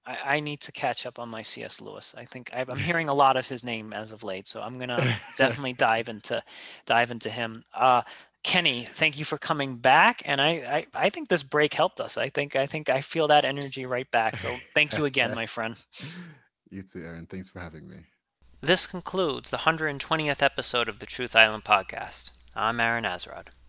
I, 0.05 0.17
I, 0.25 0.39
need 0.39 0.61
to 0.61 0.71
catch 0.71 1.05
up 1.05 1.19
on 1.19 1.29
my 1.29 1.43
C.S. 1.43 1.79
Lewis. 1.79 2.15
I 2.17 2.25
think 2.25 2.49
i 2.53 2.61
am 2.61 2.77
hearing 2.77 3.07
a 3.07 3.13
lot 3.13 3.37
of 3.37 3.47
his 3.47 3.63
name 3.63 3.93
as 3.93 4.11
of 4.11 4.23
late, 4.23 4.47
so 4.47 4.61
I'm 4.61 4.79
gonna 4.79 5.19
definitely 5.37 5.73
dive 5.73 6.09
into 6.09 6.41
dive 6.85 7.11
into 7.11 7.29
him. 7.29 7.63
Uh, 7.73 8.01
Kenny, 8.43 8.83
thank 8.85 9.19
you 9.19 9.25
for 9.25 9.37
coming 9.37 9.75
back. 9.77 10.23
And 10.25 10.41
I, 10.41 10.49
I, 10.49 11.05
I 11.05 11.09
think 11.09 11.29
this 11.29 11.43
break 11.43 11.73
helped 11.73 12.01
us. 12.01 12.17
I 12.17 12.29
think 12.29 12.55
I 12.55 12.65
think 12.65 12.89
I 12.89 13.01
feel 13.01 13.27
that 13.27 13.45
energy 13.45 13.85
right 13.85 14.09
back. 14.09 14.37
So 14.37 14.57
thank 14.73 14.97
you 14.97 15.05
again, 15.05 15.35
my 15.35 15.45
friend. 15.45 15.75
You 16.73 16.83
too, 16.83 17.03
Aaron. 17.03 17.25
Thanks 17.25 17.51
for 17.51 17.59
having 17.59 17.85
me. 17.89 17.97
This 18.61 18.87
concludes 18.87 19.49
the 19.49 19.57
120th 19.57 20.41
episode 20.41 20.87
of 20.87 20.99
the 20.99 21.05
Truth 21.05 21.35
Island 21.35 21.65
podcast. 21.65 22.31
I'm 22.55 22.79
Aaron 22.79 23.03
Azrod. 23.03 23.47